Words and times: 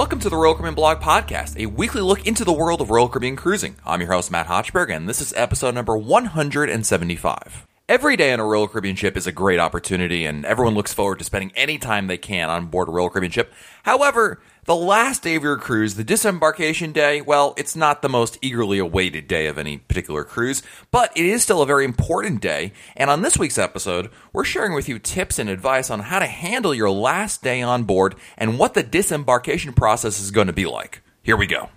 Welcome 0.00 0.20
to 0.20 0.30
the 0.30 0.36
Royal 0.36 0.54
Caribbean 0.54 0.74
Blog 0.74 1.00
Podcast, 1.00 1.58
a 1.58 1.66
weekly 1.66 2.00
look 2.00 2.26
into 2.26 2.42
the 2.42 2.54
world 2.54 2.80
of 2.80 2.88
Royal 2.88 3.06
Caribbean 3.06 3.36
cruising. 3.36 3.76
I'm 3.84 4.00
your 4.00 4.10
host, 4.10 4.30
Matt 4.30 4.46
Hochberg, 4.46 4.90
and 4.90 5.06
this 5.06 5.20
is 5.20 5.34
episode 5.34 5.74
number 5.74 5.94
175. 5.94 7.66
Every 7.90 8.16
day 8.16 8.32
on 8.32 8.38
a 8.38 8.44
Royal 8.44 8.68
Caribbean 8.68 8.94
ship 8.94 9.16
is 9.16 9.26
a 9.26 9.32
great 9.32 9.58
opportunity, 9.58 10.24
and 10.24 10.44
everyone 10.44 10.76
looks 10.76 10.94
forward 10.94 11.18
to 11.18 11.24
spending 11.24 11.50
any 11.56 11.76
time 11.76 12.06
they 12.06 12.18
can 12.18 12.48
on 12.48 12.66
board 12.66 12.86
a 12.86 12.92
Royal 12.92 13.10
Caribbean 13.10 13.32
ship. 13.32 13.52
However, 13.82 14.40
the 14.64 14.76
last 14.76 15.24
day 15.24 15.34
of 15.34 15.42
your 15.42 15.56
cruise, 15.56 15.96
the 15.96 16.04
disembarkation 16.04 16.92
day, 16.92 17.20
well, 17.20 17.52
it's 17.56 17.74
not 17.74 18.00
the 18.00 18.08
most 18.08 18.38
eagerly 18.40 18.78
awaited 18.78 19.26
day 19.26 19.48
of 19.48 19.58
any 19.58 19.78
particular 19.78 20.22
cruise, 20.22 20.62
but 20.92 21.10
it 21.16 21.26
is 21.26 21.42
still 21.42 21.62
a 21.62 21.66
very 21.66 21.84
important 21.84 22.40
day. 22.40 22.72
And 22.96 23.10
on 23.10 23.22
this 23.22 23.36
week's 23.36 23.58
episode, 23.58 24.08
we're 24.32 24.44
sharing 24.44 24.72
with 24.72 24.88
you 24.88 25.00
tips 25.00 25.40
and 25.40 25.50
advice 25.50 25.90
on 25.90 25.98
how 25.98 26.20
to 26.20 26.26
handle 26.26 26.72
your 26.72 26.90
last 26.90 27.42
day 27.42 27.60
on 27.60 27.82
board 27.82 28.14
and 28.38 28.56
what 28.56 28.74
the 28.74 28.84
disembarkation 28.84 29.72
process 29.72 30.20
is 30.20 30.30
going 30.30 30.46
to 30.46 30.52
be 30.52 30.64
like. 30.64 31.02
Here 31.24 31.36
we 31.36 31.48
go. 31.48 31.70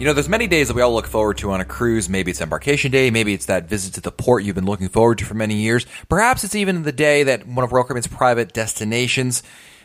You 0.00 0.06
know, 0.06 0.14
there's 0.14 0.30
many 0.30 0.46
days 0.46 0.68
that 0.68 0.74
we 0.74 0.80
all 0.80 0.94
look 0.94 1.06
forward 1.06 1.36
to 1.38 1.50
on 1.50 1.60
a 1.60 1.64
cruise. 1.66 2.08
Maybe 2.08 2.30
it's 2.30 2.40
embarkation 2.40 2.90
day. 2.90 3.10
Maybe 3.10 3.34
it's 3.34 3.44
that 3.44 3.68
visit 3.68 3.92
to 3.96 4.00
the 4.00 4.10
port 4.10 4.44
you've 4.44 4.54
been 4.54 4.64
looking 4.64 4.88
forward 4.88 5.18
to 5.18 5.26
for 5.26 5.34
many 5.34 5.56
years. 5.56 5.84
Perhaps 6.08 6.42
it's 6.42 6.54
even 6.54 6.84
the 6.84 6.90
day 6.90 7.24
that 7.24 7.46
one 7.46 7.64
of 7.64 7.70
Royal 7.70 7.84
Caribbean's 7.84 8.06
private 8.06 8.54
destinations. 8.54 9.42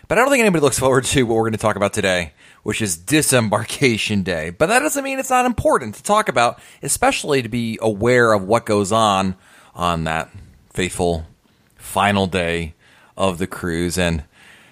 But 0.07 0.17
I 0.17 0.21
don't 0.21 0.29
think 0.29 0.39
anybody 0.39 0.61
looks 0.61 0.79
forward 0.79 1.03
to 1.03 1.23
what 1.23 1.35
we're 1.35 1.41
going 1.41 1.52
to 1.52 1.57
talk 1.57 1.75
about 1.75 1.91
today, 1.91 2.31
which 2.63 2.81
is 2.81 2.95
disembarkation 2.95 4.23
day. 4.23 4.52
But 4.52 4.67
that 4.67 4.80
doesn't 4.80 5.03
mean 5.03 5.19
it's 5.19 5.30
not 5.30 5.45
important 5.45 5.95
to 5.95 6.03
talk 6.03 6.29
about, 6.29 6.61
especially 6.81 7.41
to 7.41 7.50
be 7.50 7.77
aware 7.81 8.31
of 8.31 8.41
what 8.41 8.66
goes 8.66 8.94
on 8.94 9.35
on 9.73 10.05
that 10.05 10.29
faithful 10.69 11.25
final 11.75 12.25
day 12.25 12.73
of 13.17 13.38
the 13.38 13.47
cruise. 13.47 13.97
And 13.97 14.23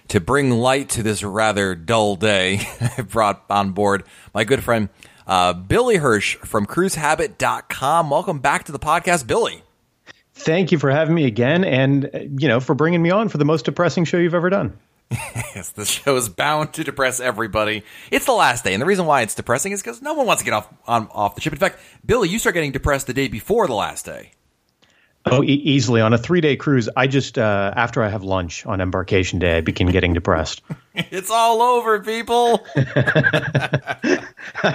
to 0.08 0.22
bring 0.22 0.52
light 0.52 0.88
to 0.92 1.04
this 1.04 1.22
rather 1.22 1.76
dull 1.76 2.16
day, 2.16 2.62
I 2.98 3.02
brought 3.02 3.44
on 3.50 3.72
board 3.72 4.06
my 4.34 4.46
good 4.46 4.64
friend 4.64 4.88
uh, 5.28 5.54
Billy 5.54 5.98
Hirsch 5.98 6.36
from 6.38 6.66
cruisehabit.com. 6.66 8.10
Welcome 8.10 8.40
back 8.40 8.66
to 8.66 8.72
the 8.72 8.80
podcast, 8.80 9.28
Billy. 9.28 9.64
Thank 10.36 10.72
you 10.72 10.80
for 10.80 10.90
having 10.90 11.14
me 11.14 11.26
again 11.26 11.64
and, 11.64 12.10
you 12.42 12.48
know, 12.48 12.60
for 12.60 12.74
bringing 12.74 13.02
me 13.02 13.12
on 13.12 13.30
for 13.30 13.38
the 13.38 13.46
most 13.46 13.66
depressing 13.66 14.04
show 14.06 14.18
you've 14.18 14.34
ever 14.34 14.50
done. 14.50 14.78
yes, 15.12 15.70
the 15.70 15.86
show 15.86 16.16
is 16.16 16.30
bound 16.30 16.74
to 16.74 16.84
depress 16.84 17.20
everybody. 17.20 17.84
It's 18.10 18.26
the 18.26 18.32
last 18.32 18.64
day, 18.64 18.74
and 18.74 18.82
the 18.82 18.86
reason 18.86 19.06
why 19.06 19.22
it's 19.22 19.36
depressing 19.36 19.72
is 19.72 19.82
because 19.82 20.02
no 20.02 20.14
one 20.14 20.26
wants 20.26 20.42
to 20.42 20.46
get 20.46 20.54
off 20.54 20.68
on, 20.88 21.08
off 21.12 21.36
the 21.36 21.42
ship. 21.42 21.54
In 21.54 21.60
fact, 21.60 21.80
Billy, 22.06 22.30
you 22.30 22.40
start 22.40 22.56
getting 22.56 22.72
depressed 22.72 23.06
the 23.08 23.14
day 23.14 23.28
before 23.28 23.68
the 23.68 23.76
last 23.76 24.06
day. 24.06 24.32
Oh, 25.26 25.42
e- 25.42 25.48
easily 25.48 26.02
on 26.02 26.12
a 26.14 26.18
three 26.18 26.42
day 26.42 26.58
cruise. 26.58 26.90
I 26.98 27.08
just 27.08 27.38
uh, 27.38 27.74
after 27.76 28.04
I 28.04 28.10
have 28.10 28.24
lunch 28.24 28.66
on 28.66 28.82
embarkation 28.82 29.40
day, 29.40 29.58
I 29.58 29.62
begin 29.62 29.88
getting 29.88 30.14
depressed. 30.14 30.62
it's 30.96 31.30
all 31.30 31.62
over, 31.62 32.02
people. 32.02 32.66
I 32.76 34.18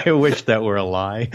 wish 0.06 0.42
that 0.42 0.62
were 0.62 0.76
a 0.76 0.84
lie. 0.84 1.28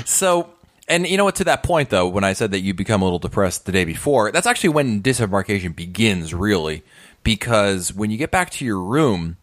so, 0.06 0.48
and 0.88 1.06
you 1.06 1.18
know 1.18 1.24
what? 1.24 1.36
To 1.36 1.44
that 1.44 1.62
point, 1.62 1.90
though, 1.90 2.08
when 2.08 2.24
I 2.24 2.32
said 2.32 2.50
that 2.52 2.60
you 2.60 2.72
become 2.72 3.02
a 3.02 3.04
little 3.04 3.18
depressed 3.18 3.66
the 3.66 3.72
day 3.72 3.84
before, 3.84 4.32
that's 4.32 4.46
actually 4.46 4.70
when 4.70 5.02
disembarkation 5.02 5.72
begins, 5.72 6.32
really, 6.32 6.82
because 7.22 7.92
when 7.92 8.10
you 8.10 8.16
get 8.16 8.30
back 8.30 8.48
to 8.50 8.64
your 8.64 8.80
room 8.80 9.36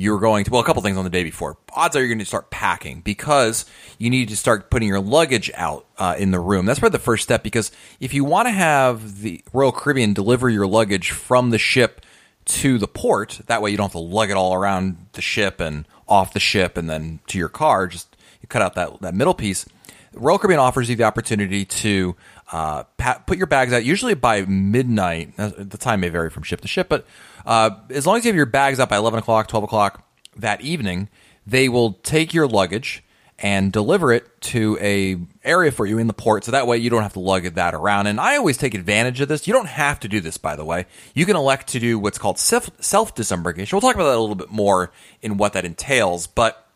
you're 0.00 0.18
going 0.18 0.44
to 0.44 0.50
well 0.50 0.62
a 0.62 0.64
couple 0.64 0.80
things 0.80 0.96
on 0.96 1.04
the 1.04 1.10
day 1.10 1.22
before. 1.22 1.58
Odds 1.74 1.94
are 1.94 1.98
you're 1.98 2.08
going 2.08 2.20
to 2.20 2.24
start 2.24 2.50
packing 2.50 3.02
because 3.02 3.66
you 3.98 4.08
need 4.08 4.30
to 4.30 4.36
start 4.36 4.70
putting 4.70 4.88
your 4.88 4.98
luggage 4.98 5.50
out 5.54 5.84
uh, 5.98 6.14
in 6.18 6.30
the 6.30 6.40
room. 6.40 6.64
That's 6.64 6.78
probably 6.78 6.96
the 6.96 7.04
first 7.04 7.22
step 7.22 7.42
because 7.42 7.70
if 8.00 8.14
you 8.14 8.24
want 8.24 8.48
to 8.48 8.52
have 8.52 9.20
the 9.20 9.44
royal 9.52 9.72
caribbean 9.72 10.14
deliver 10.14 10.48
your 10.48 10.66
luggage 10.66 11.10
from 11.10 11.50
the 11.50 11.58
ship 11.58 12.00
to 12.46 12.78
the 12.78 12.88
port 12.88 13.42
that 13.46 13.60
way 13.60 13.70
you 13.70 13.76
don't 13.76 13.84
have 13.84 13.92
to 13.92 13.98
lug 13.98 14.30
it 14.30 14.38
all 14.38 14.54
around 14.54 14.96
the 15.12 15.20
ship 15.20 15.60
and 15.60 15.86
off 16.08 16.32
the 16.32 16.40
ship 16.40 16.78
and 16.78 16.88
then 16.88 17.20
to 17.26 17.36
your 17.36 17.50
car 17.50 17.86
just 17.86 18.16
you 18.40 18.48
cut 18.48 18.62
out 18.62 18.74
that, 18.76 19.02
that 19.02 19.14
middle 19.14 19.34
piece. 19.34 19.66
Royal 20.14 20.38
caribbean 20.38 20.60
offers 20.60 20.88
you 20.88 20.96
the 20.96 21.04
opportunity 21.04 21.66
to 21.66 22.16
uh, 22.52 22.82
put 23.26 23.38
your 23.38 23.46
bags 23.46 23.72
out 23.72 23.84
usually 23.84 24.14
by 24.14 24.42
midnight. 24.42 25.36
The 25.36 25.78
time 25.78 26.00
may 26.00 26.08
vary 26.08 26.30
from 26.30 26.42
ship 26.42 26.60
to 26.62 26.68
ship 26.68 26.88
but 26.88 27.06
uh, 27.46 27.70
as 27.90 28.06
long 28.06 28.18
as 28.18 28.24
you 28.24 28.28
have 28.28 28.36
your 28.36 28.46
bags 28.46 28.78
up 28.78 28.88
by 28.88 28.96
11 28.96 29.18
o'clock, 29.20 29.48
12 29.48 29.64
o'clock 29.64 30.06
that 30.36 30.60
evening, 30.60 31.08
they 31.46 31.68
will 31.68 31.94
take 31.94 32.34
your 32.34 32.46
luggage 32.46 33.02
and 33.42 33.72
deliver 33.72 34.12
it 34.12 34.40
to 34.42 34.76
a 34.80 35.16
area 35.42 35.72
for 35.72 35.86
you 35.86 35.96
in 35.96 36.06
the 36.06 36.12
port 36.12 36.44
so 36.44 36.52
that 36.52 36.66
way 36.66 36.76
you 36.76 36.90
don't 36.90 37.02
have 37.02 37.14
to 37.14 37.20
lug 37.20 37.44
that 37.44 37.74
around. 37.74 38.06
And 38.06 38.20
i 38.20 38.36
always 38.36 38.58
take 38.58 38.74
advantage 38.74 39.20
of 39.20 39.28
this. 39.28 39.46
You 39.46 39.54
don't 39.54 39.68
have 39.68 39.98
to 40.00 40.08
do 40.08 40.20
this 40.20 40.36
by 40.36 40.56
the 40.56 40.64
way. 40.64 40.86
You 41.14 41.24
can 41.24 41.36
elect 41.36 41.68
to 41.68 41.80
do 41.80 41.98
what's 41.98 42.18
called 42.18 42.38
self 42.38 43.14
disembarkation 43.14 43.74
we'll 43.74 43.80
talk 43.80 43.94
about 43.94 44.10
that 44.10 44.16
a 44.16 44.20
little 44.20 44.34
bit 44.34 44.50
more 44.50 44.92
in 45.22 45.38
what 45.38 45.54
that 45.54 45.64
entails 45.64 46.26
but 46.26 46.66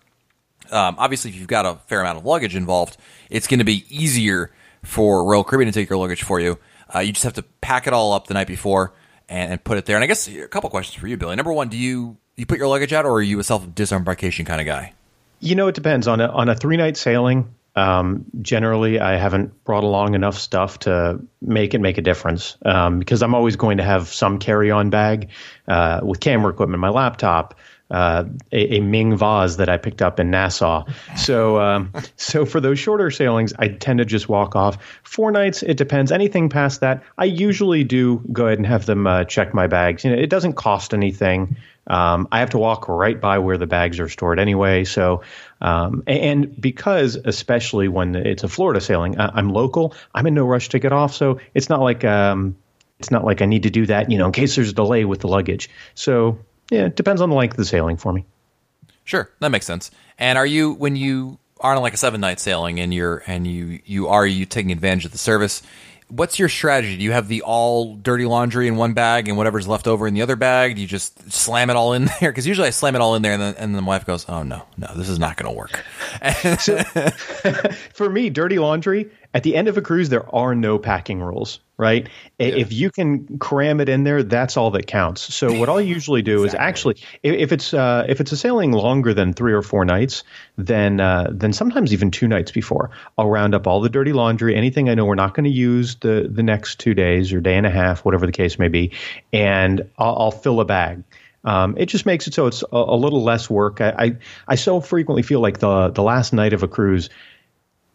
um, 0.71 0.97
obviously 0.99 1.31
if 1.31 1.37
you've 1.37 1.47
got 1.47 1.67
a 1.67 1.79
fair 1.87 2.01
amount 2.01 2.19
of 2.19 2.25
luggage 2.25 2.57
involved 2.57 2.97
it's 3.29 3.47
going 3.47 3.59
to 3.59 3.65
be 3.65 3.85
easier 3.91 4.51
for 4.85 5.25
royal 5.25 5.45
caribbean 5.45 5.73
to 5.73 5.79
take 5.79 5.89
your 5.89 5.99
luggage 5.99 6.23
for 6.23 6.39
you 6.41 6.59
uh, 6.95 7.01
you 7.01 7.13
just 7.13 7.25
have 7.25 7.35
to 7.35 7.43
pack 7.61 7.87
it 7.87 7.93
all 7.93 8.13
up 8.13 8.27
the 8.27 8.35
night 8.35 8.47
before 8.47 8.93
and, 9.29 9.53
and 9.53 9.65
put 9.65 9.79
it 9.79 9.87
there. 9.87 9.97
And 9.97 10.05
I 10.05 10.07
guess 10.07 10.29
a 10.29 10.49
couple 10.49 10.71
questions 10.71 11.01
for 11.01 11.07
you, 11.07 11.17
Billy. 11.17 11.37
Number 11.37 11.53
one, 11.53 11.69
do 11.69 11.77
you 11.77 12.17
you 12.37 12.47
put 12.47 12.59
your 12.59 12.69
luggage 12.69 12.93
out, 12.93 13.05
or 13.05 13.13
are 13.13 13.23
you 13.23 13.39
a 13.39 13.45
self 13.45 13.75
disembarkation 13.75 14.45
kind 14.45 14.61
of 14.61 14.67
guy? 14.67 14.93
You 15.41 15.55
know, 15.55 15.69
it 15.69 15.75
depends 15.75 16.09
on 16.09 16.21
a 16.21 16.27
on 16.27 16.49
a 16.49 16.55
three 16.55 16.77
night 16.77 16.97
sailing. 16.97 17.55
Um, 17.77 18.27
generally, 18.41 19.01
I 19.01 19.17
haven't 19.17 19.65
brought 19.65 19.83
along 19.83 20.15
enough 20.15 20.39
stuff 20.39 20.79
to 20.81 21.21
make 21.43 21.75
it 21.75 21.81
make 21.81 21.99
a 21.99 22.03
difference 22.03 22.57
um, 22.65 23.01
because 23.01 23.21
I'm 23.21 23.35
always 23.35 23.57
going 23.57 23.79
to 23.79 23.83
have 23.83 24.09
some 24.09 24.39
carry 24.39 24.71
on 24.71 24.91
bag 24.91 25.31
uh, 25.67 26.01
with 26.03 26.21
camera 26.21 26.53
equipment, 26.53 26.81
my 26.81 26.91
laptop, 26.91 27.57
uh, 27.91 28.25
a, 28.51 28.77
a, 28.77 28.81
Ming 28.81 29.17
vase 29.17 29.57
that 29.57 29.69
I 29.69 29.77
picked 29.77 30.03
up 30.03 30.19
in 30.19 30.31
Nassau. 30.31 30.85
So, 31.17 31.61
um, 31.61 31.93
so 32.17 32.45
for 32.45 32.61
those 32.61 32.79
shorter 32.79 33.11
sailings, 33.11 33.53
I 33.59 33.69
tend 33.69 33.99
to 33.99 34.05
just 34.05 34.29
walk 34.29 34.57
off. 34.57 34.79
Four 35.03 35.31
nights, 35.31 35.63
it 35.63 35.77
depends. 35.77 36.11
Anything 36.11 36.49
past 36.49 36.81
that, 36.81 37.05
I 37.19 37.25
usually 37.25 37.85
do 37.85 38.23
go 38.33 38.47
ahead 38.47 38.59
and 38.59 38.67
have 38.67 38.87
them 38.87 39.07
uh, 39.07 39.25
check 39.25 39.55
my 39.55 39.67
bags. 39.67 40.05
You 40.05 40.11
know, 40.11 40.17
it 40.17 40.31
doesn't 40.31 40.55
cost 40.55 40.95
anything. 40.95 41.57
Um, 41.87 42.29
I 42.33 42.41
have 42.41 42.51
to 42.51 42.59
walk 42.59 42.89
right 42.89 43.21
by 43.21 43.39
where 43.39 43.59
the 43.59 43.67
bags 43.67 44.01
are 44.01 44.09
stored 44.09 44.39
anyway. 44.39 44.85
So, 44.85 45.23
um, 45.61 46.03
and 46.07 46.59
because 46.59 47.17
especially 47.17 47.89
when 47.89 48.15
it's 48.15 48.43
a 48.43 48.49
Florida 48.49 48.81
sailing, 48.81 49.21
I'm 49.21 49.51
local. 49.51 49.95
I'm 50.15 50.27
in 50.27 50.35
no 50.35 50.47
rush 50.47 50.71
to 50.71 50.79
get 50.79 50.93
off, 50.93 51.15
so 51.15 51.41
it's 51.53 51.69
not 51.69 51.81
like 51.81 52.03
um, 52.05 52.57
it's 52.99 53.11
not 53.11 53.25
like 53.25 53.43
I 53.43 53.47
need 53.47 53.65
to 53.65 53.71
do 53.71 53.85
that. 53.87 54.11
You 54.11 54.19
know, 54.19 54.27
in 54.27 54.33
case 54.33 54.57
there's 54.57 54.71
a 54.71 54.75
delay 54.75 55.05
with 55.05 55.21
the 55.21 55.29
luggage. 55.29 55.69
So 55.95 56.39
yeah, 56.71 56.87
it 56.87 56.97
depends 56.97 57.21
on 57.21 57.31
the 57.31 57.37
length 57.37 57.53
of 57.53 57.59
the 57.59 57.65
sailing 57.65 57.97
for 57.97 58.13
me. 58.13 58.25
Sure, 59.05 59.31
that 59.41 59.51
makes 59.51 59.67
sense. 59.67 59.91
And 60.19 60.39
are 60.39 60.47
you 60.47 60.73
when 60.73 60.97
you 60.97 61.39
are 61.61 61.75
on 61.75 61.83
like 61.83 61.95
a 61.95 61.99
seven 61.99 62.21
night 62.21 62.41
sailing 62.41 62.81
and 62.81 62.93
you're 62.93 63.23
and 63.27 63.47
you 63.47 63.81
you 63.85 64.09
are 64.09 64.27
you 64.27 64.47
taking 64.47 64.73
advantage 64.73 65.05
of 65.05 65.13
the 65.13 65.19
service? 65.19 65.63
What's 66.09 66.39
your 66.39 66.49
strategy? 66.51 66.99
Do 66.99 67.03
you 67.03 67.13
have 67.13 67.29
the 67.29 67.43
all 67.43 67.97
dirty 67.97 68.27
laundry 68.27 68.69
in 68.69 68.77
one 68.77 68.93
bag 68.93 69.27
and 69.27 69.37
whatever's 69.39 69.67
left 69.67 69.87
over 69.87 70.07
in 70.07 70.15
the 70.15 70.23
other 70.23 70.37
bag? 70.37 70.77
Do 70.77 70.83
you 70.83 70.87
just 70.87 71.33
slam 71.33 71.71
it 71.71 71.77
all 71.77 71.93
in 71.95 72.05
there? 72.21 72.31
Because 72.31 72.47
usually 72.47 72.69
I 72.69 72.71
slam 72.71 72.95
it 72.95 73.01
all 73.01 73.15
in 73.15 73.23
there, 73.23 73.33
and 73.33 73.43
then, 73.43 73.55
and 73.57 73.75
then 73.75 73.83
the 73.83 73.89
wife 73.89 74.05
goes, 74.05 74.27
"Oh 74.29 74.43
no, 74.43 74.65
no, 74.77 74.89
this 74.95 75.09
is 75.09 75.19
not 75.19 75.37
going 75.37 75.53
to 75.53 75.57
work." 75.59 75.83
so, 76.61 76.79
for 77.93 78.09
me, 78.09 78.31
dirty 78.31 78.59
laundry 78.59 79.11
at 79.35 79.43
the 79.43 79.57
end 79.57 79.67
of 79.67 79.77
a 79.77 79.83
cruise, 79.83 80.09
there 80.09 80.33
are 80.33 80.55
no 80.55 80.79
packing 80.79 81.21
rules, 81.21 81.59
right? 81.77 82.09
Yeah. 82.39 82.47
If 82.47 82.73
you 82.73 82.93
can 82.93 83.39
cram 83.39 83.81
it 83.81 83.89
in 83.89 84.05
there, 84.05 84.23
that's 84.23 84.57
all 84.57 84.71
that 84.71 84.87
counts. 84.87 85.35
So 85.35 85.59
what 85.59 85.69
I'll 85.69 85.81
usually 85.97 86.23
do 86.23 86.45
exactly. 86.45 86.47
is 86.47 86.69
actually, 86.69 86.97
if, 87.25 87.51
it's 87.51 87.75
uh, 87.75 88.07
if 88.09 88.21
it's 88.21 88.31
a 88.31 88.37
sailing 88.37 88.71
longer 88.71 89.13
than 89.13 89.33
three 89.33 89.53
or 89.53 89.63
four 89.63 89.85
nights, 89.85 90.23
then 90.57 91.01
uh, 91.01 91.27
then 91.33 91.53
sometimes 91.53 91.93
even 91.93 92.13
two 92.13 92.29
nights 92.29 92.53
before, 92.53 92.91
I'll 93.19 93.29
round 93.29 93.57
up 93.57 93.67
all 93.67 93.81
the 93.81 93.89
dirty 93.89 94.13
laundry, 94.13 94.55
anything 94.55 94.89
I 94.89 94.95
know 94.95 95.05
we're 95.05 95.17
not 95.17 95.35
going 95.35 95.45
to 95.45 95.51
use 95.51 95.97
the 95.97 96.31
the 96.31 96.45
next 96.45 96.79
two 96.79 96.95
days 96.95 97.33
or 97.33 97.41
day 97.41 97.57
and 97.57 97.67
a 97.67 97.71
half, 97.71 98.05
whatever 98.05 98.27
the 98.27 98.33
case 98.33 98.57
may 98.57 98.69
be, 98.69 98.93
and 99.33 99.91
I'll, 99.99 100.17
I'll 100.17 100.31
fill 100.31 100.61
a 100.61 100.65
bag. 100.65 101.03
Um, 101.45 101.77
it 101.77 101.87
just 101.87 102.07
makes 102.07 102.27
it 102.27 102.35
so 102.35 102.47
it's 102.47 102.63
a, 102.63 102.77
a 102.77 102.97
little 102.97 103.23
less 103.23 103.51
work. 103.51 103.81
I, 103.81 103.91
I, 103.99 104.17
I 104.49 104.55
so 104.55 104.81
frequently 104.81 105.23
feel 105.23 105.41
like 105.41 105.59
the 105.59 105.91
the 105.91 106.03
last 106.03 106.33
night 106.33 106.53
of 106.53 106.63
a 106.63 106.69
cruise 106.69 107.11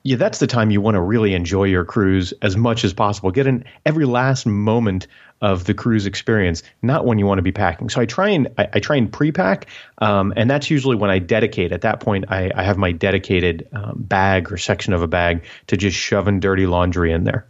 yeah, 0.04 0.16
that's 0.16 0.40
the 0.40 0.48
time 0.48 0.72
you 0.72 0.82
want 0.82 0.96
to 0.96 1.02
really 1.02 1.34
enjoy 1.34 1.66
your 1.66 1.86
cruise 1.86 2.34
as 2.42 2.56
much 2.56 2.84
as 2.84 2.94
possible. 2.94 3.32
Get 3.32 3.48
in 3.48 3.66
every 3.86 4.06
last 4.06 4.46
moment 4.46 5.08
of 5.42 5.66
the 5.66 5.74
cruise 5.74 6.06
experience, 6.06 6.64
not 6.82 7.06
when 7.06 7.18
you 7.20 7.26
want 7.26 7.38
to 7.38 7.44
be 7.44 7.52
packing. 7.52 7.90
So 7.90 8.02
I 8.02 8.06
try 8.06 8.30
and 8.30 8.48
I, 8.58 8.68
I 8.74 8.80
try 8.80 8.98
and 8.98 9.12
pre-pack, 9.12 9.68
um, 10.00 10.34
and 10.36 10.50
that's 10.50 10.70
usually 10.70 10.96
when 10.96 11.10
I 11.10 11.20
dedicate. 11.20 11.72
At 11.72 11.82
that 11.82 12.00
point, 12.00 12.26
I, 12.30 12.52
I 12.56 12.64
have 12.64 12.78
my 12.78 12.92
dedicated 12.92 13.68
um, 13.74 13.94
bag 13.98 14.52
or 14.52 14.58
section 14.58 14.94
of 14.94 15.02
a 15.02 15.08
bag 15.08 15.44
to 15.68 15.78
just 15.78 15.98
shoving 15.98 16.40
dirty 16.40 16.66
laundry 16.66 17.12
in 17.12 17.24
there. 17.24 17.46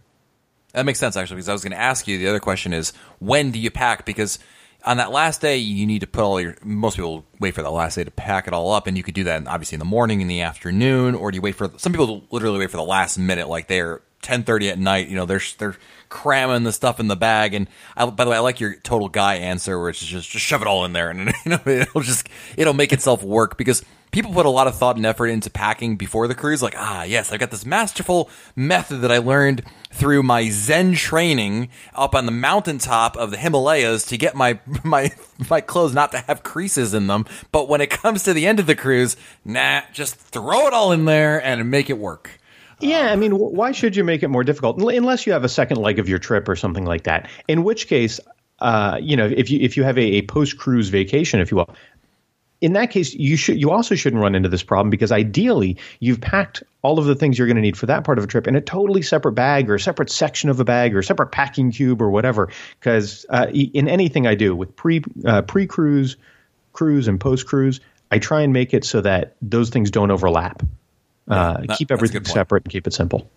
That 0.72 0.86
makes 0.86 1.00
sense 1.00 1.16
actually, 1.16 1.36
because 1.36 1.48
I 1.48 1.52
was 1.52 1.62
going 1.62 1.72
to 1.72 1.80
ask 1.80 2.06
you. 2.06 2.18
The 2.18 2.28
other 2.28 2.40
question 2.40 2.72
is, 2.72 2.92
when 3.18 3.50
do 3.50 3.58
you 3.58 3.70
pack? 3.70 4.06
Because 4.06 4.38
on 4.84 4.96
that 4.96 5.10
last 5.10 5.40
day, 5.40 5.56
you 5.58 5.86
need 5.86 6.00
to 6.00 6.06
put 6.06 6.22
all 6.22 6.40
your. 6.40 6.56
Most 6.62 6.96
people 6.96 7.24
wait 7.38 7.54
for 7.54 7.62
the 7.62 7.70
last 7.70 7.94
day 7.94 8.04
to 8.04 8.10
pack 8.10 8.46
it 8.46 8.52
all 8.52 8.72
up, 8.72 8.86
and 8.86 8.96
you 8.96 9.02
could 9.02 9.14
do 9.14 9.24
that 9.24 9.46
obviously 9.46 9.76
in 9.76 9.80
the 9.80 9.84
morning, 9.84 10.20
in 10.20 10.28
the 10.28 10.42
afternoon, 10.42 11.14
or 11.14 11.30
do 11.30 11.36
you 11.36 11.42
wait 11.42 11.54
for? 11.54 11.70
Some 11.76 11.92
people 11.92 12.24
literally 12.30 12.58
wait 12.58 12.70
for 12.70 12.76
the 12.76 12.82
last 12.84 13.18
minute, 13.18 13.48
like 13.48 13.68
they're 13.68 14.02
ten 14.22 14.42
thirty 14.42 14.68
at 14.70 14.78
night. 14.78 15.08
You 15.08 15.16
know, 15.16 15.26
they're 15.26 15.42
they're 15.58 15.76
cramming 16.08 16.64
the 16.64 16.72
stuff 16.72 17.00
in 17.00 17.08
the 17.08 17.16
bag. 17.16 17.54
And 17.54 17.68
I, 17.96 18.06
by 18.06 18.24
the 18.24 18.30
way, 18.30 18.36
I 18.36 18.40
like 18.40 18.60
your 18.60 18.74
total 18.76 19.08
guy 19.08 19.36
answer, 19.36 19.80
which 19.80 20.02
is 20.02 20.08
just 20.08 20.30
just 20.30 20.44
shove 20.44 20.62
it 20.62 20.68
all 20.68 20.84
in 20.84 20.92
there, 20.92 21.10
and 21.10 21.32
you 21.44 21.50
know 21.50 21.60
it'll 21.66 22.02
just 22.02 22.28
it'll 22.56 22.74
make 22.74 22.92
itself 22.92 23.22
work 23.22 23.56
because 23.56 23.84
people 24.10 24.32
put 24.32 24.46
a 24.46 24.50
lot 24.50 24.66
of 24.66 24.76
thought 24.76 24.96
and 24.96 25.06
effort 25.06 25.28
into 25.28 25.50
packing 25.50 25.96
before 25.96 26.28
the 26.28 26.34
cruise. 26.34 26.62
Like, 26.62 26.74
ah, 26.76 27.04
yes, 27.04 27.32
I've 27.32 27.40
got 27.40 27.50
this 27.50 27.64
masterful 27.64 28.30
method 28.56 28.98
that 28.98 29.12
I 29.12 29.18
learned 29.18 29.62
through 29.92 30.22
my 30.22 30.48
Zen 30.50 30.94
training 30.94 31.68
up 31.94 32.14
on 32.14 32.26
the 32.26 32.32
mountaintop 32.32 33.16
of 33.16 33.30
the 33.30 33.36
Himalayas 33.36 34.04
to 34.06 34.16
get 34.16 34.34
my 34.34 34.58
my 34.84 35.10
my 35.48 35.60
clothes 35.60 35.94
not 35.94 36.12
to 36.12 36.18
have 36.18 36.42
creases 36.42 36.94
in 36.94 37.06
them. 37.06 37.26
But 37.52 37.68
when 37.68 37.80
it 37.80 37.90
comes 37.90 38.22
to 38.24 38.32
the 38.32 38.46
end 38.46 38.60
of 38.60 38.66
the 38.66 38.76
cruise, 38.76 39.16
nah, 39.44 39.82
just 39.92 40.16
throw 40.16 40.66
it 40.66 40.72
all 40.72 40.92
in 40.92 41.04
there 41.04 41.42
and 41.44 41.70
make 41.70 41.90
it 41.90 41.98
work. 41.98 42.38
Yeah, 42.80 43.12
I 43.12 43.16
mean, 43.16 43.32
why 43.32 43.72
should 43.72 43.94
you 43.94 44.04
make 44.04 44.22
it 44.22 44.28
more 44.28 44.42
difficult 44.42 44.80
unless 44.80 45.26
you 45.26 45.34
have 45.34 45.44
a 45.44 45.50
second 45.50 45.76
leg 45.76 45.98
of 45.98 46.08
your 46.08 46.18
trip 46.18 46.48
or 46.48 46.56
something 46.56 46.86
like 46.86 47.04
that? 47.04 47.28
In 47.46 47.62
which 47.62 47.88
case, 47.88 48.20
uh, 48.60 48.98
you 49.00 49.16
know, 49.16 49.26
if 49.26 49.50
you 49.50 49.58
if 49.60 49.76
you 49.76 49.84
have 49.84 49.98
a, 49.98 50.02
a 50.02 50.22
post 50.22 50.58
cruise 50.58 50.88
vacation, 50.88 51.40
if 51.40 51.50
you 51.50 51.58
will, 51.58 51.74
in 52.60 52.74
that 52.74 52.90
case, 52.90 53.14
you 53.14 53.36
should 53.36 53.60
you 53.60 53.70
also 53.70 53.94
shouldn't 53.94 54.20
run 54.20 54.34
into 54.34 54.48
this 54.48 54.62
problem 54.62 54.90
because 54.90 55.12
ideally 55.12 55.78
you've 55.98 56.20
packed 56.20 56.62
all 56.82 56.98
of 56.98 57.06
the 57.06 57.14
things 57.14 57.38
you're 57.38 57.46
going 57.46 57.56
to 57.56 57.62
need 57.62 57.76
for 57.76 57.86
that 57.86 58.04
part 58.04 58.18
of 58.18 58.24
a 58.24 58.26
trip 58.26 58.46
in 58.46 58.56
a 58.56 58.60
totally 58.60 59.02
separate 59.02 59.32
bag 59.32 59.70
or 59.70 59.74
a 59.74 59.80
separate 59.80 60.10
section 60.10 60.50
of 60.50 60.60
a 60.60 60.64
bag 60.64 60.94
or 60.94 60.98
a 60.98 61.04
separate 61.04 61.28
packing 61.28 61.70
cube 61.70 62.02
or 62.02 62.10
whatever. 62.10 62.50
Because 62.78 63.24
uh, 63.28 63.46
in 63.52 63.88
anything 63.88 64.26
I 64.26 64.34
do 64.34 64.54
with 64.54 64.76
pre 64.76 65.02
uh, 65.24 65.42
pre 65.42 65.66
cruise, 65.66 66.16
cruise, 66.72 67.08
and 67.08 67.18
post 67.18 67.46
cruise, 67.46 67.80
I 68.10 68.18
try 68.18 68.42
and 68.42 68.52
make 68.52 68.74
it 68.74 68.84
so 68.84 69.00
that 69.00 69.36
those 69.40 69.70
things 69.70 69.90
don't 69.90 70.10
overlap. 70.10 70.62
Uh, 71.28 71.60
that, 71.66 71.78
keep 71.78 71.90
everything 71.90 72.24
separate 72.24 72.64
and 72.64 72.72
keep 72.72 72.86
it 72.86 72.92
simple. 72.92 73.30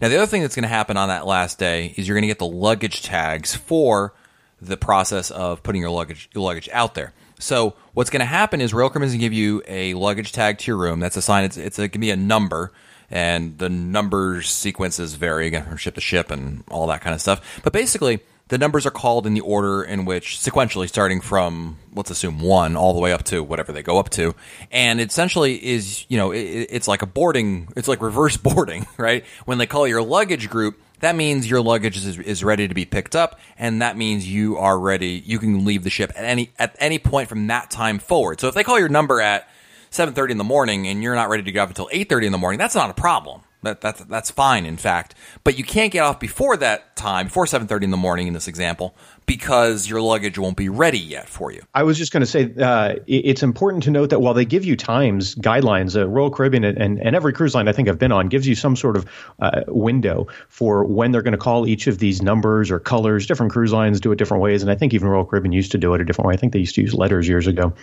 Now, 0.00 0.08
the 0.08 0.16
other 0.16 0.26
thing 0.26 0.42
that's 0.42 0.54
going 0.54 0.64
to 0.64 0.68
happen 0.68 0.96
on 0.96 1.08
that 1.08 1.26
last 1.26 1.58
day 1.58 1.94
is 1.96 2.06
you're 2.06 2.14
going 2.14 2.22
to 2.22 2.28
get 2.28 2.38
the 2.38 2.46
luggage 2.46 3.02
tags 3.02 3.54
for 3.54 4.14
the 4.60 4.76
process 4.76 5.30
of 5.30 5.62
putting 5.62 5.80
your 5.80 5.90
luggage 5.90 6.28
your 6.34 6.44
luggage 6.44 6.68
out 6.72 6.94
there. 6.94 7.12
So 7.38 7.74
what's 7.94 8.10
going 8.10 8.20
to 8.20 8.26
happen 8.26 8.60
is 8.60 8.72
Caribbean 8.72 9.02
is 9.02 9.12
going 9.12 9.20
to 9.20 9.24
give 9.24 9.32
you 9.32 9.62
a 9.66 9.94
luggage 9.94 10.32
tag 10.32 10.58
to 10.58 10.70
your 10.70 10.76
room. 10.76 11.00
That's 11.00 11.16
assigned. 11.16 11.46
It's 11.46 11.56
it's 11.56 11.76
going 11.78 11.90
to 11.90 11.98
be 11.98 12.10
a 12.10 12.16
number, 12.16 12.72
and 13.10 13.58
the 13.58 13.68
numbers 13.68 14.50
sequences 14.50 15.14
vary 15.14 15.46
again 15.46 15.64
from 15.64 15.76
ship 15.76 15.94
to 15.94 16.00
ship 16.00 16.30
and 16.30 16.64
all 16.70 16.86
that 16.88 17.00
kind 17.00 17.14
of 17.14 17.20
stuff. 17.20 17.60
But 17.62 17.72
basically, 17.72 18.20
the 18.48 18.58
numbers 18.58 18.86
are 18.86 18.90
called 18.90 19.26
in 19.26 19.34
the 19.34 19.40
order 19.40 19.82
in 19.82 20.04
which 20.04 20.38
sequentially 20.38 20.88
starting 20.88 21.20
from 21.20 21.76
let's 21.94 22.10
assume 22.10 22.40
one 22.40 22.76
all 22.76 22.94
the 22.94 23.00
way 23.00 23.12
up 23.12 23.22
to 23.24 23.42
whatever 23.42 23.72
they 23.72 23.82
go 23.82 23.98
up 23.98 24.10
to. 24.10 24.34
And 24.70 25.00
essentially 25.00 25.54
is 25.64 26.04
you 26.08 26.16
know 26.16 26.32
it, 26.32 26.66
it's 26.70 26.88
like 26.88 27.02
a 27.02 27.06
boarding 27.06 27.68
it's 27.76 27.88
like 27.88 28.00
reverse 28.00 28.36
boarding 28.48 28.86
right? 28.96 29.24
When 29.44 29.58
they 29.58 29.66
call 29.66 29.86
your 29.86 30.02
luggage 30.02 30.48
group 30.48 30.80
that 31.00 31.14
means 31.14 31.48
your 31.48 31.60
luggage 31.60 31.96
is, 31.96 32.18
is 32.18 32.42
ready 32.42 32.66
to 32.66 32.74
be 32.74 32.84
picked 32.84 33.14
up 33.14 33.38
and 33.56 33.82
that 33.82 33.96
means 33.96 34.28
you 34.28 34.56
are 34.56 34.78
ready 34.78 35.22
you 35.24 35.38
can 35.38 35.64
leave 35.64 35.84
the 35.84 35.90
ship 35.90 36.10
at 36.16 36.24
any 36.24 36.50
at 36.58 36.74
any 36.78 36.98
point 36.98 37.28
from 37.28 37.46
that 37.48 37.70
time 37.70 37.98
forward. 37.98 38.40
So 38.40 38.48
if 38.48 38.54
they 38.54 38.64
call 38.64 38.78
your 38.78 38.88
number 38.88 39.20
at 39.20 39.48
7.30 39.90 40.30
in 40.30 40.38
the 40.38 40.44
morning 40.44 40.86
and 40.86 41.02
you're 41.02 41.14
not 41.14 41.28
ready 41.28 41.42
to 41.42 41.52
go 41.52 41.62
up 41.62 41.68
until 41.68 41.88
8.30 41.88 42.26
in 42.26 42.32
the 42.32 42.38
morning 42.38 42.58
that's 42.58 42.74
not 42.74 42.90
a 42.90 42.94
problem 42.94 43.42
that, 43.62 43.80
that's 43.80 44.04
that's 44.04 44.30
fine, 44.30 44.64
in 44.64 44.76
fact. 44.76 45.14
But 45.44 45.58
you 45.58 45.64
can't 45.64 45.92
get 45.92 46.00
off 46.00 46.20
before 46.20 46.56
that 46.58 46.96
time, 46.96 47.26
before 47.26 47.46
7.30 47.46 47.84
in 47.84 47.90
the 47.90 47.96
morning 47.96 48.26
in 48.28 48.34
this 48.34 48.48
example, 48.48 48.94
because 49.28 49.86
your 49.86 50.00
luggage 50.00 50.38
won't 50.38 50.56
be 50.56 50.70
ready 50.70 50.98
yet 50.98 51.28
for 51.28 51.52
you. 51.52 51.62
I 51.74 51.82
was 51.82 51.98
just 51.98 52.12
going 52.12 52.22
to 52.22 52.26
say 52.26 52.50
uh, 52.58 52.94
it's 53.06 53.42
important 53.42 53.84
to 53.84 53.90
note 53.90 54.08
that 54.08 54.20
while 54.20 54.32
they 54.32 54.46
give 54.46 54.64
you 54.64 54.74
times 54.74 55.34
guidelines, 55.34 56.00
uh, 56.00 56.08
Royal 56.08 56.30
Caribbean 56.30 56.64
and, 56.64 56.98
and 56.98 57.14
every 57.14 57.34
cruise 57.34 57.54
line 57.54 57.68
I 57.68 57.72
think 57.72 57.90
I've 57.90 57.98
been 57.98 58.10
on 58.10 58.28
gives 58.28 58.48
you 58.48 58.54
some 58.54 58.74
sort 58.74 58.96
of 58.96 59.06
uh, 59.38 59.64
window 59.68 60.28
for 60.48 60.82
when 60.82 61.12
they're 61.12 61.20
going 61.20 61.32
to 61.32 61.38
call 61.38 61.66
each 61.66 61.86
of 61.86 61.98
these 61.98 62.22
numbers 62.22 62.70
or 62.70 62.80
colors. 62.80 63.26
Different 63.26 63.52
cruise 63.52 63.70
lines 63.70 64.00
do 64.00 64.10
it 64.12 64.16
different 64.16 64.42
ways, 64.42 64.62
and 64.62 64.70
I 64.70 64.74
think 64.74 64.94
even 64.94 65.08
Royal 65.08 65.26
Caribbean 65.26 65.52
used 65.52 65.72
to 65.72 65.78
do 65.78 65.92
it 65.92 66.00
a 66.00 66.04
different 66.04 66.28
way. 66.28 66.34
I 66.34 66.38
think 66.38 66.54
they 66.54 66.60
used 66.60 66.74
to 66.76 66.80
use 66.80 66.94
letters 66.94 67.28
years 67.28 67.46
ago. 67.46 67.74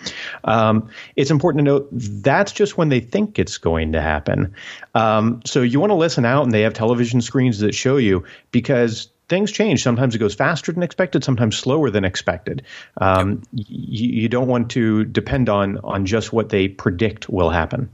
Um, 0.42 0.90
it's 1.14 1.30
important 1.30 1.60
to 1.60 1.64
note 1.64 1.88
that's 1.92 2.50
just 2.50 2.76
when 2.76 2.88
they 2.88 2.98
think 2.98 3.38
it's 3.38 3.56
going 3.56 3.92
to 3.92 4.00
happen. 4.00 4.52
Um, 4.96 5.42
so 5.46 5.62
you 5.62 5.78
want 5.78 5.90
to 5.90 5.94
listen 5.94 6.24
out, 6.24 6.42
and 6.42 6.52
they 6.52 6.62
have 6.62 6.74
television 6.74 7.20
screens 7.20 7.60
that 7.60 7.72
show 7.72 7.98
you 7.98 8.24
because 8.50 9.10
things 9.28 9.50
change. 9.50 9.82
Sometimes 9.82 10.14
it 10.14 10.18
goes 10.18 10.34
faster 10.34 10.72
than 10.72 10.82
expected, 10.82 11.24
sometimes 11.24 11.56
slower 11.56 11.90
than 11.90 12.04
expected. 12.04 12.62
Um, 12.98 13.42
yep. 13.52 13.66
you, 13.68 14.22
you 14.22 14.28
don't 14.28 14.48
want 14.48 14.70
to 14.72 15.04
depend 15.04 15.48
on 15.48 15.78
on 15.78 16.06
just 16.06 16.32
what 16.32 16.48
they 16.48 16.68
predict 16.68 17.28
will 17.28 17.50
happen. 17.50 17.90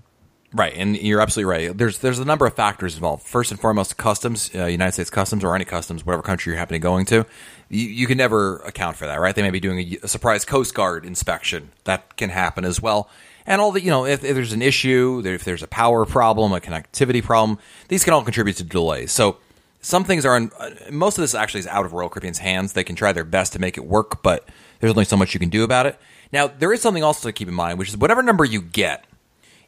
Right, 0.54 0.74
and 0.76 0.98
you're 0.98 1.22
absolutely 1.22 1.50
right. 1.50 1.78
There's 1.78 1.98
there's 1.98 2.18
a 2.18 2.26
number 2.26 2.44
of 2.44 2.54
factors 2.54 2.94
involved. 2.94 3.26
First 3.26 3.50
and 3.52 3.60
foremost, 3.60 3.96
customs, 3.96 4.50
uh, 4.54 4.66
United 4.66 4.92
States 4.92 5.08
customs 5.08 5.44
or 5.44 5.54
any 5.54 5.64
customs, 5.64 6.04
whatever 6.04 6.22
country 6.22 6.50
you're 6.50 6.58
happening 6.58 6.82
going 6.82 7.06
to, 7.06 7.24
you, 7.70 7.88
you, 7.88 8.06
can 8.06 8.18
never 8.18 8.58
account 8.58 8.98
for 8.98 9.06
that, 9.06 9.18
right? 9.18 9.34
They 9.34 9.40
may 9.40 9.50
be 9.50 9.60
doing 9.60 9.78
a, 9.78 9.98
a, 10.02 10.08
surprise 10.08 10.44
Coast 10.44 10.74
Guard 10.74 11.06
inspection. 11.06 11.70
That 11.84 12.18
can 12.18 12.28
happen 12.28 12.66
as 12.66 12.82
well. 12.82 13.08
And 13.46 13.62
all 13.62 13.72
the, 13.72 13.80
you 13.80 13.90
know, 13.90 14.04
if, 14.04 14.24
if 14.24 14.34
there's 14.34 14.52
an 14.52 14.60
issue, 14.60 15.22
if 15.24 15.42
there's 15.42 15.62
a 15.62 15.66
power 15.66 16.04
problem, 16.04 16.52
a 16.52 16.60
connectivity 16.60 17.24
problem, 17.24 17.58
these 17.88 18.04
can 18.04 18.12
all 18.12 18.22
contribute 18.22 18.58
to 18.58 18.64
delays. 18.64 19.10
So 19.10 19.38
some 19.82 20.04
things 20.04 20.24
are, 20.24 20.36
uh, 20.36 20.70
most 20.90 21.18
of 21.18 21.22
this 21.22 21.34
actually 21.34 21.60
is 21.60 21.66
out 21.66 21.84
of 21.84 21.92
Royal 21.92 22.08
Caribbean's 22.08 22.38
hands. 22.38 22.72
They 22.72 22.84
can 22.84 22.96
try 22.96 23.12
their 23.12 23.24
best 23.24 23.52
to 23.52 23.58
make 23.58 23.76
it 23.76 23.84
work, 23.84 24.22
but 24.22 24.48
there's 24.80 24.92
only 24.92 25.04
so 25.04 25.16
much 25.16 25.34
you 25.34 25.40
can 25.40 25.50
do 25.50 25.64
about 25.64 25.86
it. 25.86 25.98
Now, 26.32 26.46
there 26.46 26.72
is 26.72 26.80
something 26.80 27.02
also 27.02 27.28
to 27.28 27.32
keep 27.32 27.48
in 27.48 27.54
mind, 27.54 27.78
which 27.78 27.88
is 27.88 27.96
whatever 27.96 28.22
number 28.22 28.44
you 28.44 28.62
get, 28.62 29.04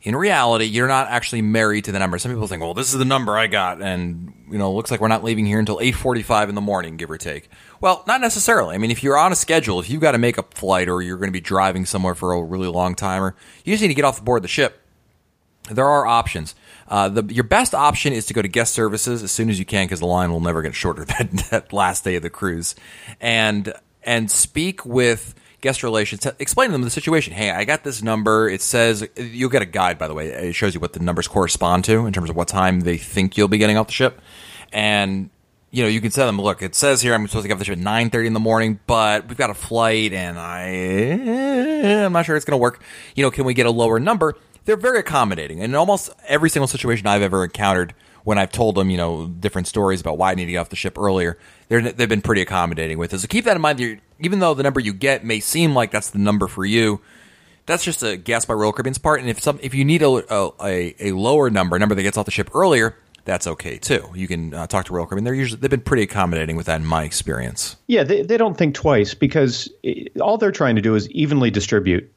in 0.04 0.14
reality, 0.14 0.66
you're 0.66 0.86
not 0.86 1.08
actually 1.08 1.40
married 1.40 1.84
to 1.86 1.92
the 1.92 1.98
number. 1.98 2.18
Some 2.18 2.30
people 2.30 2.46
think, 2.46 2.62
well, 2.62 2.74
this 2.74 2.92
is 2.92 2.98
the 2.98 3.06
number 3.06 3.38
I 3.38 3.46
got, 3.46 3.80
and 3.80 4.34
you 4.50 4.58
know, 4.58 4.70
looks 4.70 4.90
like 4.90 5.00
we're 5.00 5.08
not 5.08 5.24
leaving 5.24 5.46
here 5.46 5.58
until 5.58 5.78
8:45 5.78 6.50
in 6.50 6.54
the 6.54 6.60
morning, 6.60 6.98
give 6.98 7.10
or 7.10 7.16
take. 7.16 7.48
Well, 7.80 8.04
not 8.06 8.20
necessarily. 8.20 8.74
I 8.74 8.78
mean, 8.78 8.90
if 8.90 9.02
you're 9.02 9.16
on 9.16 9.32
a 9.32 9.36
schedule, 9.36 9.80
if 9.80 9.88
you've 9.88 10.02
got 10.02 10.12
to 10.12 10.18
make 10.18 10.36
a 10.36 10.42
flight 10.42 10.90
or 10.90 11.00
you're 11.00 11.16
going 11.16 11.30
to 11.30 11.32
be 11.32 11.40
driving 11.40 11.86
somewhere 11.86 12.14
for 12.14 12.34
a 12.34 12.42
really 12.42 12.68
long 12.68 12.94
time, 12.94 13.22
or 13.22 13.34
you 13.64 13.72
just 13.72 13.80
need 13.80 13.88
to 13.88 13.94
get 13.94 14.04
off 14.04 14.16
the 14.16 14.22
board 14.22 14.44
the 14.44 14.48
ship, 14.48 14.82
there 15.70 15.88
are 15.88 16.06
options. 16.06 16.54
Uh, 16.88 17.08
the, 17.08 17.24
your 17.32 17.44
best 17.44 17.74
option 17.74 18.12
is 18.12 18.26
to 18.26 18.34
go 18.34 18.42
to 18.42 18.48
guest 18.48 18.74
services 18.74 19.22
as 19.22 19.32
soon 19.32 19.48
as 19.48 19.58
you 19.58 19.64
can 19.64 19.86
because 19.86 20.00
the 20.00 20.06
line 20.06 20.30
will 20.30 20.40
never 20.40 20.62
get 20.62 20.74
shorter 20.74 21.04
that, 21.18 21.30
that 21.50 21.72
last 21.72 22.04
day 22.04 22.16
of 22.16 22.22
the 22.22 22.30
cruise, 22.30 22.74
and 23.20 23.72
and 24.02 24.30
speak 24.30 24.84
with 24.84 25.34
guest 25.60 25.82
relations. 25.82 26.26
Explain 26.38 26.68
to 26.68 26.72
them 26.72 26.82
the 26.82 26.90
situation. 26.90 27.32
Hey, 27.32 27.50
I 27.50 27.64
got 27.64 27.84
this 27.84 28.02
number. 28.02 28.48
It 28.48 28.60
says 28.60 29.08
you'll 29.16 29.50
get 29.50 29.62
a 29.62 29.66
guide. 29.66 29.98
By 29.98 30.08
the 30.08 30.14
way, 30.14 30.28
it 30.28 30.54
shows 30.54 30.74
you 30.74 30.80
what 30.80 30.92
the 30.92 31.00
numbers 31.00 31.26
correspond 31.26 31.84
to 31.86 32.06
in 32.06 32.12
terms 32.12 32.28
of 32.28 32.36
what 32.36 32.48
time 32.48 32.80
they 32.80 32.98
think 32.98 33.36
you'll 33.36 33.48
be 33.48 33.58
getting 33.58 33.78
off 33.78 33.86
the 33.86 33.92
ship, 33.92 34.20
and 34.72 35.30
you 35.70 35.82
know, 35.82 35.88
you 35.88 36.00
can 36.00 36.12
tell 36.12 36.26
them, 36.26 36.40
look, 36.40 36.62
it 36.62 36.76
says 36.76 37.02
here 37.02 37.14
I'm 37.14 37.26
supposed 37.26 37.42
to 37.42 37.48
get 37.48 37.54
off 37.54 37.58
the 37.58 37.64
ship 37.64 37.72
at 37.72 37.82
nine 37.82 38.08
thirty 38.08 38.28
in 38.28 38.32
the 38.32 38.40
morning, 38.40 38.78
but 38.86 39.26
we've 39.26 39.36
got 39.36 39.50
a 39.50 39.54
flight, 39.54 40.12
and 40.12 40.38
I, 40.38 42.04
I'm 42.04 42.12
not 42.12 42.26
sure 42.26 42.36
it's 42.36 42.44
going 42.44 42.56
to 42.56 42.62
work. 42.62 42.80
You 43.16 43.24
know, 43.24 43.32
can 43.32 43.44
we 43.44 43.54
get 43.54 43.66
a 43.66 43.72
lower 43.72 43.98
number? 43.98 44.36
They're 44.64 44.76
very 44.76 44.98
accommodating. 44.98 45.60
And 45.60 45.72
in 45.72 45.74
almost 45.74 46.10
every 46.26 46.50
single 46.50 46.66
situation 46.66 47.06
I've 47.06 47.22
ever 47.22 47.44
encountered, 47.44 47.94
when 48.24 48.38
I've 48.38 48.50
told 48.50 48.74
them, 48.74 48.90
you 48.90 48.96
know, 48.96 49.26
different 49.26 49.68
stories 49.68 50.00
about 50.00 50.16
why 50.16 50.32
I 50.32 50.34
need 50.34 50.46
to 50.46 50.52
get 50.52 50.58
off 50.58 50.70
the 50.70 50.76
ship 50.76 50.98
earlier, 50.98 51.38
they've 51.68 52.08
been 52.08 52.22
pretty 52.22 52.40
accommodating 52.40 52.98
with 52.98 53.12
it. 53.12 53.18
So 53.18 53.28
keep 53.28 53.44
that 53.44 53.56
in 53.56 53.62
mind. 53.62 54.00
Even 54.18 54.38
though 54.38 54.54
the 54.54 54.62
number 54.62 54.80
you 54.80 54.94
get 54.94 55.24
may 55.24 55.40
seem 55.40 55.74
like 55.74 55.90
that's 55.90 56.10
the 56.10 56.18
number 56.18 56.46
for 56.46 56.64
you, 56.64 57.00
that's 57.66 57.84
just 57.84 58.02
a 58.02 58.16
guess 58.16 58.46
by 58.46 58.54
Royal 58.54 58.72
Caribbean's 58.72 58.98
part. 58.98 59.20
And 59.20 59.28
if 59.28 59.40
some, 59.40 59.58
if 59.62 59.74
you 59.74 59.84
need 59.84 60.02
a, 60.02 60.22
a, 60.30 60.94
a 61.00 61.12
lower 61.12 61.50
number, 61.50 61.76
a 61.76 61.78
number 61.78 61.94
that 61.94 62.02
gets 62.02 62.16
off 62.16 62.24
the 62.24 62.30
ship 62.30 62.50
earlier, 62.54 62.96
that's 63.26 63.46
okay 63.46 63.78
too. 63.78 64.10
You 64.14 64.28
can 64.28 64.54
uh, 64.54 64.66
talk 64.66 64.86
to 64.86 64.92
Royal 64.92 65.06
Caribbean. 65.06 65.24
They're 65.24 65.34
usually 65.34 65.60
they've 65.60 65.70
been 65.70 65.80
pretty 65.80 66.02
accommodating 66.02 66.56
with 66.56 66.66
that 66.66 66.80
in 66.80 66.86
my 66.86 67.04
experience. 67.04 67.76
Yeah, 67.86 68.04
they, 68.04 68.22
they 68.22 68.36
don't 68.36 68.56
think 68.56 68.74
twice 68.74 69.14
because 69.14 69.70
all 70.20 70.38
they're 70.38 70.52
trying 70.52 70.76
to 70.76 70.82
do 70.82 70.94
is 70.94 71.10
evenly 71.10 71.50
distribute 71.50 72.10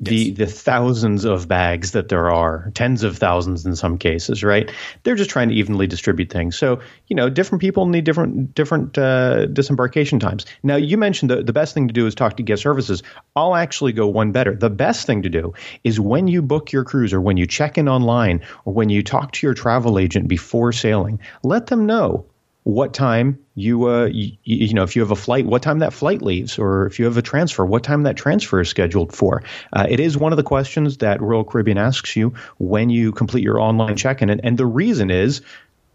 the 0.00 0.16
yes. 0.16 0.36
the 0.36 0.46
thousands 0.46 1.24
of 1.24 1.48
bags 1.48 1.92
that 1.92 2.08
there 2.08 2.30
are, 2.30 2.70
tens 2.74 3.02
of 3.02 3.18
thousands 3.18 3.66
in 3.66 3.74
some 3.74 3.98
cases, 3.98 4.44
right? 4.44 4.70
They're 5.02 5.16
just 5.16 5.30
trying 5.30 5.48
to 5.48 5.54
evenly 5.54 5.86
distribute 5.86 6.30
things. 6.30 6.56
So 6.56 6.80
you 7.08 7.16
know, 7.16 7.28
different 7.28 7.60
people 7.60 7.86
need 7.86 8.04
different 8.04 8.54
different 8.54 8.96
uh, 8.96 9.46
disembarkation 9.46 10.20
times. 10.20 10.46
Now, 10.62 10.76
you 10.76 10.96
mentioned 10.96 11.30
the 11.30 11.42
the 11.42 11.52
best 11.52 11.74
thing 11.74 11.88
to 11.88 11.94
do 11.94 12.06
is 12.06 12.14
talk 12.14 12.36
to 12.36 12.42
guest 12.42 12.62
services. 12.62 13.02
I'll 13.34 13.56
actually 13.56 13.92
go 13.92 14.06
one 14.06 14.30
better. 14.30 14.54
The 14.54 14.70
best 14.70 15.06
thing 15.06 15.22
to 15.22 15.28
do 15.28 15.54
is 15.82 15.98
when 15.98 16.28
you 16.28 16.42
book 16.42 16.70
your 16.70 16.84
cruise, 16.84 17.12
or 17.12 17.20
when 17.20 17.36
you 17.36 17.46
check 17.46 17.76
in 17.76 17.88
online, 17.88 18.42
or 18.64 18.72
when 18.72 18.90
you 18.90 19.02
talk 19.02 19.32
to 19.32 19.46
your 19.46 19.54
travel 19.54 19.98
agent 19.98 20.28
before 20.28 20.72
sailing, 20.72 21.18
let 21.42 21.66
them 21.66 21.86
know 21.86 22.24
what 22.68 22.92
time 22.92 23.42
you, 23.54 23.88
uh, 23.88 24.04
you, 24.12 24.36
you 24.44 24.74
know 24.74 24.82
if 24.82 24.94
you 24.94 25.00
have 25.00 25.10
a 25.10 25.16
flight 25.16 25.46
what 25.46 25.62
time 25.62 25.78
that 25.78 25.94
flight 25.94 26.20
leaves 26.20 26.58
or 26.58 26.86
if 26.86 26.98
you 26.98 27.06
have 27.06 27.16
a 27.16 27.22
transfer 27.22 27.64
what 27.64 27.82
time 27.82 28.02
that 28.02 28.14
transfer 28.14 28.60
is 28.60 28.68
scheduled 28.68 29.10
for? 29.10 29.42
Uh, 29.72 29.86
it 29.88 30.00
is 30.00 30.18
one 30.18 30.34
of 30.34 30.36
the 30.36 30.42
questions 30.42 30.98
that 30.98 31.18
royal 31.22 31.44
caribbean 31.44 31.78
asks 31.78 32.14
you 32.14 32.34
when 32.58 32.90
you 32.90 33.10
complete 33.10 33.42
your 33.42 33.58
online 33.58 33.96
check-in 33.96 34.28
and, 34.28 34.42
and 34.44 34.58
the 34.58 34.66
reason 34.66 35.10
is 35.10 35.40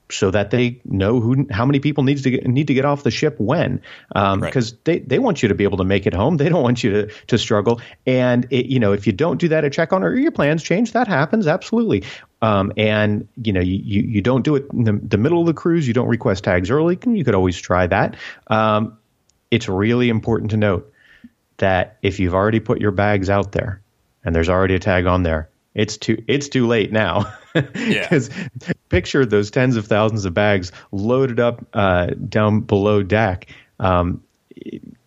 so 0.09 0.31
that 0.31 0.51
they 0.51 0.81
know 0.85 1.19
who 1.19 1.47
how 1.51 1.65
many 1.65 1.79
people 1.79 2.03
needs 2.03 2.23
to 2.23 2.31
get, 2.31 2.47
need 2.47 2.67
to 2.67 2.73
get 2.73 2.85
off 2.85 3.03
the 3.03 3.11
ship 3.11 3.35
when. 3.39 3.81
Because 4.09 4.33
um, 4.33 4.41
right. 4.41 4.73
they, 4.83 4.99
they 4.99 5.19
want 5.19 5.41
you 5.41 5.49
to 5.49 5.55
be 5.55 5.63
able 5.63 5.77
to 5.77 5.83
make 5.83 6.05
it 6.05 6.13
home. 6.13 6.37
They 6.37 6.49
don't 6.49 6.63
want 6.63 6.83
you 6.83 6.91
to 6.91 7.07
to 7.27 7.37
struggle. 7.37 7.81
And 8.05 8.45
it, 8.49 8.65
you 8.65 8.79
know 8.79 8.93
if 8.93 9.07
you 9.07 9.13
don't 9.13 9.39
do 9.39 9.47
that 9.49 9.63
at 9.63 9.73
check 9.73 9.93
on 9.93 10.03
or 10.03 10.15
your 10.15 10.31
plans 10.31 10.63
change 10.63 10.93
that 10.93 11.07
happens 11.07 11.47
absolutely 11.47 12.03
Um, 12.43 12.73
and 12.75 13.29
you 13.41 13.53
know, 13.53 13.61
you, 13.61 14.01
you, 14.01 14.21
don't 14.21 14.43
do 14.43 14.57
it 14.57 14.65
in 14.73 14.83
the, 14.83 14.91
the, 15.01 15.17
middle 15.17 15.39
of 15.39 15.45
the 15.45 15.53
cruise. 15.53 15.87
You 15.87 15.93
don't 15.93 16.09
request 16.09 16.43
tags 16.43 16.69
early. 16.69 16.99
You 17.07 17.23
could 17.23 17.35
always 17.35 17.57
try 17.57 17.87
that. 17.87 18.17
Um, 18.47 18.97
it's 19.49 19.69
really 19.69 20.09
important 20.09 20.51
to 20.51 20.57
note 20.57 20.91
that 21.59 21.99
if 22.01 22.19
you've 22.19 22.33
already 22.33 22.59
put 22.59 22.81
your 22.81 22.91
bags 22.91 23.29
out 23.29 23.53
there 23.53 23.81
and 24.25 24.35
there's 24.35 24.49
already 24.49 24.75
a 24.75 24.79
tag 24.79 25.05
on 25.05 25.23
there, 25.23 25.47
it's 25.73 25.95
too 25.95 26.21
it's 26.27 26.49
too 26.49 26.67
late 26.67 26.91
now. 26.91 27.33
Because 27.53 28.29
yeah. 28.61 28.73
picture 28.89 29.25
those 29.25 29.49
tens 29.49 29.77
of 29.77 29.87
thousands 29.87 30.25
of 30.25 30.33
bags 30.33 30.73
loaded 30.91 31.39
up 31.39 31.65
uh, 31.71 32.07
down 32.07 32.59
below 32.59 33.03
deck. 33.03 33.47
Um, 33.79 34.21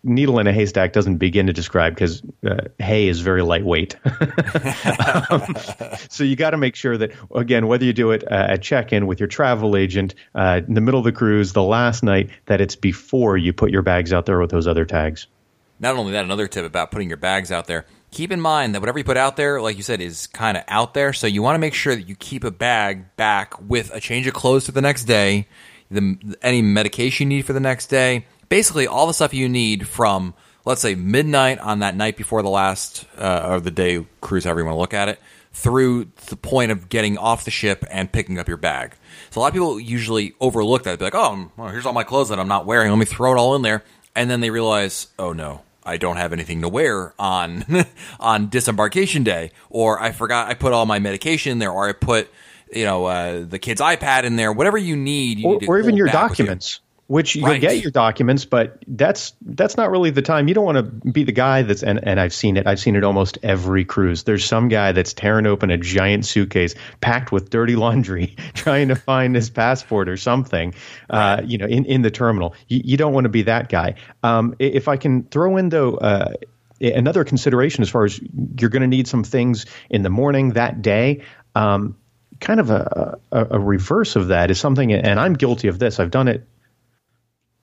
needle 0.07 0.39
in 0.39 0.47
a 0.47 0.53
haystack 0.53 0.93
doesn't 0.93 1.17
begin 1.17 1.47
to 1.47 1.53
describe 1.53 1.93
because 1.93 2.21
uh, 2.47 2.61
hay 2.79 3.07
is 3.07 3.19
very 3.19 3.41
lightweight. 3.41 3.95
um, 5.29 5.55
so 6.09 6.23
you 6.23 6.35
got 6.35 6.51
to 6.51 6.57
make 6.57 6.75
sure 6.75 6.97
that 6.97 7.11
again, 7.35 7.67
whether 7.67 7.85
you 7.85 7.93
do 7.93 8.11
it 8.11 8.23
uh, 8.31 8.47
at 8.49 8.61
check-in 8.61 9.05
with 9.05 9.19
your 9.19 9.27
travel 9.27 9.75
agent 9.75 10.15
uh, 10.33 10.61
in 10.67 10.73
the 10.73 10.81
middle 10.81 10.99
of 10.99 11.03
the 11.03 11.11
cruise, 11.11 11.53
the 11.53 11.63
last 11.63 12.03
night, 12.03 12.29
that 12.45 12.61
it's 12.61 12.75
before 12.75 13.37
you 13.37 13.53
put 13.53 13.71
your 13.71 13.81
bags 13.81 14.13
out 14.13 14.25
there 14.25 14.39
with 14.39 14.49
those 14.49 14.67
other 14.67 14.85
tags. 14.85 15.27
Not 15.79 15.95
only 15.95 16.13
that, 16.13 16.25
another 16.25 16.47
tip 16.47 16.65
about 16.65 16.91
putting 16.91 17.07
your 17.07 17.17
bags 17.17 17.51
out 17.51 17.67
there. 17.67 17.85
Keep 18.09 18.31
in 18.31 18.41
mind 18.41 18.73
that 18.73 18.79
whatever 18.79 18.97
you 18.97 19.03
put 19.03 19.17
out 19.17 19.35
there, 19.35 19.61
like 19.61 19.77
you 19.77 19.83
said, 19.83 20.01
is 20.01 20.27
kind 20.27 20.57
of 20.57 20.63
out 20.67 20.93
there. 20.93 21.13
So 21.13 21.27
you 21.27 21.43
want 21.43 21.55
to 21.55 21.59
make 21.59 21.73
sure 21.73 21.95
that 21.95 22.07
you 22.07 22.15
keep 22.15 22.43
a 22.43 22.51
bag 22.51 23.15
back 23.15 23.59
with 23.61 23.93
a 23.93 23.99
change 23.99 24.25
of 24.27 24.33
clothes 24.33 24.65
for 24.65 24.71
the 24.71 24.81
next 24.81 25.03
day, 25.03 25.47
the, 25.91 26.37
any 26.41 26.61
medication 26.61 27.29
you 27.29 27.37
need 27.37 27.45
for 27.45 27.53
the 27.53 27.59
next 27.59 27.87
day, 27.87 28.25
basically 28.49 28.87
all 28.87 29.07
the 29.07 29.13
stuff 29.13 29.33
you 29.33 29.49
need 29.49 29.87
from 29.87 30.33
let's 30.67 30.81
say 30.81 30.95
midnight 30.95 31.59
on 31.59 31.79
that 31.79 31.95
night 31.95 32.17
before 32.17 32.41
the 32.43 32.49
last 32.49 33.05
uh, 33.17 33.47
or 33.51 33.59
the 33.61 33.71
day 33.71 34.05
cruise, 34.19 34.43
however 34.43 34.59
you 34.59 34.65
want 34.65 34.75
to 34.75 34.79
look 34.79 34.93
at 34.93 35.07
it, 35.07 35.19
through 35.53 36.11
the 36.27 36.35
point 36.35 36.71
of 36.71 36.89
getting 36.89 37.17
off 37.17 37.45
the 37.45 37.51
ship 37.51 37.85
and 37.89 38.11
picking 38.11 38.37
up 38.37 38.47
your 38.49 38.57
bag. 38.57 38.93
So 39.29 39.39
a 39.39 39.41
lot 39.41 39.47
of 39.47 39.53
people 39.53 39.79
usually 39.79 40.33
overlook 40.41 40.83
that. 40.83 40.99
They're 40.99 41.07
like, 41.07 41.15
oh, 41.15 41.49
well, 41.55 41.69
here's 41.69 41.85
all 41.85 41.93
my 41.93 42.03
clothes 42.03 42.29
that 42.29 42.39
I'm 42.39 42.49
not 42.49 42.65
wearing. 42.65 42.89
Let 42.91 42.99
me 42.99 43.05
throw 43.05 43.31
it 43.31 43.37
all 43.37 43.55
in 43.55 43.61
there, 43.61 43.83
and 44.13 44.29
then 44.29 44.41
they 44.41 44.49
realize, 44.49 45.07
oh 45.17 45.33
no. 45.33 45.61
I 45.83 45.95
don't 45.95 46.17
have 46.17 46.33
anything 46.33 46.63
to 46.63 46.67
wear 46.67 47.13
on 47.17 47.63
on 48.19 48.49
disembarkation 48.49 49.23
day, 49.23 49.51
or 49.69 50.01
I 50.01 50.11
forgot 50.11 50.49
I 50.49 50.53
put 50.53 50.73
all 50.73 50.85
my 50.85 50.99
medication 50.99 51.53
in 51.53 51.59
there, 51.59 51.71
or 51.71 51.87
I 51.87 51.93
put 51.93 52.29
you 52.69 52.83
know 52.83 53.05
uh, 53.05 53.45
the 53.45 53.57
kid's 53.57 53.79
iPad 53.79 54.25
in 54.25 54.35
there. 54.35 54.51
Whatever 54.51 54.77
you 54.77 54.97
need, 54.97 55.39
you 55.39 55.47
or, 55.47 55.59
need 55.61 55.69
or 55.69 55.79
even 55.79 55.95
your 55.95 56.07
documents 56.07 56.81
which 57.07 57.35
you'll 57.35 57.47
right. 57.47 57.61
get 57.61 57.81
your 57.81 57.91
documents, 57.91 58.43
but 58.43 58.83
that's 58.85 59.33
that's 59.41 59.77
not 59.77 59.89
really 59.89 60.09
the 60.09 60.21
time. 60.21 60.49
You 60.49 60.53
don't 60.53 60.65
want 60.65 60.77
to 60.77 60.83
be 60.83 61.23
the 61.23 61.31
guy 61.31 61.61
that's 61.61 61.81
and, 61.81 62.05
and 62.05 62.19
I've 62.19 62.33
seen 62.33 62.57
it. 62.57 62.67
I've 62.67 62.79
seen 62.79 62.97
it 62.97 63.03
almost 63.03 63.37
every 63.43 63.85
cruise. 63.85 64.23
There's 64.23 64.43
some 64.43 64.67
guy 64.67 64.91
that's 64.91 65.13
tearing 65.13 65.45
open 65.45 65.71
a 65.71 65.77
giant 65.77 66.25
suitcase 66.25 66.75
packed 66.99 67.31
with 67.31 67.49
dirty 67.49 67.77
laundry, 67.77 68.35
trying 68.53 68.89
to 68.89 68.95
find 68.95 69.35
his 69.35 69.49
passport 69.49 70.09
or 70.09 70.17
something. 70.17 70.73
Uh, 71.09 71.15
right. 71.15 71.37
Uh, 71.37 71.41
you 71.43 71.57
know, 71.57 71.65
in 71.65 71.85
in 71.85 72.01
the 72.01 72.11
terminal. 72.11 72.55
You, 72.67 72.81
you 72.83 72.97
don't 72.97 73.13
want 73.13 73.23
to 73.25 73.29
be 73.29 73.43
that 73.43 73.69
guy. 73.69 73.95
Um, 74.23 74.55
if 74.59 74.87
I 74.87 74.97
can 74.97 75.23
throw 75.23 75.57
in 75.57 75.69
though. 75.69 75.95
Uh, 75.95 76.33
another 76.79 77.23
consideration 77.23 77.81
as 77.81 77.89
far 77.89 78.05
as 78.05 78.19
you're 78.59 78.69
going 78.69 78.83
to 78.83 78.87
need 78.87 79.07
some 79.07 79.23
things 79.23 79.65
in 79.89 80.03
the 80.03 80.11
morning 80.11 80.51
that 80.51 80.79
day. 80.83 81.23
Um, 81.55 81.97
kind 82.39 82.59
of 82.59 82.69
a, 82.69 83.17
a, 83.31 83.47
a, 83.51 83.59
reverse 83.59 84.15
of 84.15 84.27
that 84.27 84.51
is 84.51 84.59
something, 84.59 84.93
and 84.93 85.19
I'm 85.19 85.33
guilty 85.33 85.69
of 85.69 85.79
this. 85.79 85.99
I've 85.99 86.11
done 86.11 86.27
it 86.27 86.47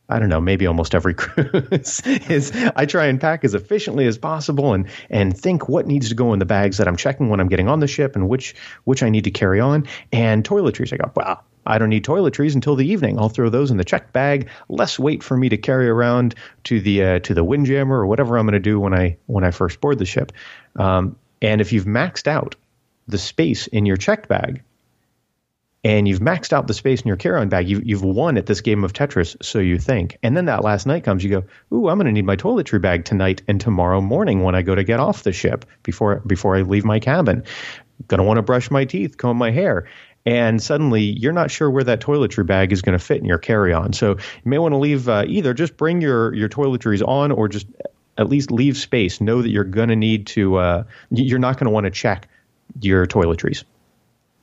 I 0.09 0.19
don't 0.19 0.29
know, 0.29 0.41
maybe 0.41 0.67
almost 0.67 0.95
every 0.95 1.15
cruise 1.15 2.03
is 2.05 2.53
I 2.77 2.85
try 2.87 3.07
and 3.07 3.21
pack 3.21 3.45
as 3.45 3.55
efficiently 3.55 4.07
as 4.07 4.19
possible 4.19 4.75
and 4.75 4.87
and 5.09 5.37
think 5.37 5.69
what 5.69 5.87
needs 5.87 6.11
to 6.11 6.15
go 6.15 6.33
in 6.33 6.39
the 6.39 6.45
bags 6.45 6.77
that 6.79 6.89
I'm 6.89 6.97
checking 6.97 7.31
when 7.31 7.41
I'm 7.41 7.49
getting 7.49 7.69
on 7.69 7.81
the 7.81 7.87
ship 7.87 8.15
and 8.15 8.29
which 8.29 8.55
which 8.85 9.03
I 9.03 9.09
need 9.09 9.25
to 9.25 9.31
carry 9.31 9.61
on. 9.61 9.87
And 10.13 10.45
toiletries, 10.45 10.93
I 10.93 10.99
go, 10.99 11.11
wow, 11.17 11.41
I 11.67 11.79
don't 11.79 11.89
need 11.89 12.05
toiletries 12.05 12.55
until 12.55 12.77
the 12.77 12.87
evening. 12.87 13.19
I'll 13.19 13.29
throw 13.29 13.49
those 13.49 13.71
in 13.71 13.79
the 13.79 13.85
checked 13.85 14.13
bag. 14.13 14.49
Less 14.69 14.99
weight 14.99 15.23
for 15.23 15.37
me 15.37 15.49
to 15.49 15.57
carry 15.57 15.89
around 15.89 16.35
to 16.65 16.81
the 16.81 17.03
uh, 17.03 17.19
to 17.21 17.35
the 17.35 17.45
windjammer 17.45 17.97
or 17.97 18.07
whatever 18.07 18.37
I'm 18.37 18.47
going 18.47 18.53
to 18.53 18.61
do 18.61 18.79
when 18.79 18.95
I 18.95 19.17
when 19.27 19.45
I 19.45 19.51
first 19.51 19.81
board 19.81 19.99
the 19.99 20.05
ship. 20.05 20.33
Um, 20.77 21.17
and 21.41 21.61
if 21.61 21.73
you've 21.73 21.87
maxed 21.87 22.27
out 22.27 22.57
the 23.07 23.19
space 23.19 23.67
in 23.67 23.87
your 23.87 23.97
checked 23.97 24.29
bag, 24.29 24.63
and 25.85 26.09
you've 26.09 26.21
maxed 26.21 26.53
out 26.53 26.67
the 26.67 26.75
space 26.75 27.03
in 27.03 27.09
your 27.09 27.19
carry-on 27.19 27.51
bag. 27.51 27.69
You've, 27.69 27.85
you've 27.85 28.03
won 28.03 28.39
at 28.39 28.47
this 28.47 28.63
game 28.63 28.83
of 28.83 28.95
Tetris, 28.95 29.37
so 29.43 29.59
you 29.59 29.79
think. 29.79 30.17
And 30.23 30.35
then 30.37 30.47
that 30.47 30.65
last 30.65 30.87
night 30.87 31.05
comes, 31.05 31.23
you 31.23 31.31
go, 31.31 31.45
"Ooh, 31.77 31.89
I'm 31.89 31.99
going 31.99 32.07
to 32.07 32.13
need 32.13 32.25
my 32.25 32.37
toiletry 32.37 32.81
bag 32.81 33.05
tonight 33.05 33.43
and 33.47 33.61
tomorrow 33.61 34.01
morning 34.01 34.43
when 34.43 34.55
I 34.55 34.63
go 34.63 34.75
to 34.75 34.83
get 34.83 34.99
off 34.99 35.23
the 35.23 35.33
ship 35.33 35.67
before 35.83 36.23
before 36.27 36.57
I 36.57 36.63
leave 36.63 36.85
my 36.85 36.99
cabin. 36.99 37.45
Going 38.09 38.19
to 38.19 38.25
want 38.25 38.39
to 38.39 38.43
brush 38.43 38.71
my 38.71 38.85
teeth, 38.85 39.19
comb 39.19 39.37
my 39.37 39.51
hair." 39.51 39.87
And 40.27 40.63
suddenly, 40.63 41.03
you're 41.03 41.35
not 41.35 41.51
sure 41.51 41.71
where 41.71 41.85
that 41.85 42.01
toiletry 42.01 42.47
bag 42.47 42.73
is 42.73 42.81
going 42.81 42.99
to 42.99 43.05
fit 43.05 43.19
in 43.19 43.27
your 43.27 43.37
carry-on. 43.37 43.93
So 43.93 44.13
you 44.13 44.47
may 44.47 44.57
want 44.57 44.73
to 44.73 44.79
leave 44.79 45.07
uh, 45.07 45.25
either 45.27 45.53
just 45.53 45.77
bring 45.77 46.01
your 46.01 46.35
your 46.35 46.49
toiletries 46.49 47.07
on, 47.07 47.31
or 47.31 47.47
just 47.49 47.67
at 48.17 48.29
least 48.31 48.51
leave 48.51 48.79
space. 48.79 49.21
Know 49.21 49.43
that 49.43 49.51
you're 49.51 49.65
going 49.65 49.91
to 49.91 49.97
need 49.97 50.29
to. 50.29 50.57
Uh, 50.57 50.85
you're 51.11 51.39
not 51.39 51.59
going 51.59 51.67
to 51.67 51.73
want 51.73 51.85
to 51.85 51.91
check 51.91 52.27
your 52.81 53.07
toiletries. 53.07 53.65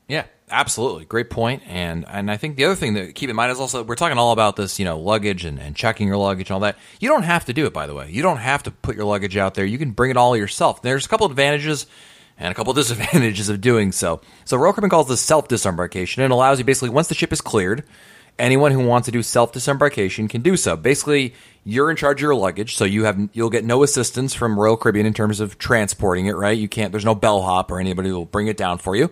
Yeah, 0.07 0.25
absolutely. 0.51 1.05
Great. 1.05 1.31
And 1.65 2.05
and 2.07 2.29
I 2.29 2.37
think 2.37 2.55
the 2.57 2.65
other 2.65 2.75
thing 2.75 2.95
to 2.95 3.11
keep 3.13 3.29
in 3.29 3.35
mind 3.35 3.51
is 3.51 3.59
also 3.59 3.83
we're 3.83 3.95
talking 3.95 4.17
all 4.17 4.31
about 4.31 4.55
this, 4.55 4.77
you 4.79 4.85
know, 4.85 4.99
luggage 4.99 5.45
and, 5.45 5.59
and 5.59 5.75
checking 5.75 6.07
your 6.07 6.17
luggage 6.17 6.49
and 6.49 6.55
all 6.55 6.59
that. 6.61 6.77
You 6.99 7.09
don't 7.09 7.23
have 7.23 7.45
to 7.45 7.53
do 7.53 7.65
it, 7.65 7.73
by 7.73 7.87
the 7.87 7.93
way. 7.93 8.11
You 8.11 8.21
don't 8.21 8.37
have 8.37 8.63
to 8.63 8.71
put 8.71 8.95
your 8.95 9.05
luggage 9.05 9.37
out 9.37 9.55
there. 9.55 9.65
You 9.65 9.77
can 9.77 9.91
bring 9.91 10.11
it 10.11 10.17
all 10.17 10.35
yourself. 10.35 10.81
There's 10.81 11.05
a 11.05 11.09
couple 11.09 11.25
advantages 11.27 11.87
and 12.37 12.51
a 12.51 12.55
couple 12.55 12.73
disadvantages 12.75 13.49
of 13.49 13.61
doing 13.61 13.91
so. 13.91 14.21
So 14.45 14.57
Royal 14.57 14.73
Caribbean 14.73 14.89
calls 14.89 15.07
this 15.07 15.21
self 15.21 15.47
disembarkation 15.47 16.23
and 16.23 16.33
allows 16.33 16.59
you 16.59 16.65
basically 16.65 16.89
once 16.89 17.07
the 17.07 17.15
ship 17.15 17.31
is 17.31 17.41
cleared, 17.41 17.83
anyone 18.37 18.71
who 18.71 18.85
wants 18.85 19.05
to 19.05 19.11
do 19.11 19.23
self 19.23 19.51
disembarkation 19.51 20.27
can 20.27 20.41
do 20.41 20.57
so. 20.57 20.75
Basically, 20.75 21.33
you're 21.63 21.89
in 21.89 21.95
charge 21.95 22.19
of 22.19 22.23
your 22.23 22.35
luggage, 22.35 22.75
so 22.75 22.85
you 22.85 23.05
have 23.05 23.29
you'll 23.33 23.49
get 23.49 23.63
no 23.63 23.83
assistance 23.83 24.33
from 24.33 24.59
Royal 24.59 24.77
Caribbean 24.77 25.05
in 25.05 25.13
terms 25.13 25.39
of 25.39 25.57
transporting 25.57 26.25
it. 26.25 26.35
Right? 26.35 26.57
You 26.57 26.67
can't. 26.67 26.91
There's 26.91 27.05
no 27.05 27.15
bellhop 27.15 27.71
or 27.71 27.79
anybody 27.79 28.09
who 28.09 28.15
will 28.15 28.25
bring 28.25 28.47
it 28.47 28.57
down 28.57 28.79
for 28.79 28.95
you. 28.95 29.11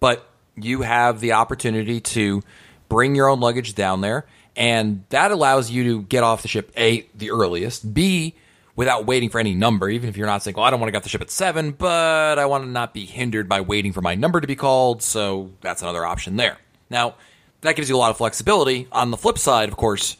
But 0.00 0.26
you 0.56 0.82
have 0.82 1.20
the 1.20 1.32
opportunity 1.32 2.00
to 2.00 2.42
bring 2.88 3.14
your 3.14 3.28
own 3.28 3.40
luggage 3.40 3.74
down 3.74 4.00
there, 4.00 4.26
and 4.56 5.04
that 5.10 5.30
allows 5.30 5.70
you 5.70 5.84
to 5.84 6.02
get 6.02 6.22
off 6.22 6.42
the 6.42 6.48
ship 6.48 6.72
a 6.76 7.06
the 7.14 7.30
earliest, 7.30 7.94
b 7.94 8.34
without 8.76 9.06
waiting 9.06 9.28
for 9.28 9.38
any 9.38 9.54
number. 9.54 9.88
Even 9.88 10.08
if 10.08 10.16
you're 10.16 10.26
not 10.26 10.42
saying, 10.42 10.56
"Well, 10.56 10.64
I 10.64 10.70
don't 10.70 10.80
want 10.80 10.88
to 10.88 10.92
get 10.92 11.02
the 11.02 11.08
ship 11.08 11.20
at 11.20 11.30
seven, 11.30 11.72
but 11.72 12.38
I 12.38 12.46
want 12.46 12.64
to 12.64 12.70
not 12.70 12.94
be 12.94 13.06
hindered 13.06 13.48
by 13.48 13.60
waiting 13.60 13.92
for 13.92 14.00
my 14.00 14.14
number 14.14 14.40
to 14.40 14.46
be 14.46 14.56
called," 14.56 15.02
so 15.02 15.50
that's 15.60 15.82
another 15.82 16.04
option 16.04 16.36
there. 16.36 16.58
Now, 16.88 17.14
that 17.60 17.76
gives 17.76 17.88
you 17.88 17.96
a 17.96 17.98
lot 17.98 18.10
of 18.10 18.16
flexibility. 18.16 18.88
On 18.92 19.10
the 19.10 19.16
flip 19.16 19.38
side, 19.38 19.68
of 19.68 19.76
course, 19.76 20.16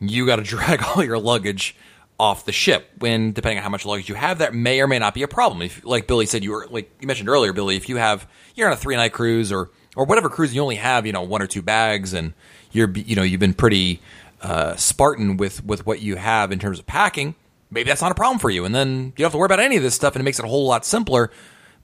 you 0.00 0.26
got 0.26 0.36
to 0.36 0.42
drag 0.54 0.82
all 0.82 1.04
your 1.04 1.18
luggage 1.18 1.76
off 2.18 2.44
the 2.44 2.52
ship. 2.52 2.90
When 2.98 3.32
depending 3.32 3.58
on 3.58 3.64
how 3.64 3.70
much 3.70 3.84
luggage 3.84 4.08
you 4.08 4.14
have, 4.14 4.38
that 4.38 4.54
may 4.54 4.80
or 4.80 4.86
may 4.86 4.98
not 4.98 5.14
be 5.14 5.22
a 5.22 5.28
problem. 5.28 5.62
If, 5.62 5.84
like 5.84 6.06
Billy 6.06 6.26
said, 6.26 6.44
you 6.44 6.52
were 6.52 6.66
like 6.70 6.90
you 7.00 7.06
mentioned 7.06 7.28
earlier, 7.28 7.52
Billy, 7.52 7.76
if 7.76 7.88
you 7.88 7.96
have 7.96 8.26
you're 8.54 8.66
on 8.66 8.72
a 8.72 8.76
three 8.76 8.96
night 8.96 9.12
cruise 9.12 9.52
or 9.52 9.70
or 9.96 10.04
whatever 10.04 10.28
cruise 10.28 10.54
you 10.54 10.60
only 10.62 10.76
have 10.76 11.06
you 11.06 11.12
know 11.12 11.22
one 11.22 11.42
or 11.42 11.46
two 11.46 11.62
bags 11.62 12.12
and 12.12 12.34
you're 12.72 12.90
you 12.90 13.16
know 13.16 13.22
you've 13.22 13.40
been 13.40 13.54
pretty 13.54 14.00
uh, 14.42 14.76
Spartan 14.76 15.36
with 15.36 15.64
with 15.64 15.86
what 15.86 16.00
you 16.00 16.16
have 16.16 16.52
in 16.52 16.58
terms 16.58 16.78
of 16.78 16.86
packing. 16.86 17.34
Maybe 17.70 17.88
that's 17.88 18.02
not 18.02 18.12
a 18.12 18.14
problem 18.14 18.38
for 18.38 18.48
you, 18.48 18.64
and 18.64 18.74
then 18.74 19.06
you 19.06 19.12
don't 19.16 19.24
have 19.24 19.32
to 19.32 19.38
worry 19.38 19.46
about 19.46 19.60
any 19.60 19.76
of 19.76 19.82
this 19.82 19.94
stuff, 19.94 20.14
and 20.14 20.20
it 20.20 20.24
makes 20.24 20.38
it 20.38 20.44
a 20.44 20.48
whole 20.48 20.66
lot 20.66 20.84
simpler. 20.84 21.30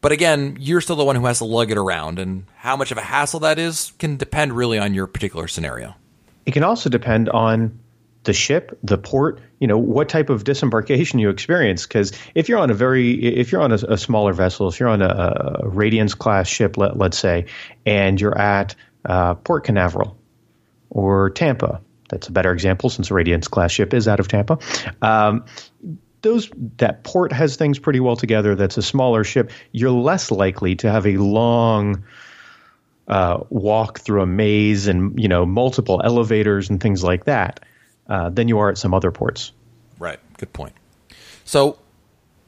But 0.01 0.13
again, 0.13 0.57
you're 0.61 0.81
still 0.81 0.97
the 0.97 1.05
one 1.05 1.17
who 1.17 1.27
has 1.27 1.39
to 1.39 1.45
lug 1.45 1.71
it 1.71 1.79
around, 1.79 2.19
and 2.19 2.45
how 2.57 2.77
much 2.77 2.93
of 2.93 2.99
a 2.99 3.03
hassle 3.03 3.41
that 3.41 3.59
is 3.59 3.93
can 3.99 4.17
depend 4.17 4.53
really 4.53 4.79
on 4.79 4.95
your 4.95 5.07
particular 5.07 5.49
scenario. 5.49 5.95
It 6.47 6.53
can 6.53 6.65
also 6.65 6.89
depend 6.89 7.29
on 7.29 7.79
the 8.25 8.33
ship, 8.33 8.79
the 8.83 8.99
port, 8.99 9.41
you 9.59 9.67
know, 9.67 9.79
what 9.79 10.09
type 10.09 10.31
of 10.31 10.45
disembarkation 10.45 11.19
you 11.19 11.29
experience. 11.29 11.87
Because 11.87 12.13
if 12.35 12.49
you're 12.49 12.59
on 12.59 12.71
a 12.71 12.75
very, 12.75 13.13
if 13.13 13.51
you're 13.51 13.63
on 13.63 13.73
a, 13.73 13.79
a 13.89 13.99
smaller 13.99 14.33
vessel, 14.33 14.69
if 14.69 14.79
you're 14.79 14.89
on 14.89 15.03
a, 15.03 15.61
a 15.65 15.69
Radiance 15.69 16.15
class 16.15 16.49
ship, 16.49 16.77
let, 16.77 16.97
let's 16.97 17.19
say, 17.19 17.47
and 17.85 18.21
you're 18.21 18.37
at 18.39 18.75
uh, 19.05 19.35
Port 19.35 19.65
Canaveral 19.65 20.17
or 20.91 21.31
Tampa, 21.31 21.81
that's 22.09 22.29
a 22.29 22.33
better 22.33 22.53
example 22.53 22.91
since 22.91 23.11
a 23.11 23.15
Radiance 23.15 23.49
class 23.49 23.73
ship 23.73 23.95
is 23.95 24.07
out 24.07 24.21
of 24.21 24.29
Tampa. 24.29 24.59
Um, 25.01 25.45
those 26.21 26.51
that 26.77 27.03
port 27.03 27.33
has 27.33 27.57
things 27.57 27.81
pretty 27.81 27.99
well 27.99 28.15
together. 28.15 28.55
That's 28.55 28.77
a 28.77 28.83
smaller 28.83 29.25
ship. 29.25 29.51
You're 29.73 29.91
less 29.91 30.31
likely 30.31 30.77
to 30.77 30.91
have 30.91 31.07
a 31.07 31.17
long 31.17 32.05
uh, 33.09 33.41
walk 33.51 33.99
through 33.99 34.23
a 34.23 34.27
maze 34.27 34.87
and 34.87 35.19
you 35.21 35.27
know 35.27 35.45
multiple 35.45 36.01
elevators 36.05 36.71
and 36.71 36.81
things 36.81 37.03
like 37.03 37.25
that 37.25 37.61
uh, 38.09 38.31
than 38.31 38.49
you 38.49 38.59
are 38.59 38.71
at 38.71 38.79
some 38.79 38.95
other 38.95 39.11
ports. 39.11 39.53
Right. 39.99 40.19
Good 40.39 40.53
point. 40.53 40.73
So 41.45 41.79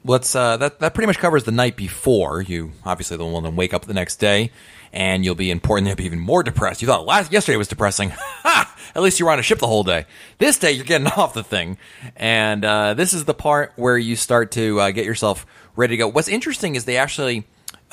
let's 0.05 0.35
uh, 0.35 0.57
that 0.59 0.81
that 0.81 0.95
pretty 0.95 1.07
much 1.07 1.19
covers 1.19 1.45
the 1.45 1.53
night 1.53 1.77
before. 1.77 2.43
You 2.43 2.73
obviously 2.85 3.17
the 3.17 3.25
one 3.25 3.43
to 3.45 3.51
wake 3.51 3.75
up 3.75 3.85
the 3.85 3.95
next 3.95 4.17
day, 4.17 4.51
and 4.93 5.25
you'll 5.25 5.35
be 5.35 5.51
in 5.51 5.61
port 5.61 5.79
and 5.79 5.87
you'll 5.87 5.97
be 5.97 6.05
even 6.05 6.21
more 6.21 6.43
depressed. 6.43 6.83
You 6.83 6.89
thought 6.89 7.07
last 7.07 7.33
yesterday 7.33 7.57
was 7.57 7.69
depressing. 7.69 8.13
At 8.45 9.03
least 9.03 9.19
you 9.19 9.27
were 9.27 9.33
on 9.33 9.41
a 9.41 9.43
ship 9.43 9.59
the 9.59 9.67
whole 9.67 9.83
day. 9.83 10.07
This 10.39 10.59
day 10.59 10.73
you're 10.73 10.85
getting 10.85 11.07
off 11.17 11.35
the 11.35 11.45
thing, 11.45 11.79
and 12.17 12.65
uh, 12.65 12.95
this 12.95 13.13
is 13.13 13.25
the 13.25 13.35
part 13.35 13.73
where 13.77 13.99
you 13.99 14.17
start 14.17 14.53
to 14.53 14.81
uh, 14.81 14.91
get 14.91 15.05
yourself 15.05 15.47
ready 15.75 15.95
to 15.95 15.99
go. 15.99 16.09
What's 16.09 16.29
interesting 16.29 16.77
is 16.77 16.85
they 16.85 16.97
actually 16.97 17.45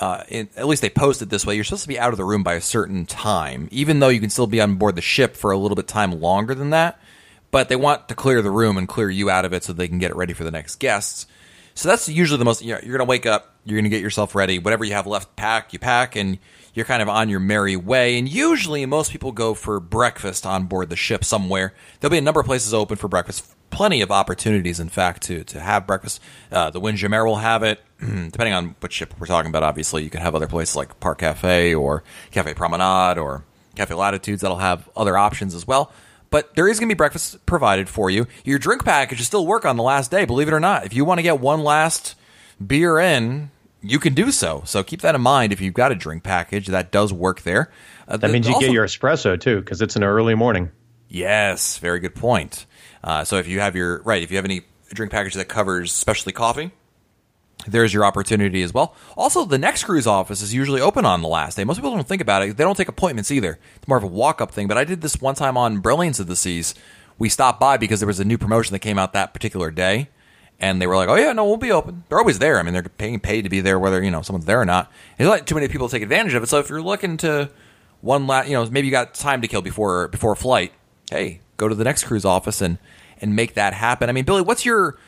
uh, 0.02 0.24
at 0.30 0.68
least 0.68 0.82
they 0.82 0.90
post 0.90 1.22
it 1.22 1.30
this 1.30 1.46
way. 1.46 1.56
You're 1.56 1.64
supposed 1.64 1.84
to 1.84 1.88
be 1.88 2.00
out 2.00 2.12
of 2.12 2.18
the 2.18 2.26
room 2.26 2.44
by 2.44 2.56
a 2.56 2.62
certain 2.62 3.06
time, 3.06 3.68
even 3.72 4.00
though 4.00 4.10
you 4.10 4.20
can 4.20 4.30
still 4.30 4.48
be 4.48 4.60
on 4.60 4.76
board 4.76 4.96
the 4.96 5.02
ship 5.02 5.36
for 5.36 5.52
a 5.52 5.58
little 5.58 5.76
bit 5.76 5.88
time 5.88 6.20
longer 6.20 6.56
than 6.56 6.72
that. 6.72 7.00
But 7.52 7.70
they 7.70 7.76
want 7.76 8.08
to 8.08 8.16
clear 8.16 8.42
the 8.42 8.52
room 8.52 8.78
and 8.78 8.88
clear 8.88 9.10
you 9.10 9.30
out 9.30 9.46
of 9.46 9.54
it 9.54 9.64
so 9.64 9.74
they 9.74 9.88
can 9.88 10.00
get 10.00 10.12
it 10.12 10.16
ready 10.16 10.34
for 10.34 10.44
the 10.44 10.52
next 10.52 10.80
guests. 10.80 11.28
So 11.74 11.90
that's 11.90 12.08
usually 12.10 12.38
the 12.38 12.46
most. 12.46 12.62
You 12.62 12.74
know, 12.74 12.80
you're 12.82 12.98
going 12.98 13.06
to 13.06 13.10
wake 13.10 13.26
up, 13.26 13.56
you're 13.66 13.78
going 13.78 13.90
to 13.90 13.90
get 13.90 14.02
yourself 14.02 14.36
ready. 14.36 14.60
Whatever 14.60 14.84
you 14.84 14.94
have 14.94 15.08
left, 15.08 15.36
pack. 15.36 15.74
You 15.74 15.80
pack, 15.80 16.16
and 16.16 16.38
you're 16.74 16.86
kind 16.86 17.02
of 17.02 17.10
on 17.10 17.30
your 17.30 17.40
merry 17.40 17.76
way. 17.76 18.18
And 18.18 18.28
usually, 18.28 18.86
most 18.86 19.12
people 19.12 19.32
go 19.32 19.54
for 19.54 19.80
breakfast 19.80 20.46
on 20.46 20.66
board 20.66 20.90
the 20.90 20.96
ship 20.96 21.24
somewhere. 21.24 21.74
There'll 22.00 22.12
be 22.12 22.18
a 22.18 22.22
number 22.22 22.40
of 22.40 22.46
places 22.46 22.74
open 22.74 22.98
for 22.98 23.08
breakfast. 23.08 23.56
Plenty 23.70 24.02
of 24.02 24.12
opportunities, 24.12 24.80
in 24.80 24.90
fact, 24.90 25.24
to 25.24 25.44
to 25.46 25.60
have 25.60 25.88
breakfast. 25.88 26.22
Uh, 26.52 26.70
the 26.70 26.80
Windjammer 26.80 27.26
will 27.26 27.38
have 27.38 27.64
it, 27.64 27.82
depending 28.00 28.54
on 28.54 28.76
which 28.82 28.94
ship 28.94 29.14
we're 29.20 29.28
talking 29.28 29.50
about. 29.50 29.64
Obviously, 29.64 30.04
you 30.04 30.10
can 30.10 30.22
have 30.22 30.36
other 30.36 30.48
places 30.48 30.76
like 30.76 31.00
Park 31.00 31.20
Cafe 31.20 31.74
or 31.74 32.04
Cafe 32.32 32.54
Promenade 32.54 33.18
or 33.18 33.46
Cafe 33.76 33.94
Latte-tudes 33.94 34.42
that'll 34.42 34.58
have 34.58 34.90
other 34.96 35.18
options 35.18 35.56
as 35.56 35.66
well. 35.66 35.92
But 36.32 36.56
there 36.56 36.68
is 36.68 36.80
going 36.80 36.90
to 36.90 36.96
be 36.96 36.98
breakfast 36.98 37.46
provided 37.46 37.88
for 37.88 38.10
you. 38.10 38.26
Your 38.44 38.58
drink 38.58 38.84
package 38.84 39.20
will 39.20 39.26
still 39.26 39.46
work 39.46 39.66
on 39.66 39.78
the 39.78 39.84
last 39.84 40.10
day, 40.10 40.26
believe 40.26 40.48
it 40.48 40.54
or 40.54 40.60
not. 40.60 40.86
If 40.86 40.94
you 40.96 41.06
want 41.06 41.20
to 41.20 41.24
get 41.24 41.40
one 41.40 41.64
last 41.64 42.16
beer 42.66 42.98
in, 42.98 43.52
you 43.82 44.00
can 44.00 44.14
do 44.14 44.32
so. 44.32 44.64
So 44.66 44.84
keep 44.84 45.02
that 45.02 45.14
in 45.14 45.22
mind. 45.22 45.52
If 45.52 45.62
you've 45.62 45.74
got 45.74 45.92
a 45.92 45.96
drink 45.96 46.24
package, 46.24 46.68
that 46.68 46.92
does 46.92 47.12
work 47.12 47.42
there. 47.42 47.70
Uh, 48.08 48.18
that 48.18 48.32
means 48.32 48.48
you 48.48 48.54
also, 48.54 48.66
get 48.66 48.74
your 48.74 48.86
espresso 48.86 49.40
too, 49.40 49.60
because 49.60 49.82
it's 49.82 49.96
an 49.96 50.04
early 50.04 50.36
morning. 50.36 50.72
Yes, 51.10 51.78
very 51.80 52.00
good 52.00 52.16
point. 52.16 52.66
Uh, 53.04 53.26
so 53.26 53.38
if 53.38 53.48
you 53.48 53.60
have 53.60 53.76
your 53.76 54.02
right, 54.04 54.24
if 54.24 54.32
you 54.32 54.38
have 54.38 54.46
any 54.46 54.62
drink 54.94 55.12
package 55.12 55.34
that 55.34 55.50
covers 55.50 55.92
specialty 55.92 56.32
coffee, 56.32 56.72
there's 57.68 57.94
your 57.94 58.06
opportunity 58.06 58.62
as 58.62 58.74
well. 58.74 58.96
Also, 59.16 59.46
the 59.46 59.58
next 59.58 59.84
cruise 59.84 60.08
office 60.08 60.42
is 60.42 60.54
usually 60.54 60.82
open 60.82 61.06
on 61.06 61.22
the 61.22 61.28
last 61.28 61.56
day. 61.56 61.64
Most 61.64 61.78
people 61.78 61.94
don't 61.94 62.08
think 62.08 62.22
about 62.22 62.44
it. 62.44 62.58
They 62.58 62.64
don't 62.64 62.78
take 62.78 62.88
appointments 62.88 63.32
either. 63.32 63.60
It's 63.76 63.88
more 63.88 63.98
of 63.98 64.04
a 64.04 64.08
walk 64.08 64.42
up 64.42 64.52
thing. 64.52 64.68
But 64.68 64.78
I 64.78 64.84
did 64.84 65.02
this 65.02 65.22
one 65.22 65.36
time 65.36 65.58
on 65.58 65.80
Brilliance 65.80 66.20
of 66.20 66.28
the 66.28 66.36
Seas. 66.36 66.74
We 67.18 67.30
stopped 67.30 67.60
by 67.60 67.78
because 67.78 68.00
there 68.00 68.08
was 68.08 68.20
a 68.20 68.26
new 68.26 68.38
promotion 68.38 68.74
that 68.74 68.80
came 68.80 68.98
out 68.98 69.14
that 69.14 69.34
particular 69.34 69.72
day. 69.72 70.10
And 70.60 70.80
they 70.80 70.86
were 70.86 70.96
like, 70.96 71.10
oh, 71.10 71.16
yeah, 71.16 71.34
no, 71.34 71.46
we'll 71.46 71.58
be 71.58 71.72
open. 71.72 72.04
They're 72.08 72.20
always 72.20 72.38
there. 72.38 72.60
I 72.60 72.64
mean, 72.64 72.74
they're 72.74 72.84
paying 72.84 73.20
paid 73.20 73.44
to 73.44 73.50
be 73.50 73.62
there, 73.62 73.80
whether, 73.80 74.04
you 74.04 74.12
know, 74.12 74.22
someone's 74.22 74.46
there 74.46 74.62
or 74.62 74.66
not. 74.66 74.92
There's 75.18 75.28
like 75.28 75.48
too 75.48 75.56
many 75.56 75.68
people 75.68 75.90
take 75.90 76.04
advantage 76.04 76.36
of 76.36 76.44
it. 76.44 76.48
So 76.48 76.60
if 76.60 76.70
you're 76.70 76.84
looking 76.84 77.18
to 77.18 77.50
one 78.02 78.28
last, 78.28 78.48
you 78.48 78.54
know, 78.54 78.70
maybe 78.70 78.86
you 78.86 78.92
got 78.92 79.16
time 79.16 79.42
to 79.42 79.48
kill 79.48 79.64
before 79.64 80.08
before 80.10 80.34
a 80.34 80.36
flight, 80.36 80.72
hey, 81.10 81.42
go 81.58 81.68
to 81.68 81.74
the 81.74 81.84
next 81.84 82.04
cruise 82.04 82.26
office 82.26 82.62
and, 82.62 82.78
and 83.20 83.36
make 83.36 83.56
that 83.56 83.74
happen. 83.74 84.08
I 84.08 84.12
mean, 84.12 84.24
Billy, 84.24 84.44
what's 84.44 84.64
your, 84.64 85.00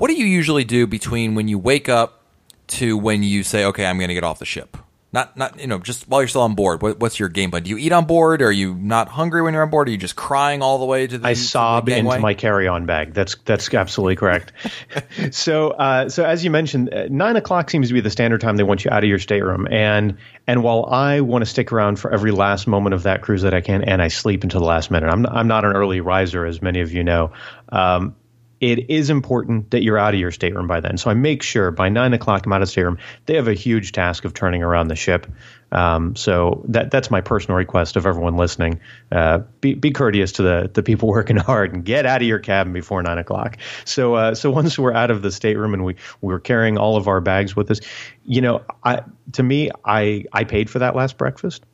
what 0.00 0.08
do 0.08 0.14
you 0.14 0.24
usually 0.24 0.64
do 0.64 0.86
between 0.86 1.34
when 1.34 1.46
you 1.46 1.58
wake 1.58 1.90
up 1.90 2.24
to 2.68 2.96
when 2.96 3.22
you 3.22 3.42
say, 3.42 3.66
okay, 3.66 3.84
I'm 3.84 3.98
going 3.98 4.08
to 4.08 4.14
get 4.14 4.24
off 4.24 4.38
the 4.38 4.46
ship? 4.46 4.78
Not, 5.12 5.36
not 5.36 5.60
you 5.60 5.66
know, 5.66 5.78
just 5.78 6.08
while 6.08 6.22
you're 6.22 6.28
still 6.28 6.40
on 6.42 6.54
board. 6.54 6.80
What, 6.80 7.00
what's 7.00 7.18
your 7.18 7.28
game 7.28 7.50
plan? 7.50 7.64
Do 7.64 7.70
you 7.70 7.76
eat 7.76 7.92
on 7.92 8.06
board? 8.06 8.40
Are 8.40 8.52
you 8.52 8.74
not 8.76 9.08
hungry 9.08 9.42
when 9.42 9.52
you're 9.52 9.62
on 9.62 9.68
board? 9.68 9.88
Are 9.88 9.90
you 9.90 9.98
just 9.98 10.16
crying 10.16 10.62
all 10.62 10.78
the 10.78 10.86
way 10.86 11.06
to 11.06 11.18
the? 11.18 11.28
I 11.28 11.34
sob 11.34 11.86
the 11.86 11.98
into 11.98 12.18
my 12.18 12.32
carry-on 12.32 12.86
bag. 12.86 13.12
That's 13.12 13.34
that's 13.44 13.74
absolutely 13.74 14.16
correct. 14.16 14.52
so, 15.32 15.70
uh, 15.70 16.08
so 16.08 16.24
as 16.24 16.44
you 16.44 16.50
mentioned, 16.50 16.94
uh, 16.94 17.08
nine 17.10 17.36
o'clock 17.36 17.70
seems 17.70 17.88
to 17.88 17.94
be 17.94 18.00
the 18.00 18.08
standard 18.08 18.40
time 18.40 18.56
they 18.56 18.62
want 18.62 18.84
you 18.84 18.90
out 18.92 19.02
of 19.02 19.08
your 19.10 19.18
stateroom. 19.18 19.66
And 19.68 20.16
and 20.46 20.62
while 20.62 20.86
I 20.86 21.20
want 21.20 21.42
to 21.42 21.46
stick 21.46 21.72
around 21.72 21.98
for 21.98 22.10
every 22.10 22.30
last 22.30 22.68
moment 22.68 22.94
of 22.94 23.02
that 23.02 23.20
cruise 23.20 23.42
that 23.42 23.52
I 23.52 23.60
can, 23.60 23.82
and 23.82 24.00
I 24.00 24.08
sleep 24.08 24.44
until 24.44 24.60
the 24.60 24.66
last 24.66 24.92
minute, 24.92 25.10
I'm 25.10 25.26
I'm 25.26 25.48
not 25.48 25.64
an 25.64 25.72
early 25.72 26.00
riser, 26.00 26.46
as 26.46 26.62
many 26.62 26.80
of 26.80 26.92
you 26.92 27.02
know. 27.02 27.32
Um, 27.68 28.14
it 28.60 28.90
is 28.90 29.08
important 29.08 29.70
that 29.70 29.82
you're 29.82 29.98
out 29.98 30.12
of 30.12 30.20
your 30.20 30.30
stateroom 30.30 30.66
by 30.66 30.80
then. 30.80 30.98
So 30.98 31.10
I 31.10 31.14
make 31.14 31.42
sure 31.42 31.70
by 31.70 31.88
nine 31.88 32.12
o'clock 32.12 32.44
I'm 32.44 32.52
out 32.52 32.60
of 32.60 32.68
stateroom. 32.68 32.98
They 33.24 33.34
have 33.36 33.48
a 33.48 33.54
huge 33.54 33.92
task 33.92 34.24
of 34.26 34.34
turning 34.34 34.62
around 34.62 34.88
the 34.88 34.96
ship. 34.96 35.26
Um, 35.72 36.14
so 36.16 36.64
that 36.68 36.90
that's 36.90 37.10
my 37.10 37.20
personal 37.20 37.56
request 37.56 37.96
of 37.96 38.04
everyone 38.04 38.36
listening. 38.36 38.80
Uh, 39.10 39.38
be, 39.60 39.74
be 39.74 39.92
courteous 39.92 40.32
to 40.32 40.42
the 40.42 40.70
the 40.72 40.82
people 40.82 41.08
working 41.20 41.36
hard 41.36 41.72
and 41.72 41.84
get 41.84 42.04
out 42.04 42.20
of 42.20 42.28
your 42.28 42.38
cabin 42.38 42.72
before 42.72 43.02
nine 43.02 43.18
o'clock. 43.18 43.56
So 43.84 44.14
uh, 44.14 44.34
so 44.34 44.50
once 44.50 44.78
we're 44.78 44.92
out 44.92 45.10
of 45.10 45.22
the 45.22 45.32
stateroom 45.32 45.72
and 45.72 45.84
we 45.84 45.96
we're 46.20 46.40
carrying 46.40 46.76
all 46.76 46.96
of 46.96 47.08
our 47.08 47.20
bags 47.20 47.56
with 47.56 47.70
us, 47.70 47.80
you 48.24 48.42
know, 48.42 48.62
I 48.84 49.02
to 49.32 49.42
me 49.42 49.70
I 49.84 50.24
I 50.32 50.44
paid 50.44 50.68
for 50.68 50.80
that 50.80 50.94
last 50.94 51.16
breakfast. 51.16 51.64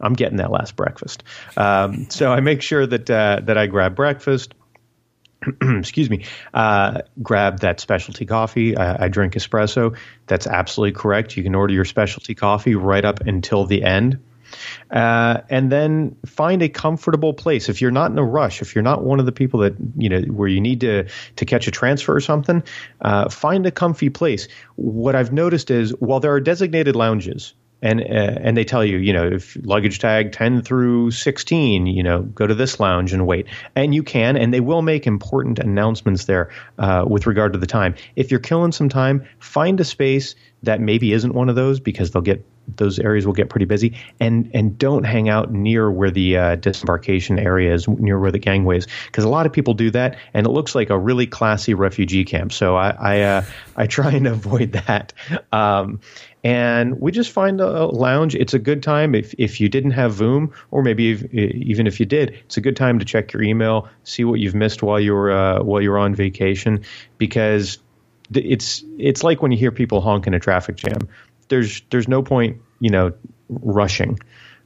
I'm 0.00 0.12
getting 0.12 0.36
that 0.36 0.52
last 0.52 0.76
breakfast. 0.76 1.24
Um, 1.56 2.08
so 2.10 2.30
I 2.32 2.40
make 2.40 2.62
sure 2.62 2.86
that 2.86 3.10
uh, 3.10 3.40
that 3.44 3.58
I 3.58 3.66
grab 3.66 3.96
breakfast. 3.96 4.54
excuse 5.62 6.10
me, 6.10 6.24
uh, 6.52 7.02
grab 7.22 7.60
that 7.60 7.80
specialty 7.80 8.26
coffee. 8.26 8.76
I, 8.76 9.04
I, 9.04 9.08
drink 9.08 9.34
espresso. 9.34 9.96
That's 10.26 10.46
absolutely 10.46 10.98
correct. 11.00 11.36
You 11.36 11.42
can 11.42 11.54
order 11.54 11.72
your 11.72 11.84
specialty 11.84 12.34
coffee 12.34 12.74
right 12.74 13.04
up 13.04 13.20
until 13.20 13.64
the 13.64 13.84
end. 13.84 14.18
Uh, 14.90 15.42
and 15.50 15.70
then 15.70 16.16
find 16.26 16.62
a 16.62 16.68
comfortable 16.68 17.34
place. 17.34 17.68
If 17.68 17.80
you're 17.80 17.90
not 17.90 18.10
in 18.10 18.18
a 18.18 18.24
rush, 18.24 18.62
if 18.62 18.74
you're 18.74 18.82
not 18.82 19.04
one 19.04 19.20
of 19.20 19.26
the 19.26 19.32
people 19.32 19.60
that 19.60 19.74
you 19.96 20.08
know 20.08 20.22
where 20.22 20.48
you 20.48 20.60
need 20.60 20.80
to 20.80 21.08
to 21.36 21.44
catch 21.44 21.68
a 21.68 21.70
transfer 21.70 22.16
or 22.16 22.20
something, 22.20 22.62
uh, 23.00 23.28
find 23.28 23.66
a 23.66 23.70
comfy 23.70 24.08
place. 24.08 24.48
What 24.76 25.14
I've 25.14 25.32
noticed 25.32 25.70
is 25.70 25.90
while 26.00 26.20
there 26.20 26.32
are 26.32 26.40
designated 26.40 26.96
lounges, 26.96 27.52
and 27.82 28.00
uh, 28.00 28.04
and 28.40 28.56
they 28.56 28.64
tell 28.64 28.84
you, 28.84 28.98
you 28.98 29.12
know, 29.12 29.26
if 29.26 29.56
luggage 29.62 29.98
tag 29.98 30.32
10 30.32 30.62
through 30.62 31.10
16, 31.10 31.86
you 31.86 32.02
know, 32.02 32.22
go 32.22 32.46
to 32.46 32.54
this 32.54 32.80
lounge 32.80 33.12
and 33.12 33.26
wait. 33.26 33.46
And 33.76 33.94
you 33.94 34.02
can, 34.02 34.36
and 34.36 34.52
they 34.52 34.60
will 34.60 34.82
make 34.82 35.06
important 35.06 35.58
announcements 35.58 36.24
there 36.24 36.50
uh, 36.78 37.04
with 37.06 37.26
regard 37.26 37.52
to 37.52 37.58
the 37.58 37.66
time. 37.66 37.94
If 38.16 38.30
you're 38.30 38.40
killing 38.40 38.72
some 38.72 38.88
time, 38.88 39.26
find 39.38 39.80
a 39.80 39.84
space 39.84 40.34
that 40.62 40.80
maybe 40.80 41.12
isn't 41.12 41.34
one 41.34 41.48
of 41.48 41.54
those 41.54 41.78
because 41.78 42.10
they'll 42.10 42.22
get 42.22 42.44
those 42.76 42.98
areas 42.98 43.26
will 43.26 43.32
get 43.32 43.48
pretty 43.48 43.64
busy 43.64 43.96
and 44.20 44.50
and 44.52 44.76
don't 44.76 45.04
hang 45.04 45.28
out 45.28 45.50
near 45.50 45.90
where 45.90 46.10
the 46.10 46.36
uh, 46.36 46.54
disembarkation 46.56 47.38
area 47.38 47.72
is 47.72 47.88
near 47.88 48.18
where 48.18 48.30
the 48.30 48.38
gangways 48.38 48.86
because 49.06 49.24
a 49.24 49.28
lot 49.28 49.46
of 49.46 49.52
people 49.52 49.72
do 49.72 49.90
that 49.90 50.16
and 50.34 50.46
it 50.46 50.50
looks 50.50 50.74
like 50.74 50.90
a 50.90 50.98
really 50.98 51.26
classy 51.26 51.72
refugee 51.74 52.24
camp 52.24 52.52
so 52.52 52.76
i 52.76 52.90
i, 52.90 53.20
uh, 53.22 53.44
I 53.76 53.86
try 53.86 54.10
and 54.12 54.26
avoid 54.26 54.72
that 54.72 55.12
um, 55.52 56.00
and 56.44 57.00
we 57.00 57.10
just 57.10 57.32
find 57.32 57.60
a 57.60 57.86
lounge. 57.86 58.34
It's 58.34 58.54
a 58.54 58.58
good 58.58 58.82
time 58.82 59.14
if 59.14 59.34
if 59.38 59.60
you 59.60 59.68
didn't 59.68 59.92
have 59.92 60.14
Voom, 60.14 60.52
or 60.70 60.82
maybe 60.82 61.12
if, 61.12 61.34
even 61.34 61.86
if 61.86 61.98
you 61.98 62.06
did, 62.06 62.30
it's 62.44 62.56
a 62.56 62.60
good 62.60 62.76
time 62.76 62.98
to 62.98 63.04
check 63.04 63.32
your 63.32 63.42
email, 63.42 63.88
see 64.04 64.24
what 64.24 64.38
you've 64.38 64.54
missed 64.54 64.82
while 64.82 65.00
you're 65.00 65.30
uh, 65.30 65.62
while 65.62 65.82
you 65.82 65.90
were 65.90 65.98
on 65.98 66.14
vacation, 66.14 66.84
because 67.18 67.78
it's 68.32 68.84
it's 68.98 69.24
like 69.24 69.42
when 69.42 69.52
you 69.52 69.58
hear 69.58 69.72
people 69.72 70.00
honk 70.00 70.26
in 70.26 70.34
a 70.34 70.40
traffic 70.40 70.76
jam. 70.76 71.08
There's 71.48 71.82
there's 71.90 72.08
no 72.08 72.22
point 72.22 72.60
you 72.80 72.90
know 72.90 73.12
rushing. 73.48 74.18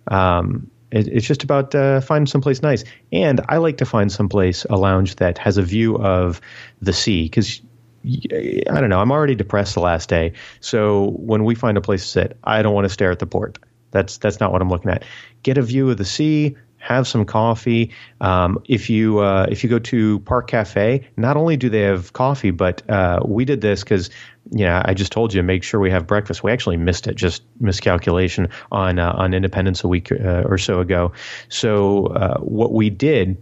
Um, 0.09 0.71
it, 0.91 1.09
it's 1.09 1.27
just 1.27 1.43
about 1.43 1.75
uh, 1.75 2.01
finding 2.01 2.27
someplace 2.27 2.61
nice, 2.61 2.85
and 3.13 3.41
I 3.49 3.59
like 3.59 3.79
to 3.79 3.87
find 3.87 4.13
someplace 4.13 4.67
a 4.69 4.77
lounge 4.77 5.17
that 5.17 5.39
has 5.39 5.57
a 5.57 5.63
view 5.63 5.97
of 5.97 6.41
the 6.83 6.93
sea 6.93 7.23
because 7.23 7.63
I 8.05 8.81
don't 8.81 8.91
know. 8.91 9.01
I'm 9.01 9.13
already 9.13 9.35
depressed 9.35 9.75
the 9.75 9.81
last 9.81 10.09
day. 10.09 10.33
So 10.61 11.11
when 11.11 11.45
we 11.45 11.55
find 11.55 11.77
a 11.77 11.81
place 11.81 12.03
to 12.03 12.09
sit, 12.09 12.39
I 12.43 12.63
don't 12.63 12.75
want 12.75 12.85
to 12.85 12.89
stare 12.89 13.11
at 13.11 13.19
the 13.19 13.27
port. 13.27 13.59
That's 13.93 14.19
that's 14.19 14.41
not 14.41 14.53
what 14.53 14.61
I'm 14.63 14.71
looking 14.71 14.91
at. 14.91 15.05
Get 15.43 15.59
a 15.59 15.63
view 15.63 15.91
of 15.91 15.99
the 15.99 16.05
sea. 16.05 16.57
Have 16.79 17.07
some 17.07 17.25
coffee. 17.25 17.93
Um, 18.21 18.61
if 18.65 18.91
you 18.91 19.21
uh, 19.21 19.47
if 19.49 19.63
you 19.63 19.71
go 19.71 19.79
to 19.79 20.19
Park 20.21 20.49
Cafe, 20.49 21.09
not 21.17 21.37
only 21.37 21.57
do 21.57 21.71
they 21.71 21.83
have 21.83 22.13
coffee, 22.13 22.51
but 22.51 22.89
uh, 22.91 23.21
we 23.25 23.45
did 23.45 23.61
this 23.61 23.85
because 23.85 24.11
you 24.51 24.65
know 24.65 24.83
I 24.85 24.95
just 24.95 25.13
told 25.13 25.33
you 25.33 25.45
make 25.45 25.63
sure 25.63 25.79
we 25.79 25.91
have 25.91 26.09
breakfast. 26.09 26.43
We 26.43 26.51
actually 26.51 26.79
missed 26.79 27.07
it, 27.07 27.15
just 27.15 27.45
miscalculation 27.61 28.49
on 28.73 28.99
uh, 28.99 29.13
on 29.13 29.33
Independence 29.33 29.85
a 29.85 29.89
week 29.89 30.11
uh, 30.11 30.43
or 30.45 30.59
so 30.59 30.81
ago. 30.81 31.13
So 31.49 32.07
uh, 32.07 32.39
what 32.39 32.73
we 32.73 32.91
did 32.91 33.37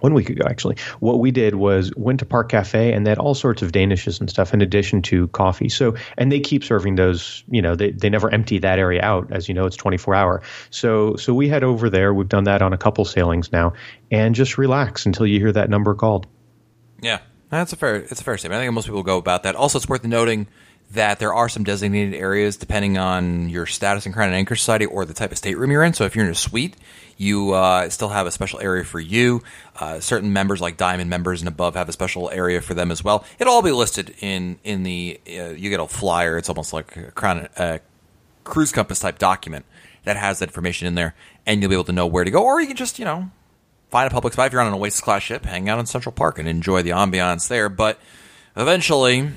one 0.00 0.14
week 0.14 0.30
ago 0.30 0.44
actually 0.46 0.76
what 1.00 1.18
we 1.20 1.30
did 1.30 1.54
was 1.54 1.92
went 1.96 2.20
to 2.20 2.26
park 2.26 2.48
cafe 2.50 2.92
and 2.92 3.06
they 3.06 3.10
had 3.10 3.18
all 3.18 3.34
sorts 3.34 3.62
of 3.62 3.72
danishes 3.72 4.20
and 4.20 4.28
stuff 4.30 4.54
in 4.54 4.60
addition 4.60 5.02
to 5.02 5.28
coffee. 5.28 5.68
So 5.68 5.94
and 6.18 6.30
they 6.30 6.40
keep 6.40 6.64
serving 6.64 6.96
those 6.96 7.44
you 7.48 7.62
know 7.62 7.74
they, 7.74 7.90
they 7.90 8.10
never 8.10 8.32
empty 8.32 8.58
that 8.58 8.78
area 8.78 9.02
out. 9.02 9.32
As 9.32 9.48
you 9.48 9.54
know 9.54 9.66
it's 9.66 9.76
24 9.76 10.14
hour. 10.14 10.42
So 10.70 11.16
so 11.16 11.34
we 11.34 11.48
head 11.48 11.64
over 11.64 11.90
there. 11.90 12.12
We've 12.14 12.28
done 12.28 12.44
that 12.44 12.62
on 12.62 12.72
a 12.72 12.78
couple 12.78 13.04
sailings 13.04 13.52
now. 13.52 13.74
And 14.10 14.34
just 14.34 14.58
relax 14.58 15.06
until 15.06 15.26
you 15.26 15.38
hear 15.38 15.52
that 15.52 15.70
number 15.70 15.94
called. 15.94 16.26
Yeah. 17.00 17.20
That's 17.50 17.72
a 17.72 17.76
fair 17.76 17.96
it's 17.96 18.20
a 18.20 18.24
fair 18.24 18.38
statement. 18.38 18.60
I 18.60 18.64
think 18.64 18.74
most 18.74 18.86
people 18.86 19.02
go 19.02 19.18
about 19.18 19.42
that. 19.42 19.56
Also 19.56 19.78
it's 19.78 19.88
worth 19.88 20.04
noting 20.04 20.46
that 20.92 21.20
there 21.20 21.32
are 21.32 21.48
some 21.48 21.62
designated 21.62 22.14
areas 22.14 22.56
depending 22.56 22.98
on 22.98 23.48
your 23.48 23.64
status 23.64 24.06
in 24.06 24.12
Crown 24.12 24.28
and 24.28 24.36
Anchor 24.36 24.56
Society 24.56 24.86
or 24.86 25.04
the 25.04 25.14
type 25.14 25.30
of 25.30 25.38
stateroom 25.38 25.70
you're 25.70 25.84
in. 25.84 25.92
So 25.92 26.04
if 26.04 26.16
you're 26.16 26.24
in 26.24 26.32
a 26.32 26.34
suite, 26.34 26.76
you 27.16 27.52
uh, 27.52 27.88
still 27.90 28.08
have 28.08 28.26
a 28.26 28.30
special 28.30 28.60
area 28.60 28.82
for 28.84 28.98
you. 28.98 29.42
Uh, 29.78 30.00
certain 30.00 30.32
members, 30.32 30.60
like 30.60 30.76
Diamond 30.76 31.08
members 31.08 31.42
and 31.42 31.48
above, 31.48 31.76
have 31.76 31.88
a 31.88 31.92
special 31.92 32.28
area 32.30 32.60
for 32.60 32.74
them 32.74 32.90
as 32.90 33.04
well. 33.04 33.24
It'll 33.38 33.52
all 33.52 33.62
be 33.62 33.70
listed 33.70 34.14
in 34.20 34.58
in 34.64 34.82
the. 34.82 35.20
Uh, 35.28 35.50
you 35.50 35.70
get 35.70 35.80
a 35.80 35.86
flyer. 35.86 36.38
It's 36.38 36.48
almost 36.48 36.72
like 36.72 36.96
a 36.96 37.10
Crown 37.12 37.48
cruise 38.42 38.72
compass 38.72 38.98
type 39.00 39.18
document 39.18 39.66
that 40.04 40.16
has 40.16 40.38
that 40.38 40.48
information 40.48 40.88
in 40.88 40.94
there, 40.94 41.14
and 41.46 41.60
you'll 41.60 41.68
be 41.68 41.76
able 41.76 41.84
to 41.84 41.92
know 41.92 42.06
where 42.06 42.24
to 42.24 42.30
go. 42.30 42.42
Or 42.42 42.60
you 42.60 42.66
can 42.66 42.76
just 42.76 42.98
you 42.98 43.04
know 43.04 43.30
find 43.90 44.10
a 44.10 44.10
public 44.10 44.32
spot 44.32 44.46
if 44.46 44.52
you're 44.52 44.62
on 44.62 44.68
an 44.68 44.74
Oasis 44.74 45.00
class 45.00 45.22
ship, 45.22 45.44
hang 45.44 45.68
out 45.68 45.78
in 45.78 45.86
Central 45.86 46.12
Park 46.12 46.38
and 46.38 46.48
enjoy 46.48 46.82
the 46.82 46.90
ambiance 46.90 47.48
there. 47.48 47.68
But 47.68 48.00
eventually 48.56 49.30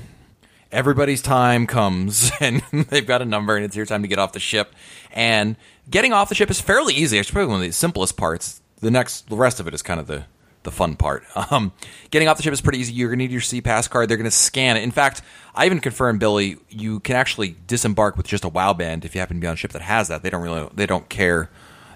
everybody's 0.73 1.21
time 1.21 1.67
comes 1.67 2.31
and 2.41 2.62
they've 2.89 3.07
got 3.07 3.21
a 3.21 3.25
number 3.25 3.55
and 3.55 3.63
it's 3.63 3.75
your 3.75 3.86
time 3.86 4.01
to 4.01 4.07
get 4.07 4.19
off 4.19 4.33
the 4.33 4.39
ship. 4.39 4.73
And 5.12 5.55
getting 5.89 6.12
off 6.12 6.29
the 6.29 6.36
ship 6.36 6.49
is 6.49 6.59
fairly 6.59 6.93
easy. 6.93 7.17
It's 7.17 7.31
probably 7.31 7.47
one 7.47 7.62
of 7.62 7.65
the 7.65 7.71
simplest 7.71 8.17
parts. 8.17 8.62
The 8.81 8.91
next, 8.91 9.29
the 9.29 9.38
rest 9.38 9.59
of 9.59 9.67
it 9.67 9.73
is 9.73 9.81
kind 9.81 9.99
of 9.99 10.07
the 10.07 10.25
the 10.63 10.71
fun 10.71 10.95
part. 10.95 11.23
Um, 11.51 11.73
getting 12.09 12.29
off 12.29 12.38
the 12.38 12.43
ship 12.43 12.53
is 12.53 12.62
pretty 12.62 12.79
easy. 12.79 12.93
You're 12.93 13.09
to 13.09 13.15
need 13.17 13.29
your 13.29 13.41
SeaPass 13.41 13.89
card. 13.89 14.07
They're 14.09 14.17
to 14.17 14.31
scan 14.31 14.77
it. 14.77 14.83
In 14.83 14.91
fact, 14.91 15.21
I 15.53 15.65
even 15.65 15.79
confirmed, 15.79 16.19
Billy, 16.19 16.57
you 16.69 17.01
can 17.01 17.15
actually 17.15 17.57
disembark 17.67 18.15
with 18.15 18.25
just 18.25 18.45
a 18.45 18.49
WOWband 18.49 19.03
if 19.03 19.13
you 19.13 19.19
happen 19.19 19.38
to 19.38 19.41
be 19.41 19.45
on 19.45 19.53
a 19.53 19.57
ship 19.57 19.71
that 19.73 19.81
has 19.81 20.07
that. 20.07 20.23
They 20.23 20.29
don't 20.29 20.41
really, 20.41 20.67
they 20.73 20.86
don't 20.86 21.09
care. 21.09 21.49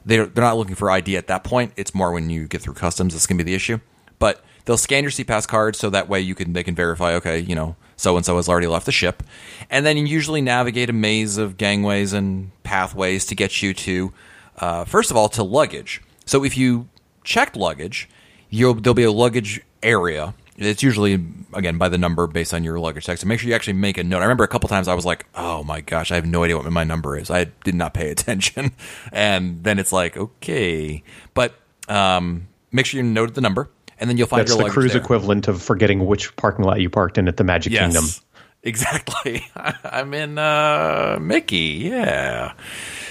They're, 0.06 0.26
they're 0.26 0.44
not 0.44 0.58
looking 0.58 0.76
for 0.76 0.92
ID 0.92 1.16
at 1.16 1.28
that 1.28 1.44
point. 1.44 1.72
It's 1.78 1.96
more 1.96 2.12
when 2.12 2.30
you 2.30 2.48
get 2.48 2.62
through 2.62 2.74
customs 2.74 3.14
that's 3.14 3.26
to 3.26 3.34
be 3.36 3.44
the 3.44 3.56
issue. 3.56 3.80
But 4.20 4.44
they'll 4.66 4.78
scan 4.78 5.04
your 5.04 5.12
SeaPass 5.12 5.48
card 5.48 5.76
so 5.76 5.90
that 5.90 6.10
way 6.10 6.20
you 6.20 6.36
can 6.36 6.54
they 6.54 6.64
can 6.64 6.76
verify, 6.76 7.14
okay, 7.16 7.40
you 7.40 7.56
know, 7.56 7.78
so 7.98 8.16
and 8.16 8.26
so 8.26 8.38
has 8.38 8.48
already 8.48 8.68
left 8.68 8.86
the 8.86 8.92
ship, 8.94 9.22
and 9.70 9.86
then 9.86 9.98
you 9.98 10.06
usually 10.06 10.42
navigate 10.42 10.90
a 10.90 10.94
maze 10.94 11.38
of 11.38 11.58
gangways 11.58 12.14
and 12.14 12.52
pathways 12.64 13.26
to 13.26 13.36
get 13.36 13.62
you 13.62 13.74
to, 13.74 14.14
uh, 14.60 14.86
first 14.86 15.12
of 15.12 15.18
all, 15.18 15.28
to 15.30 15.44
luggage. 15.44 16.02
So 16.26 16.46
if 16.46 16.58
you 16.58 16.88
checked 17.26 17.58
luggage 17.58 18.08
there'll 18.52 18.94
be 18.94 19.04
a 19.04 19.12
luggage 19.12 19.62
area. 19.84 20.34
It's 20.58 20.82
usually 20.82 21.24
again 21.54 21.78
by 21.78 21.90
the 21.90 21.98
number 21.98 22.26
based 22.26 22.54
on 22.54 22.64
your 22.64 22.80
luggage 22.80 23.06
tag. 23.06 23.20
So 23.20 23.28
make 23.28 23.40
sure 23.40 23.50
you 23.50 23.56
actually 23.56 23.74
make 23.74 23.98
a 23.98 24.04
note. 24.04 24.20
I 24.20 24.24
remember 24.24 24.44
a 24.44 24.48
couple 24.48 24.68
times 24.70 24.88
I 24.88 24.96
was 24.96 25.06
like, 25.06 25.28
"Oh 25.36 25.64
my 25.64 25.82
gosh, 25.82 26.12
I 26.12 26.16
have 26.16 26.26
no 26.26 26.44
idea 26.44 26.58
what 26.58 26.72
my 26.72 26.84
number 26.84 27.16
is. 27.16 27.30
I 27.30 27.46
did 27.64 27.76
not 27.76 27.94
pay 27.94 28.10
attention." 28.16 28.72
and 29.12 29.64
then 29.64 29.78
it's 29.78 29.92
like, 29.92 30.18
okay, 30.18 31.04
but 31.36 31.54
um, 31.88 32.48
make 32.72 32.88
sure 32.88 33.00
you 33.00 33.08
note 33.08 33.36
the 33.36 33.42
number, 33.42 33.70
and 34.00 34.10
then 34.10 34.18
you'll 34.18 34.28
find 34.28 34.42
That's 34.42 34.56
your 34.58 34.66
the 34.66 34.70
cruise 34.70 34.94
there. 34.94 35.02
equivalent 35.02 35.48
of 35.48 35.62
forgetting 35.62 36.06
which 36.06 36.36
parking 36.36 36.66
lot 36.66 36.80
you 36.82 36.90
parked 36.90 37.18
in 37.18 37.28
at 37.28 37.38
the 37.38 37.44
Magic 37.44 37.74
Yes, 37.74 37.94
Kingdom. 37.94 38.10
exactly. 38.64 39.46
I'm 39.56 40.14
in 40.14 40.38
uh, 40.38 41.18
Mickey. 41.22 41.90
Yeah. 41.90 42.54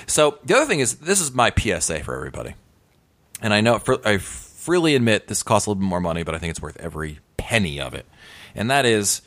So 0.07 0.39
the 0.45 0.57
other 0.57 0.67
thing 0.67 0.81
is, 0.81 0.97
this 0.97 1.21
is 1.21 1.33
my 1.33 1.53
PSA 1.57 2.05
for 2.05 2.15
everybody, 2.15 2.55
and 3.43 3.53
I 3.53 3.61
know 3.61 3.79
for, 3.79 4.07
I 4.07 4.19
freely 4.19 4.95
admit 4.95 5.29
this 5.29 5.43
costs 5.43 5.67
a 5.67 5.71
little 5.71 5.81
bit 5.81 5.87
more 5.87 6.01
money, 6.01 6.23
but 6.23 6.35
I 6.35 6.39
think 6.39 6.51
it's 6.51 6.63
worth 6.63 6.77
every 6.79 7.21
penny 7.37 7.81
of 7.81 7.95
it. 7.95 8.07
And 8.55 8.71
that 8.71 8.87
is, 8.87 9.23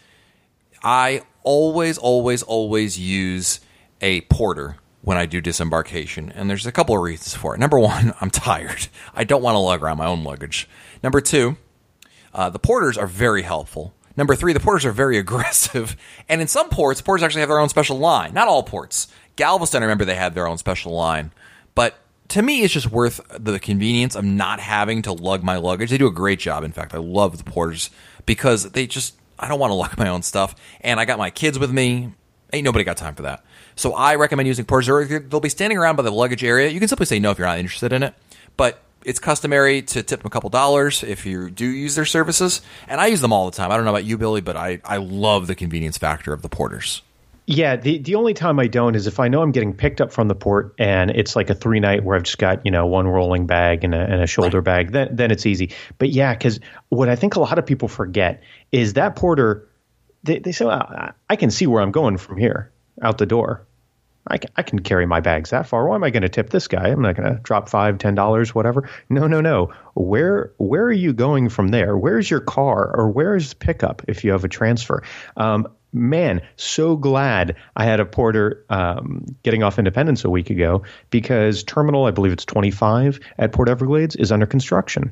I 0.83 1.21
always, 1.43 1.97
always, 1.97 2.43
always 2.43 2.97
use 2.97 3.59
a 4.01 4.21
porter 4.21 4.77
when 5.01 5.17
I 5.17 5.25
do 5.25 5.41
disembarkation, 5.41 6.31
and 6.31 6.49
there's 6.49 6.65
a 6.65 6.71
couple 6.71 6.95
of 6.95 7.01
reasons 7.01 7.33
for 7.33 7.55
it. 7.55 7.59
Number 7.59 7.79
one, 7.79 8.13
I'm 8.21 8.29
tired. 8.29 8.87
I 9.15 9.23
don't 9.23 9.41
want 9.41 9.55
to 9.55 9.59
lug 9.59 9.81
around 9.81 9.97
my 9.97 10.07
own 10.07 10.23
luggage. 10.23 10.67
Number 11.01 11.21
two, 11.21 11.57
uh, 12.33 12.49
the 12.49 12.59
porters 12.59 12.97
are 12.97 13.07
very 13.07 13.41
helpful. 13.41 13.93
Number 14.17 14.35
three, 14.35 14.53
the 14.53 14.59
porters 14.59 14.85
are 14.85 14.91
very 14.91 15.17
aggressive. 15.19 15.95
And 16.27 16.41
in 16.41 16.47
some 16.47 16.69
ports, 16.69 17.01
porters 17.01 17.23
actually 17.23 17.41
have 17.41 17.49
their 17.49 17.59
own 17.59 17.69
special 17.69 17.97
line. 17.97 18.33
Not 18.33 18.47
all 18.47 18.63
ports. 18.63 19.07
Galveston, 19.35 19.81
I 19.81 19.85
remember 19.85 20.05
they 20.05 20.15
had 20.15 20.35
their 20.35 20.47
own 20.47 20.57
special 20.57 20.93
line. 20.93 21.31
But 21.73 21.95
to 22.29 22.41
me, 22.41 22.61
it's 22.61 22.73
just 22.73 22.91
worth 22.91 23.21
the 23.29 23.59
convenience 23.59 24.15
of 24.15 24.25
not 24.25 24.59
having 24.59 25.01
to 25.03 25.13
lug 25.13 25.43
my 25.43 25.55
luggage. 25.55 25.89
They 25.89 25.97
do 25.97 26.07
a 26.07 26.11
great 26.11 26.39
job. 26.39 26.63
In 26.63 26.73
fact, 26.73 26.93
I 26.93 26.97
love 26.97 27.37
the 27.37 27.49
porters 27.49 27.89
because 28.25 28.71
they 28.71 28.85
just, 28.85 29.15
I 29.39 29.47
don't 29.47 29.59
want 29.59 29.71
to 29.71 29.75
lug 29.75 29.97
my 29.97 30.09
own 30.09 30.21
stuff. 30.21 30.55
And 30.81 30.99
I 30.99 31.05
got 31.05 31.17
my 31.17 31.29
kids 31.29 31.57
with 31.57 31.71
me. 31.71 32.13
Ain't 32.51 32.65
nobody 32.65 32.83
got 32.83 32.97
time 32.97 33.15
for 33.15 33.21
that. 33.23 33.45
So 33.79 33.93
I 33.93 34.15
recommend 34.15 34.45
using 34.45 34.65
porters. 34.65 35.07
They'll 35.07 35.39
be 35.39 35.47
standing 35.47 35.77
around 35.77 35.95
by 35.95 36.03
the 36.03 36.11
luggage 36.11 36.43
area. 36.43 36.67
You 36.67 36.79
can 36.79 36.89
simply 36.89 37.05
say 37.05 37.17
no 37.17 37.31
if 37.31 37.37
you're 37.37 37.47
not 37.47 37.59
interested 37.59 37.93
in 37.93 38.03
it. 38.03 38.13
But 38.57 38.81
it's 39.05 39.19
customary 39.19 39.81
to 39.83 40.03
tip 40.03 40.19
them 40.19 40.27
a 40.27 40.29
couple 40.29 40.49
dollars 40.49 41.01
if 41.01 41.25
you 41.25 41.49
do 41.49 41.65
use 41.65 41.95
their 41.95 42.03
services. 42.03 42.61
And 42.89 42.99
I 42.99 43.07
use 43.07 43.21
them 43.21 43.31
all 43.31 43.49
the 43.49 43.55
time. 43.55 43.71
I 43.71 43.77
don't 43.77 43.85
know 43.85 43.91
about 43.91 44.03
you, 44.03 44.17
Billy, 44.17 44.41
but 44.41 44.57
I, 44.57 44.81
I 44.83 44.97
love 44.97 45.47
the 45.47 45.55
convenience 45.55 45.97
factor 45.97 46.33
of 46.33 46.41
the 46.41 46.49
porters. 46.49 47.03
Yeah, 47.45 47.77
the 47.77 47.99
the 47.99 48.15
only 48.15 48.33
time 48.33 48.59
I 48.59 48.67
don't 48.67 48.95
is 48.95 49.07
if 49.07 49.17
I 49.17 49.29
know 49.29 49.41
I'm 49.41 49.53
getting 49.53 49.73
picked 49.73 50.01
up 50.01 50.11
from 50.11 50.27
the 50.27 50.35
port 50.35 50.75
and 50.77 51.09
it's 51.09 51.37
like 51.37 51.49
a 51.49 51.55
three 51.55 51.79
night 51.79 52.03
where 52.03 52.17
I've 52.17 52.23
just 52.23 52.37
got 52.37 52.65
you 52.65 52.71
know 52.71 52.85
one 52.85 53.07
rolling 53.07 53.47
bag 53.47 53.85
and 53.85 53.95
a, 53.95 53.97
and 53.97 54.21
a 54.21 54.27
shoulder 54.27 54.61
bag. 54.61 54.91
Then 54.91 55.15
then 55.15 55.31
it's 55.31 55.45
easy. 55.45 55.71
But 55.97 56.09
yeah, 56.09 56.33
because 56.33 56.59
what 56.89 57.07
I 57.07 57.15
think 57.15 57.37
a 57.37 57.39
lot 57.39 57.57
of 57.57 57.65
people 57.65 57.87
forget 57.87 58.43
is 58.73 58.93
that 58.93 59.15
porter. 59.15 59.69
They, 60.23 60.39
they 60.39 60.51
say, 60.51 60.65
well, 60.65 61.13
I 61.29 61.37
can 61.37 61.49
see 61.49 61.65
where 61.65 61.81
I'm 61.81 61.91
going 61.91 62.17
from 62.17 62.35
here 62.35 62.73
out 63.01 63.17
the 63.17 63.25
door. 63.25 63.65
I 64.29 64.37
can, 64.37 64.51
I 64.55 64.63
can 64.63 64.79
carry 64.79 65.05
my 65.05 65.19
bags 65.19 65.49
that 65.49 65.67
far. 65.67 65.87
Why 65.87 65.95
am 65.95 66.03
I 66.03 66.09
going 66.09 66.23
to 66.23 66.29
tip 66.29 66.49
this 66.49 66.67
guy? 66.67 66.89
I'm 66.89 67.01
not 67.01 67.15
going 67.15 67.35
to 67.35 67.41
drop 67.41 67.69
five, 67.69 67.97
ten 67.97 68.15
dollars, 68.15 68.53
whatever. 68.53 68.89
No, 69.09 69.27
no, 69.27 69.41
no. 69.41 69.73
Where 69.95 70.53
where 70.57 70.83
are 70.83 70.91
you 70.91 71.13
going 71.13 71.49
from 71.49 71.69
there? 71.69 71.97
Where's 71.97 72.29
your 72.29 72.39
car 72.39 72.95
or 72.95 73.09
where's 73.09 73.53
pickup 73.53 74.03
if 74.07 74.23
you 74.23 74.31
have 74.31 74.43
a 74.43 74.49
transfer? 74.49 75.03
Um, 75.35 75.67
man, 75.91 76.41
so 76.55 76.95
glad 76.95 77.55
I 77.75 77.85
had 77.85 77.99
a 77.99 78.05
porter 78.05 78.65
um, 78.69 79.25
getting 79.43 79.63
off 79.63 79.79
Independence 79.79 80.23
a 80.23 80.29
week 80.29 80.49
ago 80.49 80.83
because 81.09 81.63
terminal, 81.63 82.05
I 82.05 82.11
believe 82.11 82.31
it's 82.31 82.45
25 82.45 83.19
at 83.37 83.51
Port 83.51 83.69
Everglades, 83.69 84.15
is 84.15 84.31
under 84.31 84.45
construction. 84.45 85.11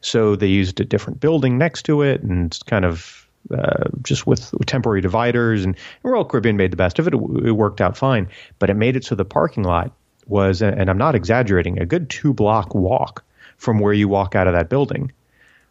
So 0.00 0.36
they 0.36 0.46
used 0.46 0.80
a 0.80 0.84
different 0.84 1.20
building 1.20 1.58
next 1.58 1.84
to 1.84 2.02
it 2.02 2.22
and 2.22 2.46
it's 2.46 2.62
kind 2.62 2.84
of 2.84 3.25
uh, 3.52 3.84
just 4.02 4.26
with 4.26 4.52
temporary 4.66 5.00
dividers. 5.00 5.64
And 5.64 5.76
Royal 6.02 6.24
Caribbean 6.24 6.56
made 6.56 6.70
the 6.70 6.76
best 6.76 6.98
of 6.98 7.06
it. 7.06 7.14
it. 7.14 7.20
It 7.46 7.52
worked 7.52 7.80
out 7.80 7.96
fine, 7.96 8.28
but 8.58 8.70
it 8.70 8.74
made 8.74 8.96
it 8.96 9.04
so 9.04 9.14
the 9.14 9.24
parking 9.24 9.64
lot 9.64 9.92
was, 10.26 10.62
and 10.62 10.90
I'm 10.90 10.98
not 10.98 11.14
exaggerating, 11.14 11.78
a 11.80 11.86
good 11.86 12.10
two 12.10 12.34
block 12.34 12.74
walk 12.74 13.24
from 13.58 13.78
where 13.78 13.92
you 13.92 14.08
walk 14.08 14.34
out 14.34 14.46
of 14.46 14.54
that 14.54 14.68
building. 14.68 15.12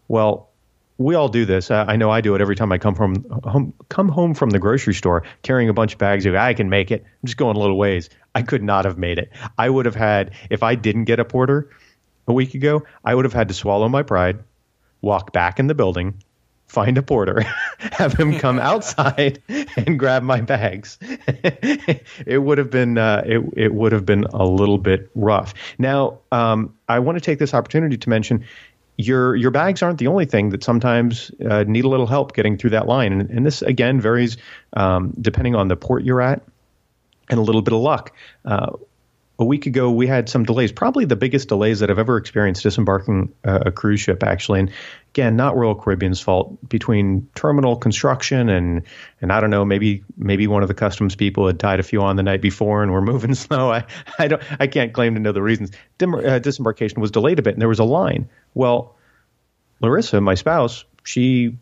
Well, 0.07 0.49
we 0.97 1.15
all 1.15 1.27
do 1.27 1.45
this. 1.45 1.71
I 1.71 1.97
know 1.97 2.09
I 2.09 2.21
do 2.21 2.35
it 2.35 2.41
every 2.41 2.55
time 2.55 2.71
I 2.71 2.77
come 2.77 2.95
from 2.95 3.25
home, 3.43 3.73
come 3.89 4.07
home 4.07 4.33
from 4.33 4.51
the 4.51 4.59
grocery 4.59 4.93
store 4.93 5.23
carrying 5.41 5.67
a 5.67 5.73
bunch 5.73 5.93
of 5.93 5.99
bags. 5.99 6.25
I 6.25 6.53
can 6.53 6.69
make 6.69 6.89
it. 6.89 7.03
I'm 7.03 7.25
just 7.25 7.37
going 7.37 7.57
a 7.57 7.59
little 7.59 7.77
ways. 7.77 8.09
I 8.33 8.43
could 8.43 8.63
not 8.63 8.85
have 8.85 8.97
made 8.97 9.19
it. 9.19 9.29
I 9.57 9.69
would 9.69 9.85
have 9.85 9.95
had 9.95 10.31
if 10.49 10.63
I 10.63 10.75
didn't 10.75 11.03
get 11.03 11.19
a 11.19 11.25
porter 11.25 11.69
a 12.27 12.33
week 12.33 12.53
ago. 12.53 12.83
I 13.03 13.13
would 13.13 13.25
have 13.25 13.33
had 13.33 13.49
to 13.49 13.53
swallow 13.53 13.89
my 13.89 14.03
pride, 14.03 14.39
walk 15.01 15.33
back 15.33 15.59
in 15.59 15.67
the 15.67 15.75
building, 15.75 16.23
find 16.67 16.97
a 16.97 17.03
porter, 17.03 17.41
have 17.79 18.13
him 18.13 18.37
come 18.37 18.59
outside 18.71 19.41
and 19.77 19.97
grab 19.99 20.23
my 20.23 20.41
bags. 20.41 20.97
it 21.01 22.41
would 22.41 22.57
have 22.57 22.69
been 22.69 22.97
uh, 22.97 23.23
it 23.25 23.41
it 23.55 23.73
would 23.73 23.91
have 23.91 24.05
been 24.05 24.25
a 24.25 24.45
little 24.45 24.77
bit 24.77 25.09
rough. 25.15 25.53
Now, 25.77 26.19
um, 26.31 26.75
I 26.87 26.99
want 26.99 27.17
to 27.17 27.21
take 27.21 27.39
this 27.39 27.53
opportunity 27.53 27.97
to 27.97 28.09
mention 28.09 28.45
your 28.97 29.35
your 29.35 29.51
bags 29.51 29.83
aren't 29.83 29.99
the 29.99 30.07
only 30.07 30.25
thing 30.25 30.49
that 30.49 30.63
sometimes 30.63 31.31
uh, 31.49 31.63
need 31.67 31.85
a 31.85 31.89
little 31.89 32.07
help 32.07 32.33
getting 32.33 32.57
through 32.57 32.71
that 32.71 32.87
line, 32.87 33.13
and, 33.13 33.29
and 33.29 33.45
this 33.45 33.61
again 33.61 33.99
varies 33.99 34.37
um, 34.73 35.13
depending 35.19 35.55
on 35.55 35.67
the 35.67 35.75
port 35.75 36.03
you're 36.03 36.21
at 36.21 36.41
and 37.29 37.39
a 37.39 37.41
little 37.41 37.61
bit 37.61 37.73
of 37.73 37.79
luck. 37.79 38.13
Uh, 38.45 38.73
a 39.37 39.43
week 39.45 39.65
ago, 39.65 39.91
we 39.91 40.07
had 40.07 40.29
some 40.29 40.43
delays, 40.43 40.71
probably 40.71 41.03
the 41.03 41.15
biggest 41.15 41.49
delays 41.49 41.81
that 41.81 41.89
I've 41.89 41.99
ever 41.99 42.15
experienced 42.17 42.63
disembarking 42.63 43.33
uh, 43.43 43.59
a 43.65 43.71
cruise 43.71 43.99
ship, 43.99 44.23
actually. 44.23 44.61
And 44.61 44.71
again, 45.09 45.35
not 45.35 45.57
Royal 45.57 45.75
Caribbean's 45.75 46.21
fault. 46.21 46.57
Between 46.69 47.27
terminal 47.35 47.75
construction 47.75 48.47
and 48.47 48.83
and 49.21 49.33
I 49.33 49.41
don't 49.41 49.49
know, 49.49 49.65
maybe 49.65 50.03
maybe 50.17 50.47
one 50.47 50.61
of 50.61 50.69
the 50.69 50.73
customs 50.73 51.15
people 51.15 51.47
had 51.47 51.59
tied 51.59 51.81
a 51.81 51.83
few 51.83 52.01
on 52.01 52.15
the 52.15 52.23
night 52.23 52.41
before 52.41 52.81
and 52.81 52.93
were 52.93 53.01
moving 53.01 53.35
slow. 53.35 53.71
I 53.71 53.85
I 54.17 54.27
don't 54.29 54.41
I 54.59 54.67
can't 54.67 54.93
claim 54.93 55.15
to 55.15 55.19
know 55.19 55.33
the 55.33 55.41
reasons. 55.41 55.71
Uh, 56.01 56.39
disembarkation 56.39 57.01
was 57.01 57.11
delayed 57.11 57.39
a 57.39 57.41
bit, 57.41 57.55
and 57.55 57.61
there 57.61 57.69
was 57.69 57.79
a 57.79 57.83
line. 57.85 58.29
Well, 58.53 58.95
Larissa, 59.81 60.21
my 60.21 60.35
spouse, 60.35 60.85
she 61.03 61.57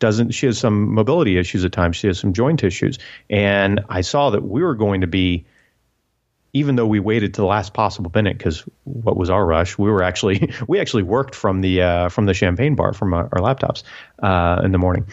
doesn't 0.00 0.32
she 0.32 0.44
has 0.44 0.58
some 0.58 0.92
mobility 0.92 1.38
issues 1.38 1.64
at 1.64 1.72
times. 1.72 1.96
She 1.96 2.08
has 2.08 2.18
some 2.18 2.34
joint 2.34 2.62
issues, 2.62 2.98
and 3.30 3.80
I 3.88 4.02
saw 4.02 4.28
that 4.30 4.42
we 4.42 4.62
were 4.62 4.74
going 4.74 5.00
to 5.00 5.06
be 5.06 5.46
even 6.52 6.76
though 6.76 6.86
we 6.86 7.00
waited 7.00 7.34
to 7.34 7.40
the 7.40 7.46
last 7.46 7.74
possible 7.74 8.10
minute 8.14 8.38
because 8.38 8.64
what 8.84 9.16
was 9.16 9.30
our 9.30 9.44
rush? 9.44 9.78
We 9.78 9.90
were 9.90 10.02
actually 10.02 10.52
we 10.68 10.80
actually 10.80 11.02
worked 11.02 11.34
from 11.34 11.60
the 11.60 11.82
uh, 11.82 12.08
from 12.08 12.26
the 12.26 12.34
champagne 12.34 12.74
bar 12.74 12.92
from 12.92 13.14
our, 13.14 13.28
our 13.32 13.40
laptops 13.40 13.82
uh, 14.22 14.62
in 14.64 14.72
the 14.72 14.78
morning. 14.78 15.06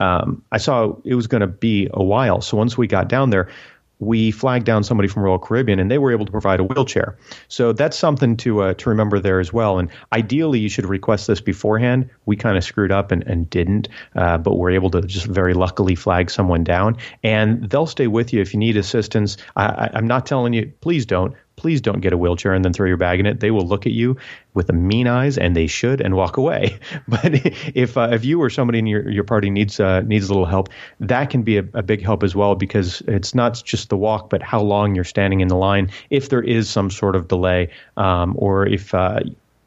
Um, 0.00 0.42
I 0.50 0.58
saw 0.58 0.96
it 1.04 1.14
was 1.14 1.28
going 1.28 1.40
to 1.40 1.46
be 1.46 1.88
a 1.92 2.02
while, 2.02 2.40
so 2.40 2.56
once 2.56 2.76
we 2.76 2.86
got 2.86 3.08
down 3.08 3.30
there, 3.30 3.48
we 3.98 4.30
flagged 4.30 4.66
down 4.66 4.84
somebody 4.84 5.08
from 5.08 5.22
Royal 5.22 5.38
Caribbean, 5.38 5.78
and 5.78 5.90
they 5.90 5.98
were 5.98 6.12
able 6.12 6.26
to 6.26 6.32
provide 6.32 6.60
a 6.60 6.64
wheelchair. 6.64 7.16
So 7.48 7.72
that's 7.72 7.96
something 7.96 8.36
to 8.38 8.62
uh, 8.62 8.74
to 8.74 8.90
remember 8.90 9.20
there 9.20 9.40
as 9.40 9.52
well. 9.52 9.78
And 9.78 9.90
ideally, 10.12 10.58
you 10.58 10.68
should 10.68 10.86
request 10.86 11.26
this 11.26 11.40
beforehand. 11.40 12.10
We 12.26 12.36
kind 12.36 12.56
of 12.56 12.64
screwed 12.64 12.92
up 12.92 13.12
and, 13.12 13.22
and 13.22 13.48
didn't, 13.48 13.88
uh, 14.14 14.38
but 14.38 14.54
we're 14.54 14.72
able 14.72 14.90
to 14.90 15.02
just 15.02 15.26
very 15.26 15.54
luckily 15.54 15.94
flag 15.94 16.30
someone 16.30 16.64
down, 16.64 16.96
and 17.22 17.68
they'll 17.70 17.86
stay 17.86 18.06
with 18.06 18.32
you 18.32 18.40
if 18.40 18.52
you 18.52 18.60
need 18.60 18.76
assistance. 18.76 19.36
I, 19.56 19.90
I'm 19.94 20.06
not 20.06 20.26
telling 20.26 20.52
you, 20.52 20.72
please 20.80 21.06
don't. 21.06 21.34
Please 21.56 21.80
don't 21.80 22.00
get 22.00 22.12
a 22.12 22.18
wheelchair 22.18 22.52
and 22.52 22.64
then 22.64 22.72
throw 22.72 22.86
your 22.86 22.96
bag 22.96 23.20
in 23.20 23.26
it. 23.26 23.40
They 23.40 23.50
will 23.50 23.66
look 23.66 23.86
at 23.86 23.92
you 23.92 24.16
with 24.54 24.66
the 24.66 24.72
mean 24.72 25.06
eyes, 25.06 25.38
and 25.38 25.56
they 25.56 25.66
should, 25.66 26.00
and 26.00 26.14
walk 26.14 26.36
away. 26.36 26.78
But 27.08 27.32
if 27.74 27.96
uh, 27.96 28.10
if 28.12 28.24
you 28.24 28.42
or 28.42 28.50
somebody 28.50 28.78
in 28.78 28.86
your, 28.86 29.08
your 29.08 29.24
party 29.24 29.50
needs 29.50 29.78
uh, 29.78 30.00
needs 30.00 30.28
a 30.28 30.32
little 30.32 30.46
help, 30.46 30.68
that 31.00 31.30
can 31.30 31.42
be 31.42 31.58
a, 31.58 31.64
a 31.74 31.82
big 31.82 32.02
help 32.02 32.22
as 32.22 32.34
well 32.34 32.54
because 32.54 33.02
it's 33.02 33.34
not 33.34 33.62
just 33.64 33.88
the 33.88 33.96
walk, 33.96 34.30
but 34.30 34.42
how 34.42 34.60
long 34.60 34.94
you're 34.94 35.04
standing 35.04 35.40
in 35.40 35.48
the 35.48 35.56
line. 35.56 35.90
If 36.10 36.28
there 36.28 36.42
is 36.42 36.68
some 36.68 36.90
sort 36.90 37.16
of 37.16 37.28
delay, 37.28 37.70
um, 37.96 38.34
or 38.36 38.66
if 38.66 38.94
uh, 38.94 39.20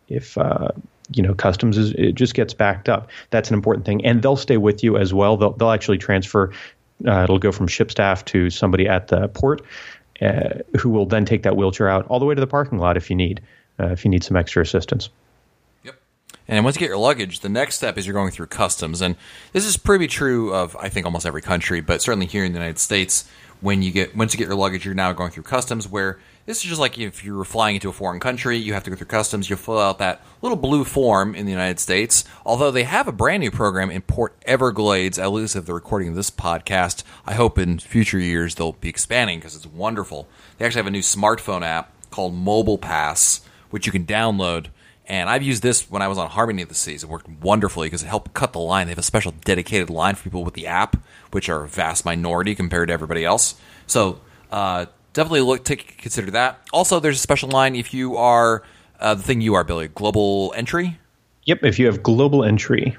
if 0.10 0.38
uh, 0.38 0.70
you 1.12 1.24
know 1.24 1.34
customs 1.34 1.78
is 1.78 1.92
it 1.92 2.14
just 2.16 2.34
gets 2.34 2.54
backed 2.54 2.90
up, 2.90 3.10
that's 3.30 3.50
an 3.50 3.56
important 3.56 3.86
thing, 3.86 4.06
and 4.06 4.22
they'll 4.22 4.36
stay 4.36 4.58
with 4.58 4.84
you 4.84 4.98
as 4.98 5.14
well. 5.14 5.38
They'll 5.38 5.54
they'll 5.54 5.72
actually 5.72 6.00
transfer 6.00 6.52
uh, 7.06 7.24
it'll 7.24 7.40
go 7.40 7.52
from 7.52 7.68
ship 7.68 7.92
staff 7.92 8.26
to 8.26 8.50
somebody 8.50 8.88
at 8.88 9.08
the 9.08 9.28
port, 9.28 9.62
uh, 10.22 10.60
who 10.80 10.90
will 10.90 11.06
then 11.06 11.26
take 11.26 11.44
that 11.44 11.56
wheelchair 11.56 11.90
out 11.90 12.08
all 12.08 12.20
the 12.20 12.26
way 12.26 12.36
to 12.36 12.42
the 12.42 12.48
parking 12.48 12.80
lot 12.80 12.98
if 12.98 13.10
you 13.10 13.16
need 13.16 13.42
uh, 13.80 13.88
if 13.88 14.04
you 14.04 14.10
need 14.10 14.24
some 14.24 14.36
extra 14.36 14.62
assistance. 14.62 15.10
Yep. 15.84 15.96
And 16.48 16.64
once 16.66 16.76
you 16.76 16.80
get 16.80 16.90
your 16.90 16.98
luggage, 16.98 17.42
the 17.42 17.50
next 17.50 17.76
step 17.76 17.98
is 17.98 18.08
you're 18.08 18.14
going 18.14 18.32
through 18.32 18.48
customs. 18.48 19.02
And 19.02 19.16
this 19.54 19.66
is 19.66 19.78
pretty 19.78 20.08
true 20.08 20.54
of 20.54 20.76
I 20.78 20.90
think 20.90 21.06
almost 21.06 21.26
every 21.26 21.42
country, 21.42 21.82
but 21.82 22.02
certainly 22.02 22.26
here 22.26 22.44
in 22.44 22.54
the 22.54 22.60
United 22.60 22.80
States, 22.80 23.30
when 23.62 23.82
you 23.82 23.92
get 23.92 24.16
once 24.16 24.34
you 24.34 24.38
get 24.38 24.48
your 24.48 24.58
luggage, 24.58 24.86
you're 24.86 24.96
now 24.96 25.14
going 25.14 25.32
through 25.32 25.44
customs 25.44 25.88
where 25.88 26.20
this 26.48 26.58
is 26.58 26.64
just 26.64 26.80
like 26.80 26.98
if 26.98 27.24
you're 27.24 27.44
flying 27.44 27.76
into 27.76 27.90
a 27.90 27.94
foreign 27.94 28.20
country, 28.20 28.58
you 28.58 28.74
have 28.74 28.84
to 28.86 28.90
go 28.90 28.96
through 28.96 29.08
customs, 29.08 29.50
you 29.50 29.56
fill 29.58 29.78
out 29.78 30.00
that 30.00 30.22
little 30.42 30.56
blue 30.56 30.84
form 30.84 31.36
in 31.36 31.46
the 31.46 31.52
United 31.52 31.80
States. 31.80 32.24
Although 32.46 32.72
they 32.72 32.86
have 32.86 33.08
a 33.08 33.12
brand 33.12 33.42
new 33.42 33.52
program 33.52 33.92
in 33.92 34.02
Port 34.02 34.34
Everglades, 34.46 35.20
at 35.20 35.32
least 35.32 35.58
if 35.58 35.66
the 35.66 35.74
recording 35.74 36.08
of 36.08 36.16
this 36.16 36.32
podcast, 36.32 37.04
I 37.26 37.34
hope 37.34 37.60
in 37.60 37.80
future 37.80 38.18
years 38.18 38.56
they'll 38.56 38.72
be 38.72 38.90
expanding 38.90 39.40
because 39.40 39.56
it's 39.56 39.68
wonderful. 39.68 40.28
They 40.58 40.66
actually 40.66 40.80
have 40.80 40.88
a 40.88 40.92
new 40.92 41.02
smartphone 41.02 41.64
app 41.64 41.92
called 42.12 42.34
Mobile 42.34 42.78
Pass, 42.78 43.42
which 43.70 43.86
you 43.86 43.92
can 43.92 44.06
download 44.06 44.68
and 45.10 45.30
I've 45.30 45.44
used 45.44 45.64
this 45.64 45.90
when 45.90 46.02
I 46.02 46.10
was 46.10 46.18
on 46.18 46.30
Harmony 46.30 46.62
of 46.62 46.70
the 46.70 46.76
Seas. 46.76 47.02
It 47.02 47.10
worked 47.10 47.30
wonderfully 47.30 47.88
because 47.88 48.04
it 48.04 48.08
helped 48.08 48.34
cut 48.34 48.52
the 48.52 48.60
line. 48.60 48.88
They 48.88 48.92
have 48.92 48.98
a 48.98 49.04
special 49.04 49.34
dedicated 49.46 49.90
line 49.90 50.16
for 50.16 50.24
people 50.24 50.44
with 50.44 50.54
the 50.54 50.68
app, 50.68 50.98
which 51.32 51.48
are 51.48 51.64
a 51.64 51.68
vast 51.68 52.04
minority 52.04 52.56
compared 52.56 52.90
to 52.90 52.94
everybody 52.94 53.24
else. 53.24 53.56
So 53.88 54.20
uh, 54.52 54.88
definitely 55.18 55.42
look 55.42 55.66
to 55.66 55.76
consider 55.76 56.30
that. 56.32 56.62
Also, 56.72 57.00
there's 57.00 57.18
a 57.18 57.22
special 57.22 57.50
line 57.50 57.76
if 57.76 57.92
you 57.92 58.16
are 58.18 58.64
uh, 59.00 59.16
the 59.16 59.24
thing 59.24 59.42
you 59.42 59.56
are, 59.56 59.64
Billy, 59.64 59.88
global 59.90 60.54
entry. 60.56 61.00
Yep, 61.46 61.64
if 61.64 61.80
you 61.80 61.88
have 61.88 62.04
global 62.04 62.44
entry, 62.44 62.96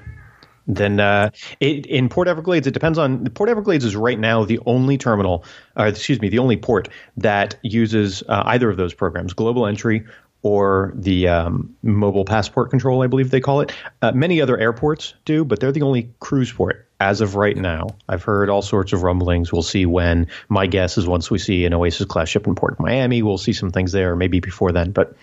then 0.67 0.99
uh, 0.99 1.29
it, 1.61 1.85
in 1.85 2.09
Port 2.09 2.27
Everglades, 2.27 2.67
it 2.67 2.73
depends 2.73 2.97
on 2.97 3.25
Port 3.29 3.49
Everglades 3.49 3.85
is 3.85 3.95
right 3.95 4.19
now 4.19 4.43
the 4.43 4.59
only 4.65 4.97
terminal, 4.97 5.45
uh, 5.79 5.83
excuse 5.83 6.19
me, 6.19 6.27
the 6.27 6.39
only 6.39 6.57
port 6.57 6.89
that 7.15 7.57
uses 7.63 8.21
uh, 8.27 8.43
either 8.47 8.69
of 8.69 8.75
those 8.75 8.93
programs, 8.93 9.31
global 9.31 9.65
entry 9.65 10.05
or 10.41 10.91
the 10.95 11.27
um, 11.27 11.73
mobile 11.83 12.25
passport 12.25 12.69
control, 12.69 13.01
I 13.01 13.07
believe 13.07 13.31
they 13.31 13.41
call 13.41 13.61
it. 13.61 13.73
Uh, 14.01 14.11
many 14.11 14.41
other 14.41 14.57
airports 14.57 15.13
do, 15.25 15.45
but 15.45 15.59
they're 15.59 15.71
the 15.71 15.81
only 15.81 16.09
cruise 16.19 16.51
port 16.51 16.88
as 16.99 17.21
of 17.21 17.35
right 17.35 17.55
now. 17.55 17.95
I've 18.07 18.23
heard 18.23 18.49
all 18.49 18.61
sorts 18.61 18.91
of 18.91 19.03
rumblings. 19.03 19.53
We'll 19.53 19.63
see 19.63 19.85
when. 19.85 20.27
My 20.49 20.67
guess 20.67 20.97
is 20.97 21.07
once 21.07 21.31
we 21.31 21.39
see 21.39 21.65
an 21.65 21.73
Oasis 21.73 22.05
class 22.05 22.27
ship 22.27 22.45
in 22.45 22.55
Port 22.55 22.79
Miami, 22.79 23.21
we'll 23.21 23.37
see 23.37 23.53
some 23.53 23.71
things 23.71 23.91
there, 23.91 24.15
maybe 24.15 24.41
before 24.41 24.71
then. 24.71 24.91
But 24.91 25.15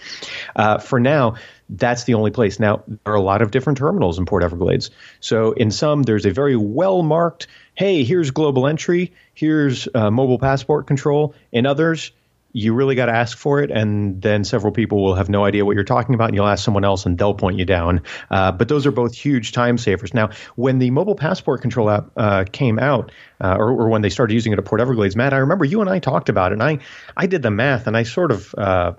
uh, 0.54 0.78
for 0.78 0.98
now, 0.98 1.34
that's 1.68 2.04
the 2.04 2.14
only 2.14 2.30
place. 2.30 2.58
Now, 2.58 2.82
there 2.86 3.12
are 3.12 3.16
a 3.16 3.20
lot 3.20 3.42
of 3.42 3.50
different 3.50 3.78
terminals 3.78 4.18
in 4.18 4.24
Port 4.24 4.42
Everglades. 4.42 4.90
So 5.20 5.52
in 5.52 5.70
some, 5.70 6.02
there's 6.02 6.24
a 6.24 6.30
very 6.30 6.56
well 6.56 7.02
marked, 7.02 7.46
hey, 7.74 8.04
here's 8.04 8.30
global 8.30 8.66
entry, 8.66 9.12
here's 9.34 9.86
uh, 9.94 10.10
mobile 10.10 10.38
passport 10.38 10.86
control. 10.86 11.34
In 11.52 11.66
others, 11.66 12.12
you 12.56 12.72
really 12.72 12.94
got 12.94 13.06
to 13.06 13.12
ask 13.12 13.36
for 13.36 13.60
it, 13.62 13.70
and 13.70 14.22
then 14.22 14.42
several 14.42 14.72
people 14.72 15.04
will 15.04 15.14
have 15.14 15.28
no 15.28 15.44
idea 15.44 15.62
what 15.66 15.74
you're 15.74 15.84
talking 15.84 16.14
about, 16.14 16.28
and 16.28 16.34
you'll 16.34 16.46
ask 16.46 16.64
someone 16.64 16.86
else, 16.86 17.04
and 17.04 17.18
they'll 17.18 17.34
point 17.34 17.58
you 17.58 17.66
down. 17.66 18.00
Uh, 18.30 18.50
but 18.50 18.68
those 18.68 18.86
are 18.86 18.90
both 18.90 19.14
huge 19.14 19.52
time 19.52 19.76
savers. 19.76 20.14
Now, 20.14 20.30
when 20.54 20.78
the 20.78 20.90
mobile 20.90 21.16
passport 21.16 21.60
control 21.60 21.90
app 21.90 22.10
uh, 22.16 22.44
came 22.50 22.78
out, 22.78 23.12
uh, 23.42 23.56
or, 23.58 23.72
or, 23.72 23.88
when 23.90 24.00
they 24.00 24.08
started 24.08 24.32
using 24.32 24.54
it 24.54 24.58
at 24.58 24.64
Port 24.64 24.80
Everglades, 24.80 25.14
Matt, 25.14 25.34
I 25.34 25.36
remember 25.36 25.66
you 25.66 25.82
and 25.82 25.90
I 25.90 25.98
talked 25.98 26.30
about 26.30 26.52
it, 26.52 26.54
and 26.54 26.62
I 26.62 26.78
I 27.14 27.26
did 27.26 27.42
the 27.42 27.50
math, 27.50 27.86
and 27.86 27.94
I 27.94 28.04
sort 28.04 28.32
of 28.32 28.54
uh, 28.56 28.92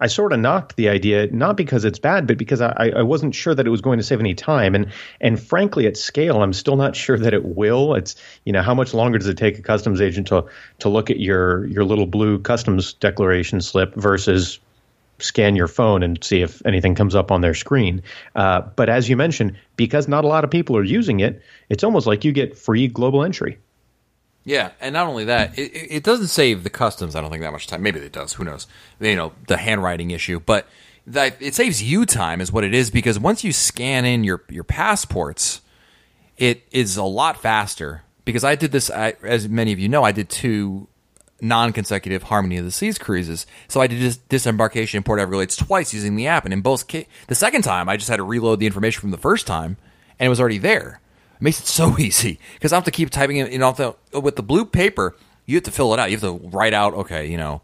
I 0.00 0.06
sort 0.06 0.32
of 0.32 0.40
knocked 0.40 0.76
the 0.76 0.88
idea, 0.88 1.26
not 1.28 1.56
because 1.56 1.84
it's 1.84 1.98
bad, 1.98 2.26
but 2.26 2.38
because 2.38 2.60
I, 2.60 2.92
I 2.96 3.02
wasn't 3.02 3.34
sure 3.34 3.54
that 3.54 3.66
it 3.66 3.70
was 3.70 3.82
going 3.82 3.98
to 3.98 4.04
save 4.04 4.20
any 4.20 4.34
time. 4.34 4.74
And 4.74 4.92
and 5.20 5.40
frankly, 5.40 5.86
at 5.86 5.96
scale, 5.96 6.42
I'm 6.42 6.52
still 6.52 6.76
not 6.76 6.96
sure 6.96 7.18
that 7.18 7.34
it 7.34 7.44
will. 7.44 7.94
It's 7.94 8.16
you 8.44 8.52
know 8.52 8.62
how 8.62 8.74
much 8.74 8.94
longer 8.94 9.18
does 9.18 9.28
it 9.28 9.36
take 9.36 9.58
a 9.58 9.62
customs 9.62 10.00
agent 10.00 10.28
to 10.28 10.46
to 10.80 10.88
look 10.88 11.10
at 11.10 11.20
your 11.20 11.66
your 11.66 11.84
little 11.84 12.06
blue 12.06 12.38
customs 12.38 12.94
declaration 12.94 13.60
slip 13.60 13.94
versus 13.94 14.58
scan 15.18 15.54
your 15.54 15.68
phone 15.68 16.02
and 16.02 16.22
see 16.24 16.40
if 16.40 16.64
anything 16.64 16.94
comes 16.94 17.14
up 17.14 17.30
on 17.30 17.42
their 17.42 17.54
screen. 17.54 18.02
Uh, 18.34 18.62
but 18.76 18.88
as 18.88 19.08
you 19.08 19.16
mentioned, 19.16 19.56
because 19.76 20.08
not 20.08 20.24
a 20.24 20.26
lot 20.26 20.44
of 20.44 20.50
people 20.50 20.76
are 20.76 20.84
using 20.84 21.20
it, 21.20 21.42
it's 21.68 21.84
almost 21.84 22.06
like 22.06 22.24
you 22.24 22.32
get 22.32 22.56
free 22.56 22.88
global 22.88 23.22
entry. 23.22 23.58
Yeah, 24.50 24.72
and 24.80 24.92
not 24.92 25.06
only 25.06 25.26
that, 25.26 25.56
it, 25.56 25.70
it 25.72 26.02
doesn't 26.02 26.26
save 26.26 26.64
the 26.64 26.70
customs. 26.70 27.14
I 27.14 27.20
don't 27.20 27.30
think 27.30 27.42
that 27.42 27.52
much 27.52 27.68
time. 27.68 27.84
Maybe 27.84 28.00
it 28.00 28.10
does. 28.10 28.32
Who 28.32 28.42
knows? 28.42 28.66
You 28.98 29.14
know, 29.14 29.30
the 29.46 29.56
handwriting 29.56 30.10
issue, 30.10 30.40
but 30.40 30.66
that 31.06 31.40
it 31.40 31.54
saves 31.54 31.80
you 31.80 32.04
time 32.04 32.40
is 32.40 32.50
what 32.50 32.64
it 32.64 32.74
is 32.74 32.90
because 32.90 33.16
once 33.16 33.44
you 33.44 33.52
scan 33.52 34.04
in 34.04 34.24
your 34.24 34.42
your 34.48 34.64
passports, 34.64 35.60
it 36.36 36.64
is 36.72 36.96
a 36.96 37.04
lot 37.04 37.40
faster. 37.40 38.02
Because 38.24 38.42
I 38.42 38.56
did 38.56 38.72
this, 38.72 38.90
I, 38.90 39.14
as 39.22 39.48
many 39.48 39.72
of 39.72 39.78
you 39.78 39.88
know, 39.88 40.02
I 40.02 40.10
did 40.10 40.28
two 40.28 40.88
non-consecutive 41.40 42.24
Harmony 42.24 42.56
of 42.56 42.64
the 42.64 42.72
Seas 42.72 42.98
cruises. 42.98 43.46
So 43.68 43.80
I 43.80 43.86
did 43.86 44.00
this 44.00 44.16
disembarkation 44.16 44.96
in 44.96 45.04
Port 45.04 45.20
Everglades 45.20 45.54
twice 45.54 45.94
using 45.94 46.16
the 46.16 46.26
app, 46.26 46.44
and 46.44 46.52
in 46.52 46.60
both 46.60 46.90
ca- 46.90 47.06
the 47.28 47.36
second 47.36 47.62
time, 47.62 47.88
I 47.88 47.96
just 47.96 48.10
had 48.10 48.16
to 48.16 48.24
reload 48.24 48.58
the 48.58 48.66
information 48.66 49.00
from 49.00 49.12
the 49.12 49.16
first 49.16 49.46
time, 49.46 49.76
and 50.18 50.26
it 50.26 50.28
was 50.28 50.40
already 50.40 50.58
there. 50.58 51.00
It 51.40 51.42
makes 51.42 51.60
it 51.60 51.66
so 51.66 51.96
easy 51.98 52.38
because 52.54 52.72
I 52.72 52.76
have 52.76 52.84
to 52.84 52.90
keep 52.90 53.10
typing 53.10 53.38
it. 53.38 53.52
You 53.52 53.58
know, 53.58 53.72
the, 53.72 54.20
with 54.20 54.36
the 54.36 54.42
blue 54.42 54.64
paper, 54.64 55.16
you 55.46 55.56
have 55.56 55.64
to 55.64 55.70
fill 55.70 55.94
it 55.94 56.00
out. 56.00 56.10
You 56.10 56.18
have 56.18 56.22
to 56.22 56.48
write 56.48 56.74
out, 56.74 56.94
okay, 56.94 57.26
you 57.26 57.36
know, 57.36 57.62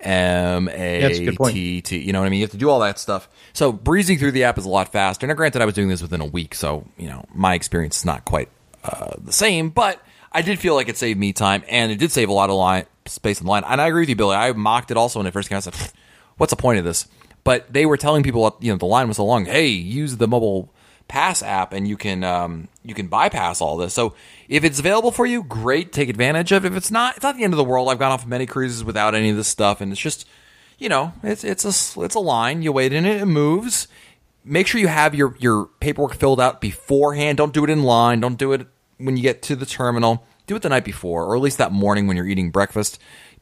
M 0.00 0.68
A 0.68 1.34
T 1.52 1.80
T. 1.80 1.98
You 1.98 2.12
know 2.12 2.20
what 2.20 2.26
I 2.26 2.28
mean? 2.28 2.40
You 2.40 2.44
have 2.44 2.52
to 2.52 2.56
do 2.56 2.70
all 2.70 2.80
that 2.80 2.98
stuff. 2.98 3.28
So 3.52 3.72
breezing 3.72 4.18
through 4.18 4.32
the 4.32 4.44
app 4.44 4.58
is 4.58 4.64
a 4.64 4.68
lot 4.68 4.92
faster. 4.92 5.26
Now, 5.26 5.34
granted, 5.34 5.62
I 5.62 5.64
was 5.64 5.74
doing 5.74 5.88
this 5.88 6.02
within 6.02 6.20
a 6.20 6.26
week, 6.26 6.54
so 6.54 6.86
you 6.98 7.08
know 7.08 7.24
my 7.34 7.54
experience 7.54 7.98
is 7.98 8.04
not 8.04 8.24
quite 8.24 8.48
uh, 8.82 9.12
the 9.18 9.32
same, 9.32 9.70
but 9.70 10.00
I 10.32 10.42
did 10.42 10.58
feel 10.58 10.74
like 10.74 10.88
it 10.88 10.96
saved 10.96 11.18
me 11.18 11.32
time, 11.32 11.64
and 11.68 11.90
it 11.90 11.96
did 11.96 12.12
save 12.12 12.28
a 12.28 12.32
lot 12.32 12.50
of 12.50 12.56
line 12.56 12.86
space 13.06 13.40
in 13.40 13.46
the 13.46 13.50
line. 13.50 13.64
And 13.66 13.80
I 13.80 13.86
agree 13.86 14.02
with 14.02 14.08
you, 14.08 14.16
Billy. 14.16 14.36
I 14.36 14.52
mocked 14.52 14.90
it 14.90 14.96
also 14.96 15.18
when 15.18 15.26
it 15.26 15.32
first 15.32 15.48
came 15.48 15.56
out. 15.56 15.66
I 15.66 15.70
said, 15.70 15.92
"What's 16.36 16.50
the 16.50 16.56
point 16.56 16.78
of 16.78 16.84
this?" 16.84 17.06
But 17.44 17.72
they 17.72 17.86
were 17.86 17.96
telling 17.96 18.22
people, 18.22 18.56
you 18.60 18.72
know, 18.72 18.78
the 18.78 18.86
line 18.86 19.06
was 19.06 19.18
so 19.18 19.24
long. 19.24 19.44
Hey, 19.44 19.68
use 19.68 20.16
the 20.16 20.26
mobile 20.26 20.73
Pass 21.08 21.42
app, 21.42 21.72
and 21.72 21.86
you 21.86 21.96
can 21.96 22.24
um, 22.24 22.68
you 22.82 22.94
can 22.94 23.06
bypass 23.06 23.60
all 23.60 23.76
this. 23.76 23.94
So 23.94 24.14
if 24.48 24.64
it's 24.64 24.78
available 24.78 25.10
for 25.10 25.26
you, 25.26 25.42
great, 25.42 25.92
take 25.92 26.08
advantage 26.08 26.50
of 26.50 26.64
it. 26.64 26.72
If 26.72 26.76
it's 26.76 26.90
not, 26.90 27.16
it's 27.16 27.22
not 27.22 27.36
the 27.36 27.44
end 27.44 27.52
of 27.52 27.58
the 27.58 27.64
world. 27.64 27.88
I've 27.88 27.98
gone 27.98 28.12
off 28.12 28.26
many 28.26 28.46
cruises 28.46 28.82
without 28.82 29.14
any 29.14 29.30
of 29.30 29.36
this 29.36 29.48
stuff, 29.48 29.80
and 29.80 29.92
it's 29.92 30.00
just 30.00 30.26
you 30.78 30.88
know 30.88 31.12
it's 31.22 31.44
it's 31.44 31.64
a 31.64 32.02
it's 32.02 32.14
a 32.14 32.20
line. 32.20 32.62
You 32.62 32.72
wait 32.72 32.92
in 32.92 33.04
it, 33.04 33.20
it 33.20 33.26
moves. 33.26 33.86
Make 34.44 34.66
sure 34.66 34.80
you 34.80 34.88
have 34.88 35.14
your 35.14 35.36
your 35.38 35.66
paperwork 35.78 36.14
filled 36.14 36.40
out 36.40 36.60
beforehand. 36.60 37.38
Don't 37.38 37.52
do 37.52 37.64
it 37.64 37.70
in 37.70 37.82
line. 37.82 38.20
Don't 38.20 38.38
do 38.38 38.52
it 38.52 38.66
when 38.98 39.16
you 39.16 39.22
get 39.22 39.42
to 39.42 39.56
the 39.56 39.66
terminal. 39.66 40.26
Do 40.46 40.56
it 40.56 40.62
the 40.62 40.68
night 40.68 40.84
before, 40.84 41.24
or 41.24 41.36
at 41.36 41.42
least 41.42 41.58
that 41.58 41.72
morning 41.72 42.06
when 42.06 42.16
you're 42.16 42.26
eating 42.26 42.50
breakfast, 42.50 42.98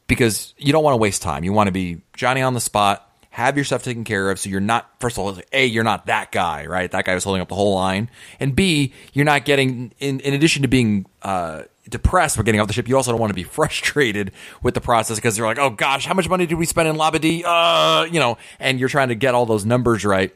because 0.07 0.53
you 0.57 0.71
don't 0.71 0.83
want 0.83 0.93
to 0.93 1.01
waste 1.01 1.21
time. 1.21 1.43
You 1.43 1.53
want 1.53 1.67
to 1.67 1.73
be 1.73 2.01
Johnny 2.15 2.41
on 2.41 2.53
the 2.53 2.61
spot 2.61 3.09
have 3.33 3.57
your 3.57 3.63
stuff 3.63 3.81
taken 3.81 4.03
care 4.03 4.29
of 4.29 4.39
so 4.39 4.47
you're 4.47 4.59
not 4.59 4.91
first 4.99 5.17
of 5.17 5.23
all 5.23 5.35
a 5.53 5.65
you're 5.65 5.83
not 5.83 6.05
that 6.05 6.31
guy 6.31 6.67
right? 6.67 6.91
That 6.91 7.03
guy 7.03 7.15
was 7.15 7.23
holding 7.23 7.41
up 7.41 7.49
the 7.49 7.55
whole 7.55 7.73
line. 7.73 8.11
And 8.39 8.55
b 8.55 8.93
you're 9.11 9.25
not 9.25 9.43
getting 9.43 9.91
in, 9.99 10.19
in 10.19 10.35
addition 10.35 10.61
to 10.61 10.67
being 10.67 11.07
uh, 11.23 11.63
depressed 11.89 12.35
for 12.35 12.43
getting 12.43 12.61
off 12.61 12.67
the 12.67 12.73
ship 12.73 12.87
you 12.87 12.95
also 12.95 13.09
don't 13.09 13.19
want 13.19 13.31
to 13.31 13.35
be 13.35 13.43
frustrated 13.57 14.33
with 14.61 14.75
the 14.75 14.81
process 14.81 15.17
because 15.17 15.35
you're 15.35 15.47
like 15.47 15.57
oh 15.57 15.71
gosh 15.71 16.05
how 16.05 16.13
much 16.13 16.29
money 16.29 16.45
did 16.45 16.59
we 16.59 16.67
spend 16.67 16.87
in 16.87 16.95
labadee? 16.95 17.41
Uh 17.43 18.05
you 18.05 18.19
know 18.19 18.37
and 18.59 18.79
you're 18.79 18.87
trying 18.87 19.07
to 19.07 19.15
get 19.15 19.33
all 19.33 19.47
those 19.47 19.65
numbers 19.65 20.05
right. 20.05 20.31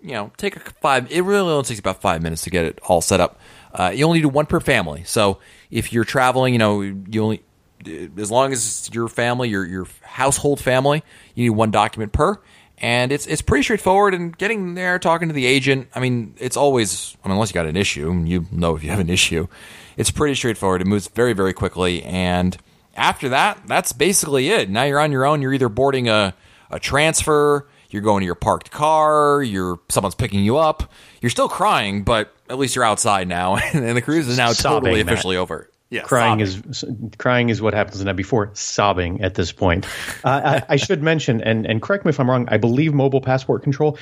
You 0.00 0.12
know 0.12 0.32
take 0.36 0.54
a 0.54 0.60
five 0.80 1.10
it 1.10 1.22
really 1.22 1.50
only 1.50 1.64
takes 1.64 1.80
about 1.80 2.00
five 2.00 2.22
minutes 2.22 2.42
to 2.42 2.50
get 2.50 2.64
it 2.64 2.78
all 2.84 3.00
set 3.00 3.18
up. 3.18 3.40
Uh, 3.74 3.90
you 3.92 4.04
only 4.04 4.20
do 4.20 4.28
one 4.28 4.46
per 4.46 4.60
family. 4.60 5.02
So 5.02 5.40
if 5.72 5.92
you're 5.92 6.04
traveling 6.04 6.52
you 6.52 6.58
know 6.60 6.82
you 6.82 7.20
only 7.20 7.42
Uh, 7.86 8.20
as 8.20 8.30
long 8.30 8.52
as 8.52 8.58
it's 8.58 8.94
your 8.94 9.08
family, 9.08 9.48
your 9.48 9.64
your 9.64 9.86
household 10.02 10.60
family, 10.60 11.02
you 11.34 11.44
need 11.44 11.56
one 11.56 11.70
document 11.70 12.12
per, 12.12 12.38
and 12.78 13.12
it's 13.12 13.26
it's 13.26 13.42
pretty 13.42 13.62
straightforward. 13.62 14.14
And 14.14 14.36
getting 14.36 14.74
there, 14.74 14.98
talking 14.98 15.28
to 15.28 15.34
the 15.34 15.46
agent, 15.46 15.88
I 15.94 16.00
mean, 16.00 16.34
it's 16.38 16.56
always, 16.56 17.16
I 17.24 17.28
mean, 17.28 17.34
unless 17.34 17.50
you 17.50 17.54
got 17.54 17.66
an 17.66 17.76
issue, 17.76 18.12
you 18.24 18.46
know 18.50 18.76
if 18.76 18.82
you 18.82 18.90
have 18.90 19.00
an 19.00 19.10
issue, 19.10 19.48
it's 19.96 20.10
pretty 20.10 20.34
straightforward. 20.34 20.80
It 20.80 20.86
moves 20.86 21.08
very 21.08 21.32
very 21.32 21.52
quickly, 21.52 22.02
and 22.02 22.56
after 22.94 23.28
that, 23.30 23.60
that's 23.66 23.92
basically 23.92 24.50
it. 24.50 24.68
Now 24.68 24.84
you're 24.84 25.00
on 25.00 25.12
your 25.12 25.24
own. 25.24 25.42
You're 25.42 25.54
either 25.54 25.68
boarding 25.68 26.08
a 26.08 26.34
a 26.70 26.78
transfer, 26.78 27.66
you're 27.90 28.02
going 28.02 28.20
to 28.20 28.26
your 28.26 28.34
parked 28.34 28.70
car, 28.70 29.42
you're 29.42 29.80
someone's 29.88 30.14
picking 30.14 30.44
you 30.44 30.58
up. 30.58 30.92
You're 31.20 31.30
still 31.30 31.48
crying, 31.48 32.02
but 32.04 32.34
at 32.48 32.58
least 32.58 32.74
you're 32.74 32.84
outside 32.84 33.28
now, 33.28 33.56
and 33.72 33.96
the 33.96 34.02
cruise 34.02 34.28
is 34.28 34.36
now 34.36 34.52
Sobbing, 34.52 34.84
totally 34.84 35.00
officially 35.00 35.36
over. 35.36 35.70
Yeah, 35.90 36.02
crying 36.02 36.44
sobbing. 36.44 36.70
is 36.70 36.84
crying 37.16 37.48
is 37.48 37.62
what 37.62 37.72
happens 37.72 38.00
in 38.00 38.06
that 38.06 38.16
before 38.16 38.50
sobbing 38.52 39.22
at 39.22 39.34
this 39.34 39.52
point. 39.52 39.86
Uh, 40.22 40.60
I, 40.68 40.74
I, 40.74 40.76
should 40.76 41.02
mention 41.02 41.40
and 41.40 41.64
and 41.64 41.80
correct 41.80 42.04
me 42.04 42.10
if 42.10 42.20
I'm 42.20 42.28
wrong. 42.28 42.46
I 42.50 42.58
believe 42.58 42.92
mobile 42.92 43.22
passport 43.22 43.62
control 43.62 43.96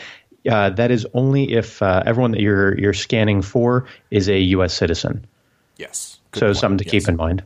uh, 0.48 0.70
that 0.70 0.90
is 0.90 1.06
only 1.14 1.52
if 1.52 1.82
uh, 1.82 2.02
everyone 2.06 2.32
that 2.32 2.40
you're 2.40 2.78
you're 2.78 2.92
scanning 2.92 3.42
for 3.42 3.86
is 4.10 4.28
a 4.28 4.38
U.S. 4.38 4.74
citizen. 4.74 5.26
Yes. 5.76 6.18
so 6.34 6.46
point. 6.46 6.56
something 6.56 6.78
to 6.78 6.84
yes. 6.84 6.90
keep 6.90 7.08
in 7.08 7.16
mind. 7.16 7.42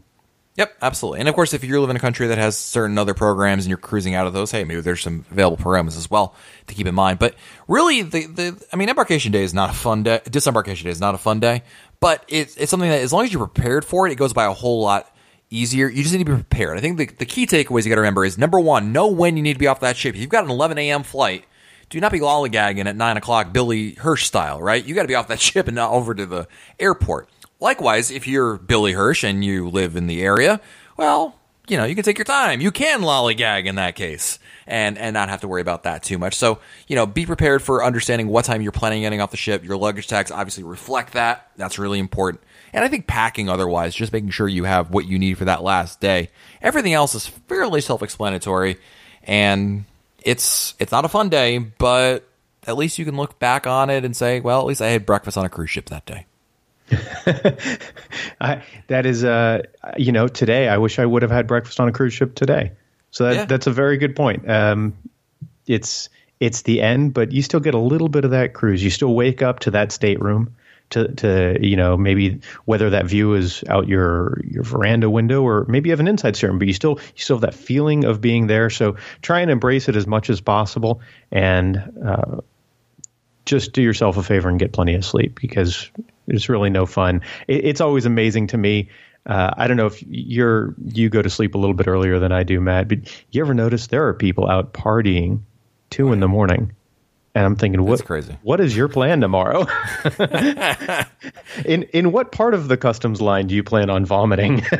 Yep, 0.56 0.76
absolutely. 0.82 1.20
And 1.20 1.28
of 1.28 1.34
course, 1.34 1.54
if 1.54 1.64
you 1.64 1.80
live 1.80 1.90
in 1.90 1.96
a 1.96 2.00
country 2.00 2.26
that 2.26 2.36
has 2.36 2.56
certain 2.56 2.98
other 2.98 3.14
programs 3.14 3.64
and 3.64 3.70
you're 3.70 3.78
cruising 3.78 4.14
out 4.14 4.26
of 4.26 4.32
those, 4.32 4.50
hey, 4.50 4.64
maybe 4.64 4.80
there's 4.80 5.00
some 5.00 5.24
available 5.30 5.56
programs 5.56 5.96
as 5.96 6.10
well 6.10 6.34
to 6.66 6.74
keep 6.74 6.86
in 6.86 6.94
mind. 6.94 7.18
But 7.18 7.34
really, 7.66 8.02
the, 8.02 8.26
the 8.26 8.66
I 8.72 8.76
mean, 8.76 8.88
embarkation 8.88 9.32
day 9.32 9.42
is 9.42 9.54
not 9.54 9.70
a 9.70 9.72
fun 9.72 10.02
day. 10.02 10.20
Disembarkation 10.28 10.84
day 10.84 10.90
is 10.90 11.00
not 11.00 11.14
a 11.14 11.18
fun 11.18 11.40
day, 11.40 11.62
but 12.00 12.24
it's, 12.28 12.56
it's 12.56 12.70
something 12.70 12.88
that 12.88 13.02
as 13.02 13.12
long 13.12 13.24
as 13.24 13.32
you're 13.32 13.46
prepared 13.46 13.84
for 13.84 14.06
it, 14.06 14.12
it 14.12 14.16
goes 14.16 14.32
by 14.32 14.46
a 14.46 14.52
whole 14.52 14.82
lot 14.82 15.14
easier. 15.50 15.88
You 15.88 16.02
just 16.02 16.14
need 16.14 16.24
to 16.24 16.30
be 16.30 16.34
prepared. 16.34 16.78
I 16.78 16.80
think 16.80 16.96
the, 16.96 17.06
the 17.06 17.26
key 17.26 17.46
takeaways 17.46 17.84
you 17.84 17.90
got 17.90 17.96
to 17.96 18.00
remember 18.00 18.24
is 18.24 18.38
number 18.38 18.58
one, 18.58 18.92
know 18.92 19.08
when 19.08 19.36
you 19.36 19.42
need 19.42 19.54
to 19.54 19.58
be 19.58 19.66
off 19.66 19.80
that 19.80 19.96
ship. 19.96 20.14
If 20.14 20.20
you've 20.20 20.30
got 20.30 20.44
an 20.44 20.50
11 20.50 20.78
a.m. 20.78 21.02
flight, 21.02 21.44
do 21.90 22.00
not 22.00 22.12
be 22.12 22.20
lollygagging 22.20 22.86
at 22.86 22.96
9 22.96 23.16
o'clock 23.16 23.52
Billy 23.52 23.94
Hirsch 23.94 24.24
style, 24.24 24.62
right? 24.62 24.84
You 24.84 24.94
got 24.94 25.02
to 25.02 25.08
be 25.08 25.14
off 25.14 25.28
that 25.28 25.40
ship 25.40 25.66
and 25.68 25.74
not 25.74 25.92
over 25.92 26.14
to 26.14 26.26
the 26.26 26.48
airport. 26.78 27.28
Likewise, 27.60 28.10
if 28.10 28.26
you're 28.26 28.56
Billy 28.56 28.92
Hirsch 28.92 29.22
and 29.22 29.44
you 29.44 29.68
live 29.68 29.94
in 29.94 30.06
the 30.06 30.22
area, 30.22 30.60
well, 30.96 31.36
you 31.68 31.76
know, 31.76 31.84
you 31.84 31.94
can 31.94 32.04
take 32.04 32.18
your 32.18 32.24
time. 32.24 32.60
You 32.60 32.70
can 32.70 33.02
lollygag 33.02 33.66
in 33.66 33.76
that 33.76 33.94
case 33.94 34.38
and 34.66 34.98
and 34.98 35.14
not 35.14 35.28
have 35.28 35.40
to 35.40 35.48
worry 35.48 35.60
about 35.60 35.84
that 35.84 36.02
too 36.02 36.18
much. 36.18 36.34
So, 36.34 36.58
you 36.86 36.96
know, 36.96 37.06
be 37.06 37.26
prepared 37.26 37.62
for 37.62 37.84
understanding 37.84 38.28
what 38.28 38.44
time 38.44 38.62
you're 38.62 38.72
planning 38.72 39.02
getting 39.02 39.20
off 39.20 39.30
the 39.30 39.36
ship. 39.36 39.64
Your 39.64 39.76
luggage 39.76 40.06
tags 40.06 40.30
obviously 40.30 40.64
reflect 40.64 41.14
that. 41.14 41.50
That's 41.56 41.78
really 41.78 41.98
important. 41.98 42.42
And 42.72 42.84
I 42.84 42.88
think 42.88 43.06
packing 43.06 43.48
otherwise, 43.48 43.94
just 43.94 44.12
making 44.12 44.30
sure 44.30 44.46
you 44.46 44.64
have 44.64 44.90
what 44.90 45.06
you 45.06 45.18
need 45.18 45.38
for 45.38 45.46
that 45.46 45.62
last 45.62 46.00
day. 46.00 46.30
Everything 46.62 46.92
else 46.92 47.14
is 47.14 47.26
fairly 47.26 47.80
self-explanatory 47.80 48.76
and 49.24 49.84
it's 50.22 50.74
it's 50.78 50.92
not 50.92 51.04
a 51.04 51.08
fun 51.08 51.28
day, 51.28 51.58
but 51.58 52.26
at 52.66 52.76
least 52.76 52.98
you 52.98 53.04
can 53.04 53.16
look 53.16 53.38
back 53.38 53.66
on 53.66 53.90
it 53.90 54.04
and 54.04 54.16
say, 54.16 54.40
well, 54.40 54.60
at 54.60 54.66
least 54.66 54.82
I 54.82 54.88
had 54.88 55.06
breakfast 55.06 55.38
on 55.38 55.44
a 55.44 55.48
cruise 55.48 55.70
ship 55.70 55.86
that 55.86 56.06
day. 56.06 56.26
I, 58.40 58.62
that 58.88 59.06
is, 59.06 59.24
uh, 59.24 59.62
you 59.96 60.12
know, 60.12 60.28
today 60.28 60.68
I 60.68 60.78
wish 60.78 60.98
I 60.98 61.06
would 61.06 61.22
have 61.22 61.30
had 61.30 61.46
breakfast 61.46 61.80
on 61.80 61.88
a 61.88 61.92
cruise 61.92 62.12
ship 62.12 62.34
today. 62.34 62.72
So 63.10 63.24
that, 63.24 63.34
yeah. 63.34 63.44
that's 63.44 63.66
a 63.66 63.72
very 63.72 63.96
good 63.96 64.14
point. 64.14 64.48
Um, 64.48 64.94
it's 65.66 66.08
it's 66.38 66.62
the 66.62 66.80
end, 66.80 67.12
but 67.12 67.32
you 67.32 67.42
still 67.42 67.60
get 67.60 67.74
a 67.74 67.78
little 67.78 68.08
bit 68.08 68.24
of 68.24 68.30
that 68.30 68.54
cruise. 68.54 68.82
You 68.82 68.90
still 68.90 69.14
wake 69.14 69.42
up 69.42 69.60
to 69.60 69.72
that 69.72 69.92
stateroom, 69.92 70.54
to 70.90 71.08
to 71.14 71.58
you 71.60 71.76
know 71.76 71.96
maybe 71.96 72.40
whether 72.64 72.90
that 72.90 73.06
view 73.06 73.34
is 73.34 73.64
out 73.68 73.88
your 73.88 74.40
your 74.44 74.62
veranda 74.62 75.08
window 75.08 75.42
or 75.42 75.64
maybe 75.68 75.88
you 75.88 75.92
have 75.92 76.00
an 76.00 76.08
inside 76.08 76.36
stateroom, 76.36 76.58
but 76.58 76.68
you 76.68 76.74
still 76.74 76.98
you 76.98 77.22
still 77.22 77.36
have 77.36 77.42
that 77.42 77.54
feeling 77.54 78.04
of 78.04 78.20
being 78.20 78.46
there. 78.46 78.70
So 78.70 78.96
try 79.22 79.40
and 79.40 79.50
embrace 79.50 79.88
it 79.88 79.96
as 79.96 80.06
much 80.06 80.30
as 80.30 80.40
possible, 80.40 81.00
and 81.30 81.76
uh, 82.04 82.40
just 83.46 83.72
do 83.72 83.82
yourself 83.82 84.16
a 84.16 84.22
favor 84.22 84.48
and 84.48 84.58
get 84.58 84.72
plenty 84.72 84.94
of 84.94 85.04
sleep 85.04 85.38
because 85.40 85.90
it's 86.26 86.48
really 86.48 86.70
no 86.70 86.86
fun. 86.86 87.22
It, 87.48 87.64
it's 87.64 87.80
always 87.80 88.06
amazing 88.06 88.48
to 88.48 88.58
me. 88.58 88.88
Uh, 89.26 89.52
I 89.56 89.68
don't 89.68 89.76
know 89.76 89.86
if 89.86 90.02
you're 90.08 90.74
you 90.84 91.08
go 91.10 91.20
to 91.20 91.30
sleep 91.30 91.54
a 91.54 91.58
little 91.58 91.74
bit 91.74 91.86
earlier 91.86 92.18
than 92.18 92.32
I 92.32 92.42
do, 92.42 92.60
Matt. 92.60 92.88
But 92.88 92.98
you 93.30 93.42
ever 93.42 93.54
notice 93.54 93.86
there 93.88 94.06
are 94.08 94.14
people 94.14 94.48
out 94.48 94.72
partying 94.72 95.40
two 95.90 96.12
in 96.12 96.20
the 96.20 96.28
morning? 96.28 96.72
And 97.32 97.44
I'm 97.44 97.54
thinking, 97.54 97.84
what, 97.84 98.04
crazy. 98.04 98.36
what 98.42 98.60
is 98.60 98.76
your 98.76 98.88
plan 98.88 99.20
tomorrow? 99.20 99.66
in 101.64 101.84
in 101.84 102.10
what 102.10 102.32
part 102.32 102.54
of 102.54 102.66
the 102.66 102.76
customs 102.76 103.20
line 103.20 103.46
do 103.46 103.54
you 103.54 103.62
plan 103.62 103.88
on 103.88 104.04
vomiting? 104.04 104.64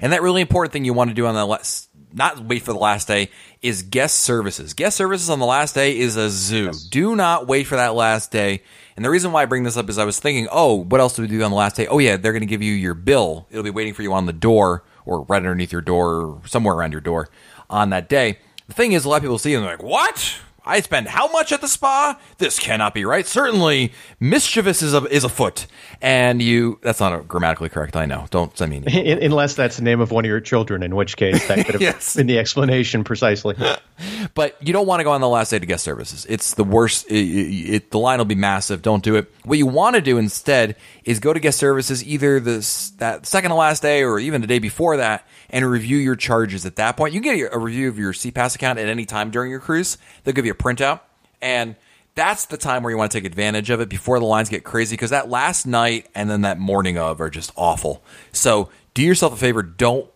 and 0.00 0.12
that 0.12 0.22
really 0.22 0.40
important 0.40 0.72
thing 0.72 0.86
you 0.86 0.94
want 0.94 1.10
to 1.10 1.14
do 1.14 1.26
on 1.26 1.34
the 1.34 1.44
last 1.44 1.90
not 2.14 2.44
wait 2.44 2.62
for 2.62 2.72
the 2.72 2.78
last 2.78 3.08
day 3.08 3.28
is 3.60 3.82
guest 3.82 4.20
services. 4.20 4.72
Guest 4.72 4.96
services 4.96 5.28
on 5.28 5.40
the 5.40 5.46
last 5.46 5.74
day 5.74 5.98
is 5.98 6.16
a 6.16 6.30
zoo. 6.30 6.66
Yes. 6.66 6.84
Do 6.84 7.16
not 7.16 7.46
wait 7.46 7.64
for 7.64 7.76
that 7.76 7.94
last 7.94 8.30
day. 8.30 8.62
And 8.96 9.04
the 9.04 9.10
reason 9.10 9.32
why 9.32 9.42
I 9.42 9.46
bring 9.46 9.64
this 9.64 9.76
up 9.76 9.88
is 9.88 9.98
I 9.98 10.04
was 10.04 10.20
thinking, 10.20 10.46
oh, 10.52 10.74
what 10.74 11.00
else 11.00 11.16
do 11.16 11.22
we 11.22 11.28
do 11.28 11.42
on 11.42 11.50
the 11.50 11.56
last 11.56 11.76
day? 11.76 11.86
Oh 11.88 11.98
yeah, 11.98 12.16
they're 12.16 12.32
going 12.32 12.40
to 12.40 12.46
give 12.46 12.62
you 12.62 12.72
your 12.72 12.94
bill. 12.94 13.46
It'll 13.50 13.64
be 13.64 13.70
waiting 13.70 13.94
for 13.94 14.02
you 14.02 14.12
on 14.12 14.26
the 14.26 14.32
door 14.32 14.84
or 15.04 15.22
right 15.22 15.38
underneath 15.38 15.72
your 15.72 15.80
door 15.80 16.14
or 16.14 16.42
somewhere 16.46 16.74
around 16.74 16.92
your 16.92 17.00
door 17.00 17.28
on 17.68 17.90
that 17.90 18.08
day. 18.08 18.38
The 18.68 18.74
thing 18.74 18.92
is, 18.92 19.04
a 19.04 19.08
lot 19.08 19.16
of 19.16 19.22
people 19.22 19.38
see 19.38 19.54
them 19.54 19.64
like, 19.64 19.82
what? 19.82 20.38
I 20.66 20.80
spend 20.80 21.08
how 21.08 21.30
much 21.30 21.52
at 21.52 21.60
the 21.60 21.68
spa? 21.68 22.18
This 22.38 22.58
cannot 22.58 22.94
be 22.94 23.04
right. 23.04 23.26
Certainly, 23.26 23.92
mischievous 24.18 24.80
is, 24.82 24.94
a, 24.94 25.04
is 25.04 25.22
afoot. 25.22 25.66
And 26.00 26.40
you, 26.40 26.78
that's 26.82 27.00
not 27.00 27.28
grammatically 27.28 27.68
correct, 27.68 27.96
I 27.96 28.06
know. 28.06 28.26
Don't 28.30 28.56
send 28.56 28.70
me 28.70 29.18
Unless 29.22 29.56
that's 29.56 29.76
the 29.76 29.82
name 29.82 30.00
of 30.00 30.10
one 30.10 30.24
of 30.24 30.28
your 30.28 30.40
children, 30.40 30.82
in 30.82 30.96
which 30.96 31.16
case 31.16 31.46
that 31.48 31.66
could 31.66 31.74
have 31.74 31.82
yes. 31.82 32.16
been 32.16 32.26
the 32.26 32.38
explanation 32.38 33.04
precisely. 33.04 33.56
but 34.34 34.56
you 34.66 34.72
don't 34.72 34.86
want 34.86 35.00
to 35.00 35.04
go 35.04 35.12
on 35.12 35.20
the 35.20 35.28
last 35.28 35.50
day 35.50 35.58
to 35.58 35.66
guest 35.66 35.84
services. 35.84 36.26
It's 36.28 36.54
the 36.54 36.64
worst. 36.64 37.10
It, 37.10 37.14
it, 37.14 37.90
the 37.90 37.98
line 37.98 38.18
will 38.18 38.24
be 38.24 38.34
massive. 38.34 38.80
Don't 38.80 39.02
do 39.02 39.16
it. 39.16 39.30
What 39.44 39.58
you 39.58 39.66
want 39.66 39.96
to 39.96 40.00
do 40.00 40.16
instead 40.16 40.76
is 41.04 41.20
go 41.20 41.34
to 41.34 41.40
guest 41.40 41.58
services 41.58 42.02
either 42.02 42.40
this 42.40 42.90
that 42.92 43.26
second 43.26 43.50
to 43.50 43.56
last 43.56 43.82
day 43.82 44.02
or 44.02 44.18
even 44.18 44.40
the 44.40 44.46
day 44.46 44.58
before 44.58 44.96
that 44.96 45.26
and 45.50 45.68
review 45.68 45.98
your 45.98 46.16
charges 46.16 46.64
at 46.64 46.76
that 46.76 46.96
point. 46.96 47.14
You 47.14 47.20
can 47.20 47.36
get 47.36 47.52
a 47.52 47.58
review 47.58 47.88
of 47.88 47.98
your 47.98 48.12
SeaPass 48.12 48.54
account 48.54 48.78
at 48.78 48.88
any 48.88 49.04
time 49.04 49.30
during 49.30 49.50
your 49.50 49.60
cruise. 49.60 49.98
They'll 50.24 50.34
give 50.34 50.46
you 50.46 50.53
a 50.54 50.62
printout, 50.62 51.00
and 51.40 51.76
that's 52.14 52.46
the 52.46 52.56
time 52.56 52.82
where 52.82 52.90
you 52.90 52.96
want 52.96 53.10
to 53.12 53.18
take 53.18 53.24
advantage 53.24 53.70
of 53.70 53.80
it 53.80 53.88
before 53.88 54.18
the 54.18 54.24
lines 54.24 54.48
get 54.48 54.64
crazy 54.64 54.94
because 54.94 55.10
that 55.10 55.28
last 55.28 55.66
night 55.66 56.08
and 56.14 56.30
then 56.30 56.42
that 56.42 56.58
morning 56.58 56.96
of 56.96 57.20
are 57.20 57.30
just 57.30 57.52
awful. 57.56 58.04
So 58.32 58.70
do 58.94 59.02
yourself 59.02 59.32
a 59.32 59.36
favor. 59.36 59.62
Don't 59.62 60.08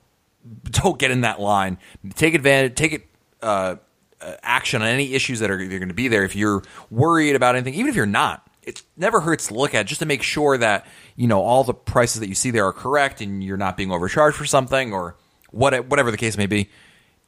don't 0.70 0.98
get 0.98 1.10
in 1.10 1.22
that 1.22 1.40
line. 1.40 1.78
Take 2.14 2.34
advantage. 2.34 2.74
Take 2.74 2.92
it. 2.92 3.06
Uh, 3.40 3.76
uh 4.20 4.34
action 4.42 4.82
on 4.82 4.88
any 4.88 5.14
issues 5.14 5.38
that 5.38 5.48
are, 5.48 5.54
are 5.54 5.66
going 5.66 5.88
to 5.88 5.94
be 5.94 6.08
there. 6.08 6.24
If 6.24 6.34
you're 6.34 6.62
worried 6.90 7.36
about 7.36 7.54
anything, 7.54 7.74
even 7.74 7.88
if 7.88 7.94
you're 7.94 8.06
not, 8.06 8.48
it 8.62 8.82
never 8.96 9.20
hurts 9.20 9.46
to 9.48 9.54
look 9.54 9.74
at 9.74 9.86
just 9.86 10.00
to 10.00 10.06
make 10.06 10.22
sure 10.22 10.58
that 10.58 10.86
you 11.16 11.26
know 11.26 11.40
all 11.40 11.64
the 11.64 11.74
prices 11.74 12.20
that 12.20 12.28
you 12.28 12.34
see 12.34 12.50
there 12.50 12.66
are 12.66 12.72
correct 12.72 13.20
and 13.20 13.42
you're 13.42 13.56
not 13.56 13.76
being 13.76 13.92
overcharged 13.92 14.36
for 14.36 14.44
something 14.44 14.92
or 14.92 15.16
what, 15.50 15.86
whatever 15.86 16.10
the 16.10 16.16
case 16.16 16.36
may 16.36 16.46
be, 16.46 16.68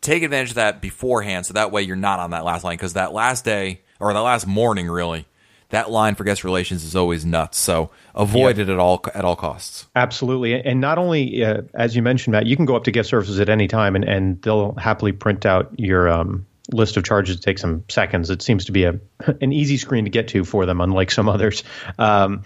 take 0.00 0.22
advantage 0.22 0.50
of 0.50 0.54
that 0.56 0.80
beforehand 0.80 1.46
so 1.46 1.54
that 1.54 1.70
way 1.70 1.82
you're 1.82 1.96
not 1.96 2.20
on 2.20 2.30
that 2.30 2.44
last 2.44 2.64
line 2.64 2.76
because 2.76 2.94
that 2.94 3.12
last 3.12 3.44
day 3.44 3.80
or 3.98 4.12
the 4.12 4.22
last 4.22 4.46
morning 4.46 4.88
really 4.88 5.26
that 5.70 5.90
line 5.90 6.14
for 6.14 6.24
guest 6.24 6.44
relations 6.44 6.84
is 6.84 6.94
always 6.94 7.24
nuts. 7.24 7.58
So 7.58 7.90
avoid 8.14 8.58
it 8.58 8.68
at 8.68 8.78
all 8.78 9.02
at 9.14 9.24
all 9.24 9.36
costs. 9.36 9.86
Absolutely, 9.96 10.54
and 10.54 10.80
not 10.80 10.98
only 10.98 11.42
uh, 11.42 11.62
as 11.74 11.96
you 11.96 12.02
mentioned, 12.02 12.32
Matt, 12.32 12.46
you 12.46 12.56
can 12.56 12.66
go 12.66 12.76
up 12.76 12.84
to 12.84 12.90
guest 12.90 13.08
services 13.08 13.40
at 13.40 13.48
any 13.48 13.68
time, 13.68 13.96
and, 13.96 14.04
and 14.04 14.42
they'll 14.42 14.72
happily 14.74 15.12
print 15.12 15.46
out 15.46 15.72
your 15.78 16.08
um, 16.08 16.46
list 16.72 16.96
of 16.96 17.04
charges. 17.04 17.36
It 17.36 17.42
takes 17.42 17.60
some 17.60 17.84
seconds. 17.88 18.30
It 18.30 18.42
seems 18.42 18.66
to 18.66 18.72
be 18.72 18.84
a 18.84 18.98
an 19.40 19.52
easy 19.52 19.76
screen 19.76 20.04
to 20.04 20.10
get 20.10 20.28
to 20.28 20.44
for 20.44 20.66
them, 20.66 20.80
unlike 20.80 21.10
some 21.10 21.28
others. 21.28 21.62
Um, 21.98 22.42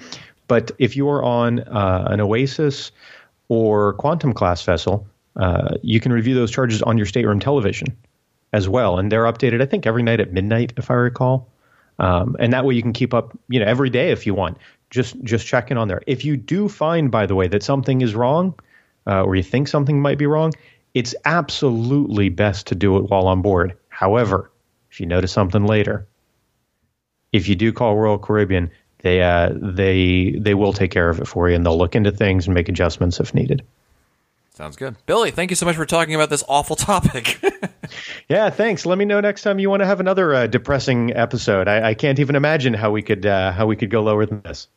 but 0.47 0.73
if 0.79 0.97
you 0.97 1.09
are 1.09 1.23
on 1.23 1.61
uh, 1.61 2.09
an 2.11 2.21
Oasis 2.21 2.93
or 3.49 3.95
Quantum 3.95 4.35
class 4.35 4.63
vessel, 4.63 5.07
uh, 5.37 5.77
you 5.83 6.01
can 6.01 6.13
review 6.13 6.35
those 6.35 6.51
charges 6.51 6.83
on 6.83 6.97
your 6.97 7.07
stateroom 7.07 7.41
television 7.41 7.97
as 8.53 8.69
well, 8.69 8.99
and 8.99 9.11
they're 9.11 9.25
updated. 9.25 9.61
I 9.61 9.67
think 9.67 9.87
every 9.87 10.03
night 10.03 10.21
at 10.21 10.33
midnight, 10.33 10.75
if 10.77 10.91
I 10.91 10.95
recall. 10.95 11.49
Um, 11.99 12.37
and 12.41 12.53
that 12.53 12.65
way 12.65 12.75
you 12.75 12.83
can 12.83 12.93
keep 12.93 13.15
up, 13.15 13.37
you 13.49 13.61
know, 13.61 13.67
every 13.67 13.91
day 13.91 14.11
if 14.11 14.27
you 14.27 14.35
want. 14.35 14.59
Just 14.91 15.21
just 15.23 15.47
check 15.47 15.71
in 15.71 15.79
on 15.79 15.89
there. 15.89 16.03
If 16.07 16.25
you 16.25 16.37
do 16.37 16.69
find, 16.69 17.11
by 17.11 17.27
the 17.27 17.35
way, 17.35 17.49
that 17.49 17.63
something 17.63 18.01
is 18.01 18.15
wrong, 18.15 18.55
uh, 19.07 19.23
or 19.23 19.37
you 19.37 19.43
think 19.43 19.69
something 19.69 20.01
might 20.01 20.19
be 20.19 20.27
wrong, 20.27 20.53
it's 20.93 21.15
absolutely 21.25 22.29
best 22.29 22.69
to 22.69 22.75
do 22.75 22.97
it 22.97 23.11
while 23.11 23.27
on 23.27 23.43
board. 23.43 23.77
However, 23.89 24.51
if 24.91 25.01
you 25.01 25.07
notice 25.07 25.33
something 25.33 25.67
later, 25.67 26.07
if 27.33 27.49
you 27.49 27.57
do 27.57 27.73
call 27.73 27.97
Royal 27.97 28.19
Caribbean, 28.19 28.71
they 28.99 29.23
uh, 29.23 29.51
they 29.55 30.37
they 30.39 30.55
will 30.55 30.73
take 30.73 30.91
care 30.91 31.09
of 31.11 31.21
it 31.21 31.27
for 31.27 31.49
you, 31.49 31.57
and 31.57 31.67
they'll 31.67 31.79
look 31.79 31.97
into 31.97 32.13
things 32.13 32.47
and 32.47 32.55
make 32.55 32.69
adjustments 32.69 33.21
if 33.21 33.35
needed. 33.35 33.65
Sounds 34.55 34.77
good. 34.77 34.95
Billy, 35.07 35.33
thank 35.33 35.51
you 35.51 35.57
so 35.57 35.67
much 35.67 35.75
for 35.75 35.85
talking 35.85 36.15
about 36.15 36.31
this 36.31 36.45
awful 36.49 36.77
topic. 36.77 37.41
yeah, 38.29 38.51
thanks. 38.51 38.87
Let 38.87 38.97
me 38.97 39.05
know 39.05 39.21
next 39.21 39.43
time 39.43 39.59
you 39.59 39.69
want 39.69 39.81
to 39.81 39.87
have 39.87 39.99
another 39.99 40.33
uh, 40.33 40.47
depressing 40.47 41.13
episode. 41.13 41.67
I, 41.67 41.89
I, 41.89 41.95
can't 41.95 42.21
even 42.21 42.37
imagine 42.37 42.73
how 42.73 42.93
we 42.93 43.03
could 43.03 43.27
uh, 43.27 43.51
how 43.51 43.67
we 43.67 43.75
could 43.75 43.91
go 43.91 44.03
lower 44.03 44.25
than 44.27 44.43
this. 44.43 44.69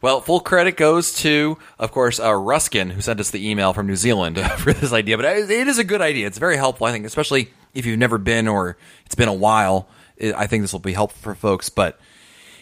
Well, 0.00 0.22
full 0.22 0.40
credit 0.40 0.78
goes 0.78 1.12
to, 1.16 1.58
of 1.78 1.92
course, 1.92 2.18
uh, 2.18 2.32
Ruskin, 2.34 2.88
who 2.88 3.02
sent 3.02 3.20
us 3.20 3.30
the 3.30 3.46
email 3.46 3.74
from 3.74 3.86
New 3.86 3.96
Zealand 3.96 4.38
for 4.56 4.72
this 4.72 4.94
idea. 4.94 5.18
But 5.18 5.26
it 5.26 5.68
is 5.68 5.78
a 5.78 5.84
good 5.84 6.00
idea. 6.00 6.26
It's 6.26 6.38
very 6.38 6.56
helpful, 6.56 6.86
I 6.86 6.92
think, 6.92 7.04
especially 7.04 7.50
if 7.74 7.84
you've 7.84 7.98
never 7.98 8.16
been 8.16 8.48
or 8.48 8.78
it's 9.04 9.14
been 9.14 9.28
a 9.28 9.34
while. 9.34 9.86
I 10.18 10.46
think 10.46 10.62
this 10.62 10.72
will 10.72 10.80
be 10.80 10.94
helpful 10.94 11.20
for 11.20 11.34
folks. 11.34 11.68
But 11.68 12.00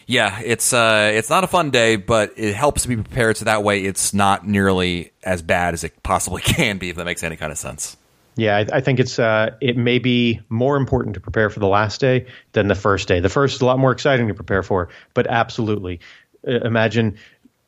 yeah, 0.09 0.39
it's 0.43 0.73
uh, 0.73 1.11
it's 1.13 1.29
not 1.29 1.43
a 1.43 1.47
fun 1.47 1.69
day, 1.69 1.95
but 1.95 2.33
it 2.35 2.55
helps 2.55 2.81
to 2.81 2.87
be 2.87 2.95
prepared 2.95 3.37
so 3.37 3.45
that 3.45 3.63
way 3.63 3.83
it's 3.83 4.11
not 4.11 4.47
nearly 4.47 5.11
as 5.23 5.43
bad 5.43 5.75
as 5.75 5.83
it 5.83 6.01
possibly 6.01 6.41
can 6.45 6.79
be, 6.79 6.89
if 6.89 6.95
that 6.95 7.05
makes 7.05 7.21
any 7.21 7.35
kind 7.35 7.51
of 7.51 7.59
sense. 7.59 7.95
Yeah, 8.35 8.57
I, 8.57 8.77
I 8.77 8.81
think 8.81 8.99
it's 8.99 9.19
uh, 9.19 9.51
it 9.61 9.77
may 9.77 9.99
be 9.99 10.41
more 10.49 10.77
important 10.77 11.13
to 11.13 11.19
prepare 11.19 11.51
for 11.51 11.59
the 11.59 11.67
last 11.67 12.01
day 12.01 12.25
than 12.53 12.69
the 12.69 12.75
first 12.75 13.07
day. 13.07 13.19
The 13.19 13.29
first 13.29 13.57
is 13.57 13.61
a 13.61 13.67
lot 13.67 13.77
more 13.77 13.91
exciting 13.91 14.27
to 14.29 14.33
prepare 14.33 14.63
for, 14.63 14.89
but 15.13 15.27
absolutely, 15.27 15.99
imagine 16.43 17.19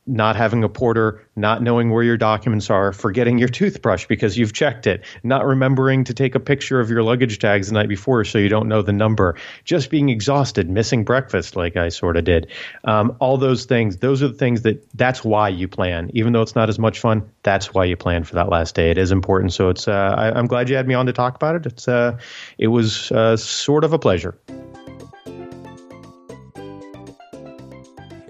not 0.07 0.35
having 0.35 0.63
a 0.63 0.69
porter, 0.69 1.25
not 1.35 1.61
knowing 1.61 1.91
where 1.91 2.03
your 2.03 2.17
documents 2.17 2.69
are, 2.69 2.91
forgetting 2.91 3.37
your 3.37 3.47
toothbrush 3.47 4.07
because 4.07 4.35
you've 4.37 4.51
checked 4.51 4.87
it, 4.87 5.03
not 5.23 5.45
remembering 5.45 6.03
to 6.03 6.13
take 6.13 6.33
a 6.33 6.39
picture 6.39 6.79
of 6.79 6.89
your 6.89 7.03
luggage 7.03 7.37
tags 7.37 7.67
the 7.67 7.73
night 7.73 7.87
before 7.87 8.23
so 8.25 8.39
you 8.39 8.49
don't 8.49 8.67
know 8.67 8.81
the 8.81 8.91
number, 8.91 9.35
just 9.63 9.91
being 9.91 10.09
exhausted, 10.09 10.69
missing 10.69 11.03
breakfast 11.03 11.55
like 11.55 11.77
I 11.77 11.89
sort 11.89 12.17
of 12.17 12.23
did. 12.23 12.47
Um, 12.83 13.15
all 13.19 13.37
those 13.37 13.65
things, 13.65 13.97
those 13.97 14.23
are 14.23 14.27
the 14.29 14.33
things 14.33 14.63
that 14.63 14.85
that's 14.95 15.23
why 15.23 15.49
you 15.49 15.67
plan. 15.67 16.09
Even 16.13 16.33
though 16.33 16.41
it's 16.41 16.55
not 16.55 16.69
as 16.69 16.79
much 16.79 16.99
fun, 16.99 17.29
that's 17.43 17.71
why 17.73 17.85
you 17.85 17.95
plan 17.95 18.23
for 18.23 18.35
that 18.35 18.49
last 18.49 18.73
day. 18.73 18.89
It 18.89 18.97
is 18.97 19.11
important. 19.11 19.53
So 19.53 19.69
it's, 19.69 19.87
uh, 19.87 20.15
I, 20.17 20.37
am 20.37 20.47
glad 20.47 20.67
you 20.69 20.75
had 20.75 20.87
me 20.87 20.95
on 20.95 21.05
to 21.05 21.13
talk 21.13 21.35
about 21.35 21.55
it. 21.55 21.65
It's, 21.67 21.87
uh, 21.87 22.17
it 22.57 22.67
was 22.67 23.11
uh, 23.11 23.37
sort 23.37 23.83
of 23.83 23.93
a 23.93 23.99
pleasure. 23.99 24.35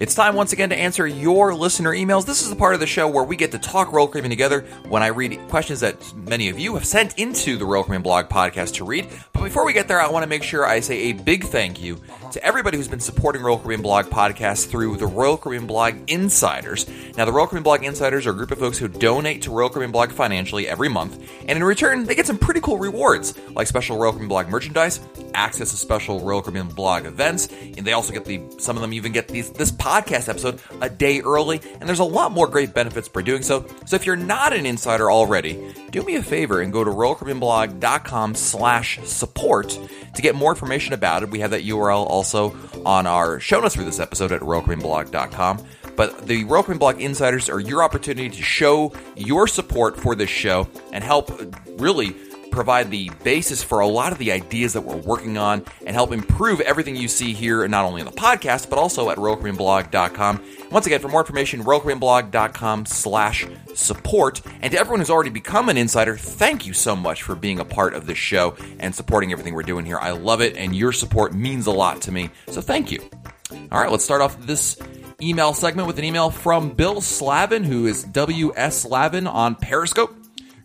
It's 0.02 0.16
time 0.16 0.34
once 0.34 0.52
again 0.52 0.70
to 0.70 0.76
answer 0.76 1.06
your 1.06 1.54
listener 1.54 1.92
emails. 1.92 2.26
This 2.26 2.42
is 2.42 2.50
the 2.50 2.56
part 2.56 2.74
of 2.74 2.80
the 2.80 2.88
show 2.88 3.08
where 3.08 3.24
we 3.24 3.36
get 3.36 3.52
to 3.52 3.60
talk 3.60 3.92
Royal 3.92 4.08
Caribbean 4.08 4.32
together 4.32 4.62
when 4.90 5.04
I 5.04 5.08
read 5.10 5.40
questions 5.48 5.82
that 5.82 6.16
many 6.16 6.50
of 6.50 6.58
you 6.58 6.74
have 6.74 6.88
sent 6.88 7.20
into 7.20 7.56
the 7.56 7.66
Royal 7.66 7.84
Caribbean 7.84 8.02
blog 8.02 8.28
podcast 8.28 8.74
to 8.78 8.84
read. 8.84 9.08
But 9.32 9.44
before 9.44 9.64
we 9.64 9.74
get 9.74 9.88
there, 9.88 10.02
I 10.02 10.10
want 10.10 10.24
to 10.24 10.28
make 10.28 10.42
sure 10.42 10.66
I 10.66 10.80
say 10.80 11.12
a 11.12 11.14
big 11.14 11.44
thank 11.44 11.80
you 11.80 12.02
to 12.32 12.44
everybody 12.44 12.78
who's 12.78 12.88
been 12.88 13.00
supporting 13.00 13.44
Royal 13.44 13.60
Caribbean 13.60 13.84
blog 13.84 14.08
podcast 14.08 14.70
through 14.70 14.98
the 14.98 15.06
Royal 15.06 15.38
Caribbean 15.38 15.68
blog 15.68 15.94
Insiders. 16.08 16.90
Now, 17.16 17.26
the 17.26 17.32
Royal 17.32 17.46
Caribbean 17.46 17.64
blog 17.64 17.84
Insiders 17.84 18.26
are 18.26 18.32
a 18.32 18.36
group 18.36 18.50
of 18.50 18.58
folks 18.58 18.80
who 18.80 18.88
donate 18.88 19.44
to 19.44 19.52
Royal 19.52 19.70
Caribbean 19.70 19.92
blog 19.92 20.12
financially 20.12 20.68
every 20.68 20.90
month, 20.90 21.30
and 21.42 21.52
in 21.52 21.64
return, 21.64 22.06
they 22.06 22.16
get 22.16 22.26
some 22.26 22.40
pretty 22.40 22.62
cool 22.62 22.80
rewards 22.80 23.38
like 23.50 23.68
special 23.68 24.00
Royal 24.00 24.14
Caribbean 24.14 24.30
blog 24.30 24.50
merchandise, 24.50 25.00
access 25.34 25.72
to 25.72 25.78
special 25.78 26.20
Royal 26.22 26.42
Caribbean 26.42 26.68
blog 26.68 27.06
events, 27.06 27.48
and 27.48 27.86
they 27.86 27.94
also 27.94 28.14
get 28.14 28.26
the 28.26 28.42
some 28.58 28.76
of 28.76 28.82
them 28.82 28.94
even 28.94 29.12
get 29.12 29.28
these 29.28 29.52
this 29.52 29.72
podcast 29.72 30.30
episode 30.30 30.60
a 30.82 30.90
day 30.90 31.22
early, 31.22 31.62
and 31.80 31.88
there's 31.88 32.00
a 32.00 32.04
lot 32.04 32.32
more 32.32 32.48
great 32.48 32.74
benefits 32.74 33.08
by 33.08 33.22
doing 33.22 33.42
so. 33.42 33.66
So 33.86 33.96
if 33.96 34.06
you're 34.06 34.16
not 34.16 34.54
an 34.54 34.66
insider 34.66 35.12
already, 35.12 35.74
do 35.92 36.04
me 36.04 36.16
a 36.16 36.24
favor 36.24 36.62
and 36.62 36.72
go 36.72 36.84
to 36.84 36.92
royalcaribbeanblog.com 36.92 38.36
slash 38.36 39.00
support 39.04 39.78
to 40.16 40.22
get 40.22 40.36
more 40.36 40.52
information 40.52 40.94
about 40.94 41.24
it. 41.24 41.30
We 41.30 41.40
have 41.40 41.52
that 41.52 41.64
URL 41.64 42.06
also 42.06 42.56
on 42.86 43.08
our 43.08 43.40
show 43.40 43.60
notes 43.60 43.76
for 43.76 43.84
this 43.84 44.00
episode 44.00 44.32
at 44.32 44.42
royalcaribbeanblog.com. 44.42 45.66
But 45.96 46.26
the 46.26 46.46
Royal 46.46 46.64
Caribbean 46.64 46.80
Blog 46.80 47.02
Insiders 47.02 47.50
are 47.50 47.60
your 47.60 47.84
opportunity 47.84 48.30
to 48.30 48.42
show 48.42 48.94
your 49.16 49.48
support 49.48 50.00
for 50.00 50.16
this 50.16 50.30
show 50.30 50.68
and 50.94 51.04
help 51.04 51.32
really 51.78 52.16
provide 52.52 52.92
the 52.92 53.10
basis 53.24 53.64
for 53.64 53.80
a 53.80 53.88
lot 53.88 54.12
of 54.12 54.18
the 54.18 54.32
ideas 54.32 54.74
that 54.74 54.82
we're 54.82 54.98
working 54.98 55.38
on 55.38 55.64
and 55.86 55.96
help 55.96 56.12
improve 56.12 56.62
everything 56.62 56.96
you 56.96 57.08
see 57.08 57.34
here, 57.34 57.68
not 57.68 57.86
only 57.86 58.02
in 58.02 58.06
the 58.06 58.12
podcast, 58.12 58.70
but 58.70 58.78
also 58.78 59.10
at 59.10 59.18
RoyalCaribbeanBlog.com. 59.18 60.44
Once 60.70 60.86
again, 60.86 61.00
for 61.00 61.08
more 61.08 61.22
information, 61.22 61.64
RoyalCaribbeanBlog.com 61.64 62.86
slash 62.86 63.48
support. 63.74 64.42
And 64.62 64.72
to 64.72 64.80
everyone 64.80 65.00
who's 65.00 65.10
already 65.10 65.30
become 65.30 65.70
an 65.70 65.78
insider, 65.78 66.18
thank 66.18 66.68
you 66.68 66.74
so 66.74 66.96
much 66.96 67.24
for 67.24 67.36
being 67.36 67.60
a 67.60 67.66
part 67.66 67.94
of 67.94 68.06
this 68.06 68.18
show 68.18 68.56
and 68.80 68.94
supporting 68.94 69.32
everything 69.32 69.54
we're 69.54 69.64
doing 69.64 69.86
here. 69.86 69.98
I 69.98 70.12
love 70.12 70.42
it, 70.42 70.56
and 70.58 70.76
your 70.76 70.92
support 70.92 71.34
means 71.34 71.68
a 71.68 71.72
lot 71.72 72.02
to 72.04 72.12
me. 72.12 72.30
So 72.48 72.62
thank 72.62 72.92
you. 72.92 73.00
All 73.72 73.82
right, 73.82 73.92
let's 73.92 74.04
start 74.04 74.22
off 74.22 74.40
this 74.46 74.78
email 75.22 75.54
segment 75.54 75.88
with 75.88 76.00
an 76.00 76.06
email 76.06 76.30
from 76.30 76.72
Bill 76.72 77.02
Slavin, 77.02 77.64
who 77.64 77.86
is 77.86 78.04
WS 78.04 78.78
Slavin 78.78 79.28
on 79.28 79.56
Periscope. 79.56 80.21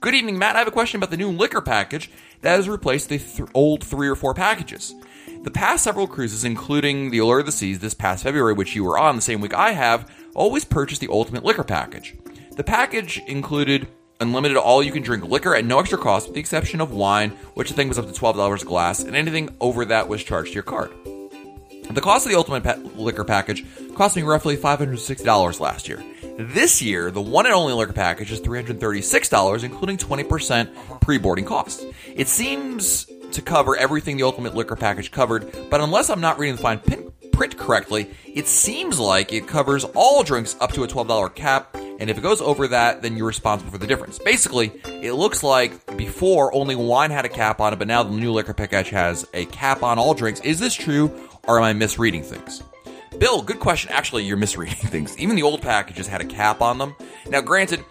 Good 0.07 0.15
evening, 0.15 0.39
Matt. 0.39 0.55
I 0.55 0.61
have 0.61 0.69
a 0.69 0.71
question 0.71 0.99
about 0.99 1.11
the 1.11 1.17
new 1.17 1.33
liquor 1.33 1.61
package 1.61 2.13
that 2.41 2.55
has 2.55 2.69
replaced 2.69 3.09
the 3.09 3.19
th- 3.19 3.49
old 3.55 3.83
three 3.83 4.07
or 4.07 4.15
four 4.15 4.35
packages. 4.35 4.95
The 5.43 5.51
past 5.51 5.83
several 5.83 6.07
cruises, 6.07 6.45
including 6.45 7.11
the 7.11 7.19
Allure 7.19 7.41
of 7.41 7.47
the 7.47 7.51
Seas 7.51 7.81
this 7.81 7.93
past 7.93 8.23
February, 8.23 8.53
which 8.53 8.77
you 8.77 8.85
were 8.85 9.01
on 9.01 9.17
the 9.17 9.21
same 9.21 9.41
week 9.41 9.53
I 9.53 9.73
have, 9.73 10.09
always 10.33 10.65
purchased 10.65 11.01
the 11.01 11.09
ultimate 11.11 11.43
liquor 11.43 11.65
package. 11.65 12.15
The 12.53 12.63
package 12.63 13.19
included 13.27 13.89
unlimited 14.21 14.57
all 14.57 14.81
you 14.81 14.93
can 14.93 15.03
drink 15.03 15.25
liquor 15.25 15.57
at 15.57 15.65
no 15.65 15.81
extra 15.81 15.99
cost, 15.99 16.29
with 16.29 16.35
the 16.35 16.41
exception 16.41 16.81
of 16.81 16.93
wine, 16.93 17.31
which 17.55 17.73
I 17.73 17.75
think 17.75 17.89
was 17.89 17.99
up 17.99 18.07
to 18.07 18.13
$12 18.13 18.63
a 18.63 18.65
glass, 18.65 19.01
and 19.01 19.17
anything 19.17 19.57
over 19.61 19.85
that 19.87 20.07
was 20.07 20.23
charged 20.23 20.51
to 20.51 20.55
your 20.55 20.63
card. 20.63 20.93
The 21.91 22.01
cost 22.01 22.27
of 22.27 22.31
the 22.31 22.39
ultimate 22.39 22.97
liquor 22.97 23.25
package 23.25 23.65
cost 23.97 24.15
me 24.15 24.23
roughly 24.23 24.57
$560 24.57 25.59
last 25.59 25.89
year. 25.89 26.01
This 26.39 26.83
year, 26.83 27.11
the 27.11 27.23
one 27.23 27.47
and 27.47 27.55
only 27.55 27.73
liquor 27.73 27.95
package 27.95 28.31
is 28.31 28.43
$336, 28.43 29.65
including 29.65 29.97
20% 29.97 31.01
pre 31.01 31.17
boarding 31.17 31.47
costs. 31.47 31.83
It 32.15 32.29
seems 32.29 33.07
to 33.33 33.41
cover 33.41 33.75
everything 33.75 34.19
the 34.19 34.25
Ultimate 34.25 34.55
Liquor 34.55 34.77
package 34.77 35.11
covered, 35.11 35.51
but 35.71 35.81
unless 35.81 36.11
I'm 36.11 36.21
not 36.21 36.39
reading 36.39 36.57
the 36.57 36.63
fine 36.63 36.81
print 37.33 37.57
correctly, 37.57 38.11
it 38.27 38.49
seems 38.49 39.01
like 39.01 39.33
it 39.33 39.49
covers 39.49 39.85
all 39.95 40.23
drinks 40.23 40.57
up 40.61 40.73
to 40.73 40.85
a 40.85 40.87
$12 40.87 41.35
cap, 41.35 41.75
and 41.75 42.11
if 42.11 42.19
it 42.19 42.23
goes 42.23 42.43
over 42.43 42.69
that, 42.69 43.01
then 43.01 43.17
you're 43.17 43.27
responsible 43.27 43.73
for 43.73 43.79
the 43.79 43.87
difference. 43.87 44.19
Basically, 44.19 44.73
it 44.85 45.13
looks 45.15 45.43
like 45.43 45.97
before 45.97 46.55
only 46.55 46.77
wine 46.77 47.11
had 47.11 47.25
a 47.25 47.31
cap 47.31 47.61
on 47.61 47.73
it, 47.73 47.77
but 47.77 47.89
now 47.89 48.03
the 48.03 48.11
new 48.11 48.31
liquor 48.31 48.53
package 48.53 48.91
has 48.91 49.27
a 49.33 49.47
cap 49.47 49.83
on 49.83 49.99
all 49.99 50.13
drinks. 50.13 50.41
Is 50.41 50.61
this 50.61 50.75
true, 50.75 51.11
or 51.49 51.57
am 51.57 51.65
I 51.65 51.73
misreading 51.73 52.23
things? 52.23 52.63
Bill, 53.19 53.43
good 53.43 53.61
question. 53.61 53.91
Actually, 53.93 54.25
you're 54.25 54.37
misreading 54.37 54.75
things. 54.91 55.17
Even 55.19 55.37
the 55.37 55.43
old 55.43 55.63
packages 55.63 56.07
had 56.07 56.21
a 56.21 56.25
cap 56.25 56.61
on 56.61 56.79
them. 56.79 56.95
Now, 57.29 57.41
granted, 57.41 57.85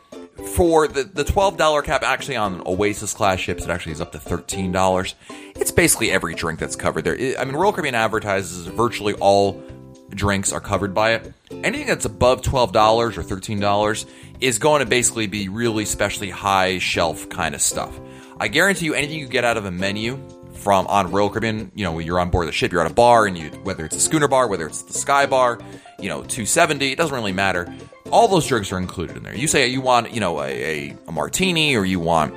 for 0.55 0.87
the, 0.87 1.03
the 1.03 1.23
$12 1.23 1.83
cap 1.83 2.03
actually 2.03 2.35
on 2.35 2.61
Oasis 2.65 3.13
class 3.13 3.39
ships, 3.39 3.63
it 3.63 3.69
actually 3.69 3.93
is 3.93 4.01
up 4.01 4.11
to 4.11 4.17
$13. 4.17 5.13
It's 5.55 5.71
basically 5.71 6.11
every 6.11 6.35
drink 6.35 6.59
that's 6.59 6.75
covered 6.75 7.05
there. 7.05 7.37
I 7.39 7.45
mean, 7.45 7.55
Royal 7.55 7.71
Caribbean 7.71 7.95
advertises 7.95 8.67
virtually 8.67 9.13
all 9.15 9.63
drinks 10.09 10.53
are 10.53 10.59
covered 10.59 10.93
by 10.93 11.13
it. 11.13 11.33
Anything 11.51 11.87
that's 11.87 12.05
above 12.05 12.41
$12 12.41 13.17
or 13.17 13.23
$13 13.23 14.05
is 14.41 14.59
going 14.59 14.81
to 14.81 14.85
basically 14.85 15.27
be 15.27 15.49
really 15.49 15.85
specially 15.85 16.29
high 16.29 16.79
shelf 16.79 17.27
kind 17.29 17.55
of 17.55 17.61
stuff. 17.61 17.99
I 18.39 18.47
guarantee 18.49 18.85
you 18.85 18.93
anything 18.93 19.19
you 19.19 19.27
get 19.27 19.45
out 19.45 19.57
of 19.57 19.65
a 19.65 19.71
menu 19.71 20.19
from 20.65 20.87
on 20.87 21.11
Royal 21.11 21.29
Caribbean, 21.29 21.71
you 21.75 21.83
know, 21.83 21.99
you're 21.99 22.19
on 22.19 22.31
board 22.31 22.47
the 22.47 22.51
ship, 22.51 22.71
you're 22.71 22.83
at 22.83 22.89
a 22.89 22.93
bar, 22.93 23.27
and 23.27 23.37
you 23.37 23.51
whether 23.61 23.85
it's 23.85 23.95
a 23.95 23.99
schooner 23.99 24.27
bar, 24.27 24.47
whether 24.47 24.65
it's 24.65 24.81
the 24.81 24.93
Sky 24.93 25.27
Bar, 25.27 25.59
you 25.99 26.09
know, 26.09 26.23
270, 26.23 26.91
it 26.91 26.97
doesn't 26.97 27.13
really 27.13 27.31
matter. 27.31 27.71
All 28.09 28.27
those 28.27 28.47
drinks 28.47 28.71
are 28.71 28.79
included 28.79 29.15
in 29.15 29.21
there. 29.21 29.35
You 29.35 29.47
say 29.47 29.67
you 29.67 29.79
want, 29.79 30.11
you 30.11 30.19
know, 30.19 30.41
a, 30.41 30.89
a, 30.89 30.97
a 31.07 31.11
martini, 31.11 31.75
or 31.75 31.85
you 31.85 31.99
want 31.99 32.33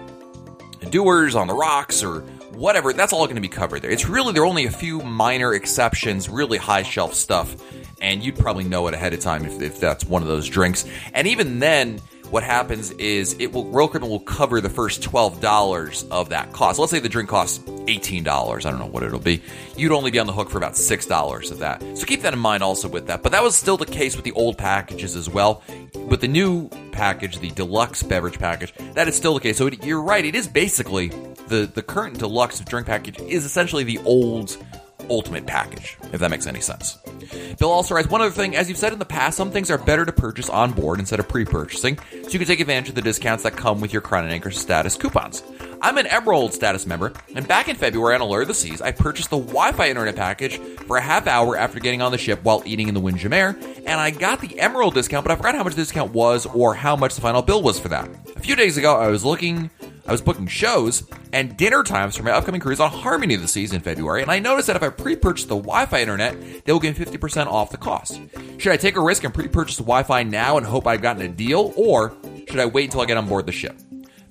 Dewar's 0.90 1.34
on 1.34 1.46
the 1.46 1.54
rocks, 1.54 2.04
or 2.04 2.20
whatever. 2.52 2.92
That's 2.92 3.14
all 3.14 3.24
going 3.24 3.36
to 3.36 3.40
be 3.40 3.48
covered 3.48 3.80
there. 3.80 3.90
It's 3.90 4.06
really 4.06 4.34
there 4.34 4.42
are 4.42 4.46
only 4.46 4.66
a 4.66 4.70
few 4.70 5.00
minor 5.00 5.54
exceptions, 5.54 6.28
really 6.28 6.58
high 6.58 6.82
shelf 6.82 7.14
stuff, 7.14 7.56
and 8.02 8.22
you'd 8.22 8.36
probably 8.36 8.64
know 8.64 8.88
it 8.88 8.94
ahead 8.94 9.14
of 9.14 9.20
time 9.20 9.46
if, 9.46 9.62
if 9.62 9.80
that's 9.80 10.04
one 10.04 10.20
of 10.20 10.28
those 10.28 10.46
drinks. 10.46 10.84
And 11.14 11.26
even 11.26 11.60
then 11.60 11.98
what 12.30 12.42
happens 12.42 12.90
is 12.92 13.34
it 13.38 13.52
will 13.52 13.64
Royal 13.66 13.88
Caribbean 13.88 14.10
will 14.10 14.20
cover 14.20 14.60
the 14.60 14.68
first 14.68 15.02
twelve 15.02 15.40
dollars 15.40 16.04
of 16.10 16.28
that 16.28 16.52
cost. 16.52 16.78
Let's 16.78 16.90
say 16.90 16.98
the 16.98 17.08
drink 17.08 17.28
costs 17.28 17.62
eighteen 17.86 18.22
dollars. 18.22 18.66
I 18.66 18.70
don't 18.70 18.78
know 18.78 18.86
what 18.86 19.02
it'll 19.02 19.18
be. 19.18 19.42
You'd 19.76 19.92
only 19.92 20.10
be 20.10 20.18
on 20.18 20.26
the 20.26 20.32
hook 20.32 20.50
for 20.50 20.58
about 20.58 20.76
six 20.76 21.06
dollars 21.06 21.50
of 21.50 21.60
that. 21.60 21.82
So 21.96 22.04
keep 22.04 22.22
that 22.22 22.32
in 22.32 22.38
mind 22.38 22.62
also 22.62 22.88
with 22.88 23.06
that. 23.06 23.22
But 23.22 23.32
that 23.32 23.42
was 23.42 23.56
still 23.56 23.76
the 23.76 23.86
case 23.86 24.14
with 24.16 24.24
the 24.24 24.32
old 24.32 24.58
packages 24.58 25.16
as 25.16 25.28
well. 25.28 25.62
With 25.94 26.20
the 26.20 26.28
new 26.28 26.68
package, 26.92 27.38
the 27.38 27.50
deluxe 27.50 28.02
beverage 28.02 28.38
package, 28.38 28.72
that 28.94 29.08
is 29.08 29.16
still 29.16 29.34
the 29.34 29.40
case. 29.40 29.56
So 29.56 29.66
it, 29.66 29.84
you're 29.84 30.02
right. 30.02 30.24
It 30.24 30.34
is 30.34 30.46
basically 30.46 31.08
the 31.48 31.70
the 31.72 31.82
current 31.82 32.18
deluxe 32.18 32.60
drink 32.60 32.86
package 32.86 33.18
is 33.20 33.44
essentially 33.44 33.84
the 33.84 33.98
old 34.00 34.56
ultimate 35.08 35.46
package, 35.46 35.96
if 36.12 36.20
that 36.20 36.30
makes 36.30 36.46
any 36.46 36.60
sense. 36.60 36.98
Bill 37.58 37.70
also 37.70 37.94
writes 37.94 38.08
one 38.08 38.20
other 38.20 38.30
thing, 38.30 38.56
as 38.56 38.68
you've 38.68 38.78
said 38.78 38.92
in 38.92 38.98
the 38.98 39.04
past, 39.04 39.36
some 39.36 39.50
things 39.50 39.70
are 39.70 39.78
better 39.78 40.04
to 40.04 40.12
purchase 40.12 40.48
on 40.48 40.72
board 40.72 40.98
instead 41.00 41.20
of 41.20 41.28
pre 41.28 41.44
purchasing, 41.44 41.98
so 41.98 42.30
you 42.30 42.38
can 42.38 42.48
take 42.48 42.60
advantage 42.60 42.88
of 42.88 42.94
the 42.94 43.02
discounts 43.02 43.42
that 43.42 43.56
come 43.56 43.80
with 43.80 43.92
your 43.92 44.02
Crown 44.02 44.24
and 44.24 44.32
Anchor 44.32 44.50
status 44.50 44.96
coupons. 44.96 45.42
I'm 45.80 45.96
an 45.98 46.06
Emerald 46.06 46.54
status 46.54 46.86
member, 46.86 47.12
and 47.34 47.46
back 47.46 47.68
in 47.68 47.76
February 47.76 48.14
on 48.14 48.20
Allure 48.20 48.42
of 48.42 48.48
the 48.48 48.54
Seas, 48.54 48.82
I 48.82 48.90
purchased 48.90 49.30
the 49.30 49.38
Wi 49.38 49.72
Fi 49.72 49.88
internet 49.88 50.16
package 50.16 50.58
for 50.58 50.96
a 50.96 51.00
half 51.00 51.26
hour 51.26 51.56
after 51.56 51.78
getting 51.78 52.02
on 52.02 52.12
the 52.12 52.18
ship 52.18 52.42
while 52.42 52.62
eating 52.64 52.88
in 52.88 52.94
the 52.94 53.00
Windjammer, 53.00 53.56
and 53.86 54.00
I 54.00 54.10
got 54.10 54.40
the 54.40 54.58
Emerald 54.58 54.94
discount, 54.94 55.24
but 55.24 55.32
I 55.32 55.36
forgot 55.36 55.54
how 55.54 55.64
much 55.64 55.74
the 55.74 55.82
discount 55.82 56.12
was 56.12 56.46
or 56.46 56.74
how 56.74 56.96
much 56.96 57.14
the 57.14 57.20
final 57.20 57.42
bill 57.42 57.62
was 57.62 57.78
for 57.78 57.88
that. 57.88 58.08
A 58.38 58.40
few 58.40 58.54
days 58.54 58.76
ago, 58.76 58.96
I 58.96 59.08
was 59.08 59.24
looking 59.24 59.68
I 60.06 60.12
was 60.12 60.22
booking 60.22 60.46
shows 60.46 61.02
and 61.32 61.56
dinner 61.56 61.82
times 61.82 62.16
for 62.16 62.22
my 62.22 62.30
upcoming 62.30 62.60
cruise 62.60 62.78
on 62.78 62.90
Harmony 62.90 63.34
of 63.34 63.42
the 63.42 63.48
Seas 63.48 63.72
in 63.72 63.80
February, 63.80 64.22
and 64.22 64.30
I 64.30 64.38
noticed 64.38 64.68
that 64.68 64.76
if 64.76 64.82
I 64.82 64.90
pre 64.90 65.16
purchase 65.16 65.44
the 65.44 65.56
Wi 65.56 65.86
Fi 65.86 66.00
internet, 66.00 66.64
they 66.64 66.72
will 66.72 66.78
give 66.78 66.96
50% 66.96 67.48
off 67.48 67.70
the 67.70 67.76
cost. 67.76 68.20
Should 68.58 68.72
I 68.72 68.76
take 68.76 68.96
a 68.96 69.02
risk 69.02 69.24
and 69.24 69.34
pre 69.34 69.48
purchase 69.48 69.76
the 69.76 69.82
Wi 69.82 70.04
Fi 70.04 70.22
now 70.22 70.56
and 70.56 70.64
hope 70.64 70.86
I've 70.86 71.02
gotten 71.02 71.22
a 71.22 71.28
deal, 71.28 71.72
or 71.76 72.16
should 72.48 72.60
I 72.60 72.66
wait 72.66 72.84
until 72.84 73.00
I 73.00 73.06
get 73.06 73.16
on 73.16 73.28
board 73.28 73.44
the 73.44 73.52
ship? 73.52 73.76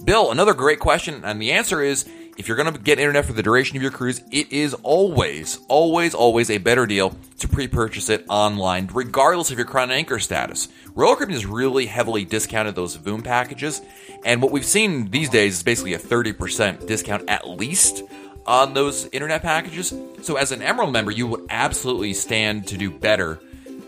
Bill, 0.08 0.32
another 0.32 0.54
great 0.54 0.80
question, 0.80 1.26
and 1.26 1.42
the 1.42 1.52
answer 1.52 1.82
is 1.82 2.08
if 2.38 2.48
you're 2.48 2.56
going 2.56 2.74
to 2.74 2.80
get 2.80 2.98
internet 2.98 3.26
for 3.26 3.34
the 3.34 3.44
duration 3.44 3.76
of 3.76 3.84
your 3.84 3.92
cruise, 3.92 4.22
it 4.32 4.54
is 4.54 4.74
always, 4.76 5.60
always, 5.68 6.14
always 6.16 6.50
a 6.50 6.60
better 6.60 6.86
deal 6.86 7.14
to 7.40 7.48
pre 7.50 7.68
purchase 7.68 8.08
it 8.08 8.24
online, 8.30 8.90
regardless 8.94 9.52
of 9.52 9.58
your 9.58 9.68
Crown 9.68 9.92
Anchor 9.92 10.18
status. 10.18 10.70
Royal 10.96 11.18
Caribbean 11.18 11.38
has 11.38 11.46
really 11.46 11.88
heavily 11.88 12.24
discounted 12.24 12.74
those 12.74 12.96
Voom 12.96 13.22
packages, 13.22 13.82
and 14.24 14.42
what 14.42 14.54
we've 14.54 14.64
seen 14.64 15.12
these 15.12 15.28
days 15.28 15.56
is 15.56 15.64
basically 15.64 15.94
a 15.94 16.00
30% 16.00 16.88
discount 16.88 17.30
at 17.30 17.50
least 17.50 18.02
on 18.46 18.74
those 18.74 19.08
internet 19.08 19.42
packages. 19.42 19.94
So, 20.22 20.38
as 20.38 20.54
an 20.54 20.62
Emerald 20.62 20.94
member, 20.94 21.12
you 21.12 21.28
would 21.28 21.48
absolutely 21.50 22.14
stand 22.14 22.66
to 22.68 22.78
do 22.78 22.90
better 22.92 23.42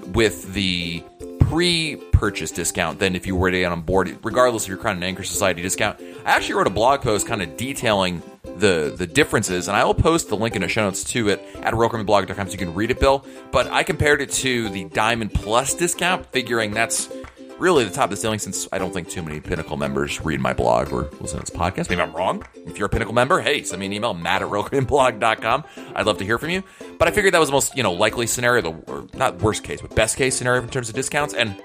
with 0.07 0.53
the 0.53 1.01
pre-purchase 1.49 2.51
discount 2.51 2.99
than 2.99 3.15
if 3.15 3.25
you 3.25 3.35
were 3.35 3.49
to 3.49 3.59
get 3.59 3.71
on 3.71 3.81
board, 3.81 4.15
regardless 4.23 4.63
of 4.63 4.69
your 4.69 4.77
Crown 4.77 4.95
and 4.95 5.03
Anchor 5.03 5.23
Society 5.23 5.63
discount. 5.63 5.99
I 6.23 6.31
actually 6.31 6.53
wrote 6.53 6.67
a 6.67 6.71
blog 6.71 7.01
post 7.01 7.25
kind 7.25 7.41
of 7.41 7.57
detailing 7.57 8.21
the 8.43 8.93
the 8.95 9.07
differences, 9.07 9.67
and 9.67 9.75
I 9.75 9.83
will 9.83 9.95
post 9.95 10.29
the 10.29 10.37
link 10.37 10.55
in 10.55 10.61
the 10.61 10.67
show 10.67 10.83
notes 10.83 11.03
to 11.05 11.29
it 11.29 11.41
at 11.61 11.73
royalcaribbeanblog.com 11.73 12.47
so 12.47 12.51
you 12.51 12.57
can 12.59 12.75
read 12.75 12.91
it, 12.91 12.99
Bill. 12.99 13.25
But 13.51 13.67
I 13.67 13.81
compared 13.81 14.21
it 14.21 14.31
to 14.33 14.69
the 14.69 14.85
Diamond 14.85 15.33
Plus 15.33 15.73
discount, 15.73 16.27
figuring 16.27 16.71
that's 16.71 17.09
really 17.59 17.83
the 17.83 17.91
top 17.91 18.05
of 18.05 18.09
the 18.11 18.17
ceiling 18.17 18.39
since 18.39 18.67
I 18.71 18.77
don't 18.77 18.93
think 18.93 19.09
too 19.09 19.21
many 19.21 19.39
Pinnacle 19.39 19.77
members 19.77 20.21
read 20.21 20.39
my 20.39 20.53
blog 20.53 20.91
or 20.91 21.09
listen 21.19 21.39
to 21.39 21.45
this 21.45 21.49
podcast. 21.49 21.89
Maybe 21.89 22.01
I'm 22.01 22.13
wrong. 22.13 22.43
If 22.65 22.77
you're 22.77 22.87
a 22.87 22.89
Pinnacle 22.89 23.13
member, 23.13 23.41
hey, 23.41 23.63
send 23.63 23.79
me 23.79 23.85
an 23.85 23.93
email, 23.93 24.13
matt 24.13 24.41
at 24.41 24.47
royalcaribbeanblog.com. 24.49 25.63
I'd 25.95 26.05
love 26.05 26.17
to 26.19 26.25
hear 26.25 26.37
from 26.37 26.49
you. 26.49 26.63
But 26.97 27.07
I 27.07 27.11
figured 27.11 27.33
that 27.33 27.39
was 27.39 27.49
the 27.49 27.53
most, 27.53 27.75
you 27.75 27.83
know, 27.83 27.93
likely 27.93 28.27
scenario, 28.27 28.61
the 28.61 28.91
or 28.91 29.07
not 29.13 29.41
worst 29.41 29.63
case, 29.63 29.81
but 29.81 29.95
best 29.95 30.17
case 30.17 30.35
scenario 30.35 30.63
in 30.63 30.69
terms 30.69 30.89
of 30.89 30.95
discounts. 30.95 31.33
And 31.33 31.61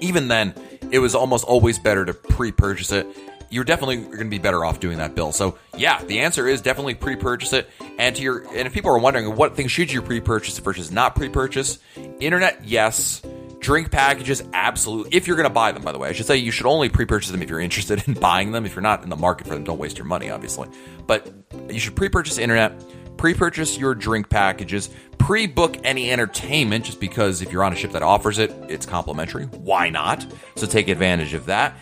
even 0.00 0.28
then, 0.28 0.54
it 0.90 0.98
was 0.98 1.14
almost 1.14 1.44
always 1.44 1.78
better 1.78 2.04
to 2.04 2.14
pre-purchase 2.14 2.92
it. 2.92 3.06
You're 3.50 3.64
definitely 3.64 3.98
going 3.98 4.18
to 4.18 4.24
be 4.24 4.38
better 4.38 4.64
off 4.64 4.80
doing 4.80 4.98
that, 4.98 5.14
Bill. 5.14 5.30
So 5.30 5.58
yeah, 5.76 6.02
the 6.02 6.20
answer 6.20 6.48
is 6.48 6.60
definitely 6.60 6.94
pre-purchase 6.94 7.52
it. 7.52 7.70
And 7.98 8.16
to 8.16 8.22
your 8.22 8.46
and 8.48 8.66
if 8.66 8.72
people 8.72 8.90
are 8.90 8.98
wondering 8.98 9.36
what 9.36 9.54
things 9.54 9.70
should 9.70 9.92
you 9.92 10.02
pre-purchase 10.02 10.58
versus 10.58 10.90
not 10.90 11.14
pre-purchase, 11.14 11.78
internet, 12.18 12.64
yes. 12.64 13.22
Drink 13.64 13.90
packages, 13.90 14.42
absolutely. 14.52 15.16
If 15.16 15.26
you're 15.26 15.38
going 15.38 15.48
to 15.48 15.54
buy 15.54 15.72
them, 15.72 15.80
by 15.80 15.92
the 15.92 15.98
way, 15.98 16.10
I 16.10 16.12
should 16.12 16.26
say 16.26 16.36
you 16.36 16.50
should 16.50 16.66
only 16.66 16.90
pre-purchase 16.90 17.30
them 17.30 17.40
if 17.40 17.48
you're 17.48 17.60
interested 17.60 18.06
in 18.06 18.12
buying 18.20 18.52
them. 18.52 18.66
If 18.66 18.74
you're 18.74 18.82
not 18.82 19.02
in 19.02 19.08
the 19.08 19.16
market 19.16 19.46
for 19.46 19.54
them, 19.54 19.64
don't 19.64 19.78
waste 19.78 19.96
your 19.96 20.04
money, 20.04 20.28
obviously. 20.28 20.68
But 21.06 21.32
you 21.70 21.80
should 21.80 21.96
pre-purchase 21.96 22.36
internet, 22.36 22.78
pre-purchase 23.16 23.78
your 23.78 23.94
drink 23.94 24.28
packages, 24.28 24.90
pre-book 25.16 25.78
any 25.82 26.12
entertainment, 26.12 26.84
just 26.84 27.00
because 27.00 27.40
if 27.40 27.52
you're 27.52 27.64
on 27.64 27.72
a 27.72 27.76
ship 27.76 27.92
that 27.92 28.02
offers 28.02 28.36
it, 28.36 28.50
it's 28.68 28.84
complimentary. 28.84 29.46
Why 29.46 29.88
not? 29.88 30.26
So 30.56 30.66
take 30.66 30.88
advantage 30.88 31.32
of 31.32 31.46
that. 31.46 31.74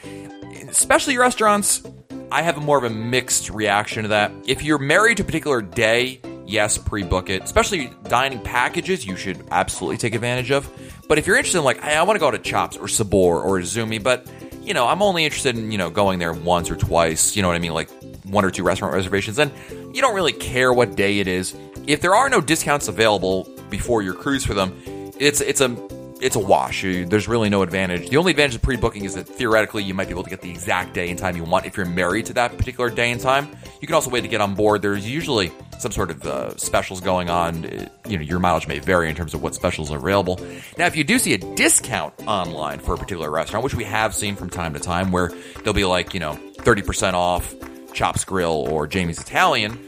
Especially 0.68 1.18
restaurants, 1.18 1.82
I 2.30 2.42
have 2.42 2.58
a 2.58 2.60
more 2.60 2.78
of 2.78 2.84
a 2.84 2.90
mixed 2.90 3.50
reaction 3.50 4.04
to 4.04 4.08
that. 4.10 4.30
If 4.46 4.62
you're 4.62 4.78
married 4.78 5.16
to 5.16 5.24
a 5.24 5.26
particular 5.26 5.60
day, 5.60 6.20
yes, 6.52 6.78
pre-book 6.78 7.30
it. 7.30 7.42
Especially 7.42 7.90
dining 8.04 8.40
packages, 8.40 9.06
you 9.06 9.16
should 9.16 9.44
absolutely 9.50 9.96
take 9.96 10.14
advantage 10.14 10.50
of. 10.50 10.70
But 11.08 11.18
if 11.18 11.26
you're 11.26 11.36
interested 11.36 11.58
in 11.58 11.64
like, 11.64 11.80
hey, 11.80 11.96
I 11.96 12.02
want 12.02 12.16
to 12.16 12.20
go 12.20 12.30
to 12.30 12.38
Chops 12.38 12.76
or 12.76 12.86
Sabor 12.86 13.40
or 13.42 13.58
Izumi, 13.58 14.00
but 14.00 14.30
you 14.62 14.74
know, 14.74 14.86
I'm 14.86 15.02
only 15.02 15.24
interested 15.24 15.56
in 15.56 15.72
you 15.72 15.78
know 15.78 15.90
going 15.90 16.18
there 16.18 16.32
once 16.32 16.70
or 16.70 16.76
twice. 16.76 17.34
You 17.34 17.42
know 17.42 17.48
what 17.48 17.56
I 17.56 17.60
mean? 17.60 17.74
Like 17.74 17.90
one 18.24 18.44
or 18.44 18.50
two 18.50 18.62
restaurant 18.62 18.94
reservations, 18.94 19.38
and 19.38 19.50
you 19.94 20.00
don't 20.00 20.14
really 20.14 20.32
care 20.32 20.72
what 20.72 20.94
day 20.94 21.18
it 21.18 21.26
is. 21.26 21.56
If 21.86 22.00
there 22.00 22.14
are 22.14 22.28
no 22.28 22.40
discounts 22.40 22.86
available 22.86 23.48
before 23.70 24.02
your 24.02 24.14
cruise 24.14 24.44
for 24.44 24.54
them, 24.54 24.80
it's 25.18 25.40
it's 25.40 25.60
a 25.60 25.76
it's 26.22 26.36
a 26.36 26.38
wash. 26.38 26.82
There's 26.82 27.26
really 27.26 27.50
no 27.50 27.62
advantage. 27.62 28.08
The 28.08 28.16
only 28.16 28.30
advantage 28.30 28.54
of 28.54 28.62
pre-booking 28.62 29.04
is 29.04 29.14
that 29.14 29.26
theoretically 29.26 29.82
you 29.82 29.92
might 29.92 30.06
be 30.06 30.12
able 30.12 30.22
to 30.22 30.30
get 30.30 30.40
the 30.40 30.50
exact 30.50 30.94
day 30.94 31.10
and 31.10 31.18
time 31.18 31.36
you 31.36 31.42
want 31.42 31.66
if 31.66 31.76
you're 31.76 31.84
married 31.84 32.26
to 32.26 32.32
that 32.34 32.56
particular 32.56 32.90
day 32.90 33.10
and 33.10 33.20
time. 33.20 33.48
You 33.80 33.88
can 33.88 33.96
also 33.96 34.10
wait 34.10 34.20
to 34.20 34.28
get 34.28 34.40
on 34.40 34.54
board. 34.54 34.82
There's 34.82 35.08
usually 35.08 35.50
some 35.82 35.92
sort 35.92 36.10
of 36.10 36.24
uh, 36.24 36.56
specials 36.56 37.00
going 37.00 37.28
on. 37.28 37.64
You 38.08 38.18
know, 38.18 38.22
your 38.22 38.38
mileage 38.38 38.66
may 38.66 38.78
vary 38.78 39.08
in 39.08 39.14
terms 39.14 39.34
of 39.34 39.42
what 39.42 39.54
specials 39.54 39.90
are 39.90 39.98
available. 39.98 40.40
Now, 40.78 40.86
if 40.86 40.96
you 40.96 41.04
do 41.04 41.18
see 41.18 41.34
a 41.34 41.38
discount 41.38 42.14
online 42.26 42.78
for 42.78 42.94
a 42.94 42.96
particular 42.96 43.30
restaurant, 43.30 43.64
which 43.64 43.74
we 43.74 43.84
have 43.84 44.14
seen 44.14 44.36
from 44.36 44.48
time 44.48 44.72
to 44.74 44.80
time, 44.80 45.10
where 45.10 45.30
they'll 45.62 45.72
be 45.72 45.84
like, 45.84 46.14
you 46.14 46.20
know, 46.20 46.38
30% 46.58 47.14
off 47.14 47.54
Chops 47.92 48.24
Grill 48.24 48.52
or 48.52 48.86
Jamie's 48.86 49.20
Italian, 49.20 49.78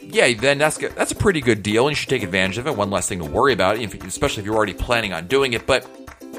yeah, 0.00 0.32
then 0.34 0.58
that's 0.58 0.78
that's 0.78 1.12
a 1.12 1.16
pretty 1.16 1.40
good 1.40 1.62
deal, 1.62 1.86
and 1.86 1.92
you 1.92 1.96
should 1.96 2.08
take 2.08 2.22
advantage 2.22 2.56
of 2.56 2.66
it. 2.66 2.76
One 2.76 2.90
less 2.90 3.08
thing 3.08 3.18
to 3.18 3.26
worry 3.26 3.52
about, 3.52 3.78
especially 3.78 4.40
if 4.40 4.46
you're 4.46 4.56
already 4.56 4.74
planning 4.74 5.12
on 5.12 5.26
doing 5.26 5.52
it. 5.52 5.66
But 5.66 5.86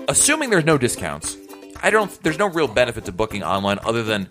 assuming 0.08 0.50
there's 0.50 0.66
no 0.66 0.78
discounts, 0.78 1.38
I 1.84 1.92
don't. 1.92 2.12
There's 2.24 2.40
no 2.40 2.48
real 2.48 2.68
benefit 2.68 3.06
to 3.06 3.12
booking 3.12 3.44
online 3.44 3.78
other 3.84 4.02
than 4.02 4.28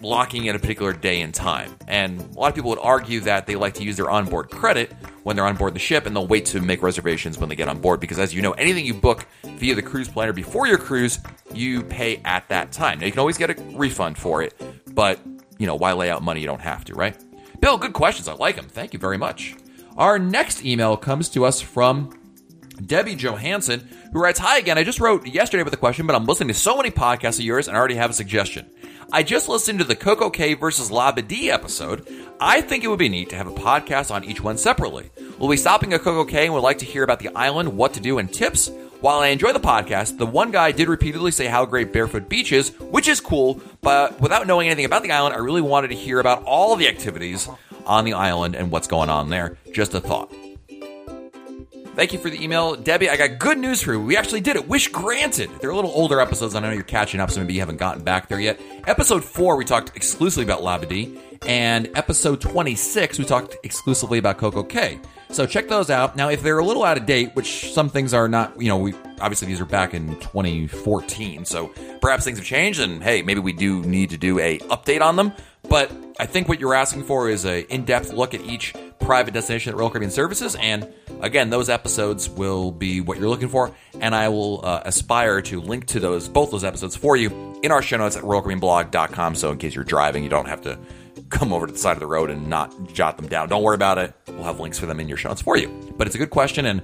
locking 0.00 0.46
in 0.46 0.56
a 0.56 0.58
particular 0.58 0.92
day 0.92 1.20
and 1.20 1.34
time. 1.34 1.74
And 1.86 2.20
a 2.20 2.38
lot 2.38 2.48
of 2.48 2.54
people 2.54 2.70
would 2.70 2.78
argue 2.78 3.20
that 3.20 3.46
they 3.46 3.56
like 3.56 3.74
to 3.74 3.84
use 3.84 3.96
their 3.96 4.10
onboard 4.10 4.50
credit 4.50 4.92
when 5.22 5.36
they're 5.36 5.44
on 5.44 5.56
board 5.56 5.74
the 5.74 5.80
ship, 5.80 6.06
and 6.06 6.16
they'll 6.16 6.26
wait 6.26 6.46
to 6.46 6.60
make 6.60 6.82
reservations 6.82 7.38
when 7.38 7.48
they 7.48 7.56
get 7.56 7.68
on 7.68 7.80
board. 7.80 8.00
Because 8.00 8.18
as 8.18 8.34
you 8.34 8.42
know, 8.42 8.52
anything 8.52 8.86
you 8.86 8.94
book 8.94 9.26
via 9.44 9.74
the 9.74 9.82
cruise 9.82 10.08
planner 10.08 10.32
before 10.32 10.66
your 10.66 10.78
cruise, 10.78 11.18
you 11.52 11.82
pay 11.82 12.20
at 12.24 12.48
that 12.48 12.72
time. 12.72 12.98
Now 12.98 13.06
you 13.06 13.12
can 13.12 13.20
always 13.20 13.38
get 13.38 13.50
a 13.50 13.62
refund 13.76 14.16
for 14.16 14.42
it, 14.42 14.54
but 14.94 15.20
you 15.58 15.66
know 15.66 15.74
why 15.74 15.92
lay 15.92 16.10
out 16.10 16.22
money 16.22 16.40
you 16.40 16.46
don't 16.46 16.60
have 16.60 16.84
to, 16.86 16.94
right? 16.94 17.16
Bill, 17.60 17.76
good 17.76 17.92
questions. 17.92 18.28
I 18.28 18.32
like 18.32 18.56
them. 18.56 18.66
Thank 18.66 18.94
you 18.94 18.98
very 18.98 19.18
much. 19.18 19.54
Our 19.96 20.18
next 20.18 20.64
email 20.64 20.96
comes 20.96 21.28
to 21.30 21.44
us 21.44 21.60
from 21.60 22.18
Debbie 22.86 23.14
Johansson, 23.14 23.88
who 24.12 24.20
writes 24.20 24.38
Hi 24.38 24.58
again. 24.58 24.78
I 24.78 24.84
just 24.84 25.00
wrote 25.00 25.26
yesterday 25.26 25.62
with 25.62 25.74
a 25.74 25.76
question, 25.76 26.06
but 26.06 26.16
I'm 26.16 26.24
listening 26.24 26.48
to 26.48 26.54
so 26.54 26.76
many 26.76 26.90
podcasts 26.90 27.38
of 27.38 27.44
yours 27.44 27.68
and 27.68 27.76
I 27.76 27.80
already 27.80 27.96
have 27.96 28.10
a 28.10 28.14
suggestion. 28.14 28.70
I 29.12 29.24
just 29.24 29.48
listened 29.48 29.80
to 29.80 29.84
the 29.84 29.96
Coco 29.96 30.30
Cay 30.30 30.54
versus 30.54 30.88
Labadee 30.88 31.48
episode. 31.48 32.06
I 32.38 32.60
think 32.60 32.84
it 32.84 32.88
would 32.88 32.98
be 33.00 33.08
neat 33.08 33.30
to 33.30 33.36
have 33.36 33.48
a 33.48 33.52
podcast 33.52 34.12
on 34.12 34.22
each 34.22 34.40
one 34.40 34.56
separately. 34.56 35.10
We'll 35.36 35.50
be 35.50 35.56
stopping 35.56 35.92
at 35.92 36.02
Coco 36.02 36.24
Cay 36.24 36.44
and 36.44 36.54
would 36.54 36.62
like 36.62 36.78
to 36.78 36.84
hear 36.84 37.02
about 37.02 37.18
the 37.18 37.34
island, 37.34 37.76
what 37.76 37.94
to 37.94 38.00
do, 38.00 38.18
and 38.18 38.32
tips. 38.32 38.70
While 39.00 39.18
I 39.18 39.28
enjoy 39.28 39.52
the 39.52 39.58
podcast, 39.58 40.18
the 40.18 40.26
one 40.26 40.52
guy 40.52 40.70
did 40.70 40.88
repeatedly 40.88 41.32
say 41.32 41.46
how 41.46 41.66
great 41.66 41.92
Barefoot 41.92 42.28
Beach 42.28 42.52
is, 42.52 42.70
which 42.78 43.08
is 43.08 43.20
cool, 43.20 43.60
but 43.80 44.20
without 44.20 44.46
knowing 44.46 44.68
anything 44.68 44.84
about 44.84 45.02
the 45.02 45.10
island, 45.10 45.34
I 45.34 45.38
really 45.38 45.62
wanted 45.62 45.88
to 45.88 45.96
hear 45.96 46.20
about 46.20 46.44
all 46.44 46.76
the 46.76 46.86
activities 46.86 47.48
on 47.86 48.04
the 48.04 48.12
island 48.12 48.54
and 48.54 48.70
what's 48.70 48.86
going 48.86 49.10
on 49.10 49.28
there. 49.30 49.56
Just 49.72 49.94
a 49.94 50.00
thought. 50.00 50.32
Thank 52.00 52.14
you 52.14 52.18
for 52.18 52.30
the 52.30 52.42
email, 52.42 52.76
Debbie. 52.76 53.10
I 53.10 53.16
got 53.18 53.38
good 53.38 53.58
news 53.58 53.82
for 53.82 53.92
you. 53.92 54.00
We 54.00 54.16
actually 54.16 54.40
did 54.40 54.56
it. 54.56 54.66
Wish 54.66 54.88
granted. 54.88 55.50
They're 55.60 55.68
a 55.68 55.76
little 55.76 55.90
older 55.90 56.18
episodes. 56.18 56.54
I 56.54 56.60
know 56.60 56.70
you're 56.70 56.82
catching 56.82 57.20
up, 57.20 57.30
so 57.30 57.40
maybe 57.40 57.52
you 57.52 57.60
haven't 57.60 57.76
gotten 57.76 58.02
back 58.02 58.26
there 58.26 58.40
yet. 58.40 58.58
Episode 58.86 59.22
four, 59.22 59.54
we 59.56 59.66
talked 59.66 59.94
exclusively 59.94 60.44
about 60.44 60.62
Labadee, 60.62 61.20
and 61.44 61.90
episode 61.94 62.40
26, 62.40 63.18
we 63.18 63.26
talked 63.26 63.58
exclusively 63.64 64.16
about 64.16 64.38
Coco 64.38 64.62
Cay. 64.62 64.98
So 65.28 65.44
check 65.44 65.68
those 65.68 65.90
out. 65.90 66.16
Now, 66.16 66.30
if 66.30 66.42
they're 66.42 66.58
a 66.58 66.64
little 66.64 66.84
out 66.84 66.96
of 66.96 67.04
date, 67.04 67.36
which 67.36 67.70
some 67.70 67.90
things 67.90 68.14
are 68.14 68.28
not, 68.28 68.58
you 68.58 68.68
know, 68.68 68.78
we 68.78 68.94
obviously 69.20 69.48
these 69.48 69.60
are 69.60 69.66
back 69.66 69.92
in 69.92 70.18
2014, 70.20 71.44
so 71.44 71.70
perhaps 72.00 72.24
things 72.24 72.38
have 72.38 72.46
changed, 72.46 72.80
and 72.80 73.02
hey, 73.02 73.20
maybe 73.20 73.40
we 73.40 73.52
do 73.52 73.82
need 73.82 74.08
to 74.08 74.16
do 74.16 74.38
a 74.38 74.58
update 74.70 75.02
on 75.02 75.16
them. 75.16 75.32
But 75.68 75.92
I 76.18 76.24
think 76.24 76.48
what 76.48 76.60
you're 76.60 76.74
asking 76.74 77.04
for 77.04 77.28
is 77.28 77.44
a 77.44 77.70
in-depth 77.70 78.14
look 78.14 78.32
at 78.32 78.40
each 78.40 78.72
private 79.10 79.34
destination 79.34 79.72
at 79.72 79.76
Royal 79.76 79.90
Caribbean 79.90 80.12
Services, 80.12 80.54
and 80.54 80.86
again, 81.20 81.50
those 81.50 81.68
episodes 81.68 82.30
will 82.30 82.70
be 82.70 83.00
what 83.00 83.18
you're 83.18 83.28
looking 83.28 83.48
for, 83.48 83.74
and 84.00 84.14
I 84.14 84.28
will 84.28 84.64
uh, 84.64 84.82
aspire 84.84 85.42
to 85.42 85.60
link 85.60 85.86
to 85.86 85.98
those 85.98 86.28
both 86.28 86.52
those 86.52 86.62
episodes 86.62 86.94
for 86.94 87.16
you 87.16 87.58
in 87.64 87.72
our 87.72 87.82
show 87.82 87.96
notes 87.96 88.16
at 88.16 88.22
royalcaribbeanblog.com. 88.22 89.34
So 89.34 89.50
in 89.50 89.58
case 89.58 89.74
you're 89.74 89.82
driving, 89.82 90.22
you 90.22 90.30
don't 90.30 90.46
have 90.46 90.60
to 90.60 90.78
come 91.28 91.52
over 91.52 91.66
to 91.66 91.72
the 91.72 91.78
side 91.80 91.94
of 91.94 91.98
the 91.98 92.06
road 92.06 92.30
and 92.30 92.46
not 92.46 92.92
jot 92.92 93.16
them 93.16 93.26
down. 93.26 93.48
Don't 93.48 93.64
worry 93.64 93.74
about 93.74 93.98
it. 93.98 94.14
We'll 94.28 94.44
have 94.44 94.60
links 94.60 94.78
for 94.78 94.86
them 94.86 95.00
in 95.00 95.08
your 95.08 95.18
show 95.18 95.30
notes 95.30 95.42
for 95.42 95.56
you. 95.56 95.66
But 95.96 96.06
it's 96.06 96.14
a 96.14 96.18
good 96.20 96.30
question, 96.30 96.64
and 96.64 96.80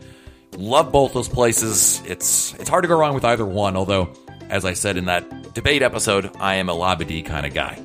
love 0.57 0.91
both 0.91 1.13
those 1.13 1.29
places. 1.29 2.03
It's 2.07 2.55
it's 2.55 2.69
hard 2.69 2.83
to 2.83 2.89
go 2.89 2.99
wrong 2.99 3.15
with 3.15 3.25
either 3.25 3.47
one. 3.47 3.77
Although, 3.77 4.13
as 4.51 4.65
I 4.65 4.73
said 4.73 4.97
in 4.97 5.05
that 5.05 5.55
debate 5.55 5.83
episode, 5.83 6.35
I 6.41 6.57
am 6.57 6.71
a 6.71 6.75
Labadee 6.75 7.25
kind 7.25 7.47
of 7.47 7.55
guy. 7.55 7.81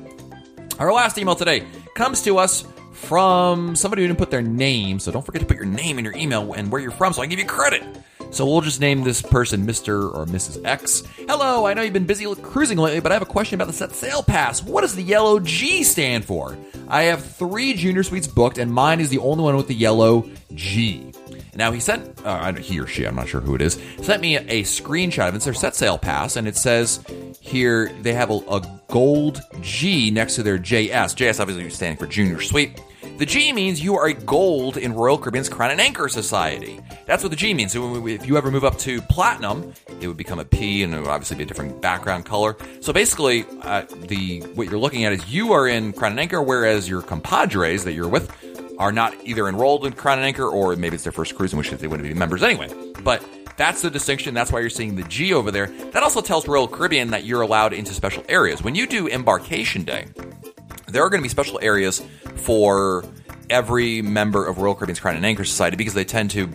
Our 0.80 0.92
last 0.92 1.16
email 1.16 1.36
today 1.36 1.64
comes 1.94 2.22
to 2.22 2.38
us 2.38 2.64
from 2.92 3.74
somebody 3.76 4.02
who 4.02 4.08
didn't 4.08 4.18
put 4.18 4.30
their 4.30 4.42
name, 4.42 4.98
so 4.98 5.10
don't 5.10 5.24
forget 5.24 5.40
to 5.40 5.46
put 5.46 5.56
your 5.56 5.66
name 5.66 5.98
in 5.98 6.04
your 6.04 6.16
email 6.16 6.52
and 6.52 6.70
where 6.70 6.80
you're 6.80 6.90
from 6.90 7.12
so 7.12 7.22
I 7.22 7.24
can 7.24 7.30
give 7.30 7.38
you 7.38 7.46
credit. 7.46 7.82
So 8.30 8.46
we'll 8.46 8.62
just 8.62 8.80
name 8.80 9.02
this 9.02 9.20
person 9.20 9.66
Mr. 9.66 10.14
or 10.14 10.24
Mrs. 10.24 10.64
X. 10.64 11.02
Hello, 11.28 11.66
I 11.66 11.74
know 11.74 11.82
you've 11.82 11.92
been 11.92 12.06
busy 12.06 12.24
cruising 12.36 12.78
lately, 12.78 13.00
but 13.00 13.12
I 13.12 13.14
have 13.14 13.22
a 13.22 13.26
question 13.26 13.56
about 13.56 13.66
the 13.66 13.74
set 13.74 13.92
sail 13.92 14.22
pass. 14.22 14.62
What 14.62 14.80
does 14.80 14.94
the 14.94 15.02
yellow 15.02 15.38
G 15.38 15.82
stand 15.82 16.24
for? 16.24 16.56
I 16.88 17.04
have 17.04 17.24
three 17.24 17.74
junior 17.74 18.02
suites 18.02 18.26
booked, 18.26 18.56
and 18.58 18.72
mine 18.72 19.00
is 19.00 19.10
the 19.10 19.18
only 19.18 19.44
one 19.44 19.56
with 19.56 19.68
the 19.68 19.74
yellow 19.74 20.28
G. 20.54 21.12
Now 21.54 21.70
he 21.70 21.80
sent, 21.80 22.24
uh, 22.24 22.52
he 22.54 22.80
or 22.80 22.86
she, 22.86 23.04
I'm 23.04 23.14
not 23.14 23.28
sure 23.28 23.40
who 23.40 23.54
it 23.54 23.60
is, 23.62 23.78
sent 24.00 24.22
me 24.22 24.36
a, 24.36 24.62
screenshot 24.62 25.28
of 25.28 25.34
it. 25.34 25.36
It's 25.36 25.44
their 25.44 25.54
set 25.54 25.74
sail 25.74 25.98
pass, 25.98 26.36
and 26.36 26.48
it 26.48 26.56
says 26.56 27.04
here 27.40 27.92
they 28.00 28.14
have 28.14 28.30
a, 28.30 28.40
a 28.48 28.80
gold 28.88 29.40
G 29.60 30.10
next 30.10 30.36
to 30.36 30.42
their 30.42 30.58
JS. 30.58 31.14
JS 31.14 31.40
obviously 31.40 31.68
standing 31.70 31.98
for 31.98 32.06
junior 32.06 32.40
suite. 32.40 32.80
The 33.18 33.26
G 33.26 33.52
means 33.52 33.82
you 33.82 33.96
are 33.96 34.06
a 34.06 34.14
gold 34.14 34.78
in 34.78 34.94
Royal 34.94 35.18
Caribbean's 35.18 35.48
Crown 35.48 35.70
and 35.70 35.80
Anchor 35.80 36.08
Society. 36.08 36.80
That's 37.06 37.22
what 37.22 37.28
the 37.28 37.36
G 37.36 37.52
means. 37.52 37.72
So 37.72 38.06
if 38.06 38.26
you 38.26 38.38
ever 38.38 38.50
move 38.50 38.64
up 38.64 38.78
to 38.78 39.02
platinum, 39.02 39.74
it 40.00 40.08
would 40.08 40.16
become 40.16 40.38
a 40.38 40.44
P, 40.44 40.82
and 40.82 40.94
it 40.94 41.00
would 41.00 41.08
obviously 41.08 41.36
be 41.36 41.42
a 41.42 41.46
different 41.46 41.82
background 41.82 42.24
color. 42.24 42.56
So 42.80 42.92
basically, 42.92 43.44
uh, 43.60 43.84
the 44.06 44.40
what 44.54 44.68
you're 44.68 44.80
looking 44.80 45.04
at 45.04 45.12
is 45.12 45.28
you 45.28 45.52
are 45.52 45.68
in 45.68 45.92
Crown 45.92 46.12
and 46.12 46.20
Anchor, 46.20 46.42
whereas 46.42 46.88
your 46.88 47.02
compadres 47.02 47.84
that 47.84 47.92
you're 47.92 48.08
with 48.08 48.51
are 48.82 48.90
not 48.90 49.14
either 49.24 49.46
enrolled 49.48 49.86
in 49.86 49.92
Crown 49.92 50.18
and 50.18 50.26
Anchor, 50.26 50.44
or 50.44 50.74
maybe 50.74 50.96
it's 50.96 51.04
their 51.04 51.12
first 51.12 51.36
cruise, 51.36 51.52
in 51.52 51.58
which 51.58 51.70
case 51.70 51.78
they 51.78 51.86
wouldn't 51.86 52.08
be 52.08 52.14
members 52.14 52.42
anyway. 52.42 52.68
But 53.04 53.24
that's 53.56 53.80
the 53.80 53.90
distinction. 53.90 54.34
That's 54.34 54.50
why 54.50 54.58
you're 54.58 54.70
seeing 54.70 54.96
the 54.96 55.04
G 55.04 55.32
over 55.32 55.52
there. 55.52 55.68
That 55.92 56.02
also 56.02 56.20
tells 56.20 56.48
Royal 56.48 56.66
Caribbean 56.66 57.12
that 57.12 57.24
you're 57.24 57.42
allowed 57.42 57.74
into 57.74 57.94
special 57.94 58.24
areas. 58.28 58.60
When 58.60 58.74
you 58.74 58.88
do 58.88 59.08
embarkation 59.08 59.84
day, 59.84 60.06
there 60.88 61.04
are 61.04 61.10
going 61.10 61.20
to 61.20 61.22
be 61.22 61.28
special 61.28 61.60
areas 61.62 62.02
for 62.34 63.04
every 63.48 64.02
member 64.02 64.44
of 64.44 64.58
Royal 64.58 64.74
Caribbean's 64.74 64.98
Crown 64.98 65.14
and 65.14 65.24
Anchor 65.24 65.44
Society 65.44 65.76
because 65.76 65.94
they 65.94 66.04
tend 66.04 66.32
to 66.32 66.48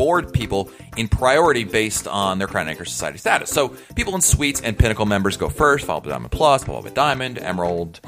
board 0.00 0.32
people 0.32 0.70
in 0.96 1.08
priority 1.08 1.62
based 1.62 2.08
on 2.08 2.38
their 2.38 2.46
Crown 2.46 2.68
Anchor 2.68 2.86
Society 2.86 3.18
status. 3.18 3.50
So 3.50 3.76
people 3.94 4.14
in 4.14 4.22
Suites 4.22 4.62
and 4.62 4.78
Pinnacle 4.78 5.04
members 5.04 5.36
go 5.36 5.50
first, 5.50 5.84
followed 5.84 6.04
by 6.04 6.10
Diamond 6.12 6.32
Plus, 6.32 6.64
followed 6.64 6.84
by 6.84 6.90
Diamond, 6.90 7.36
Emerald, 7.36 8.00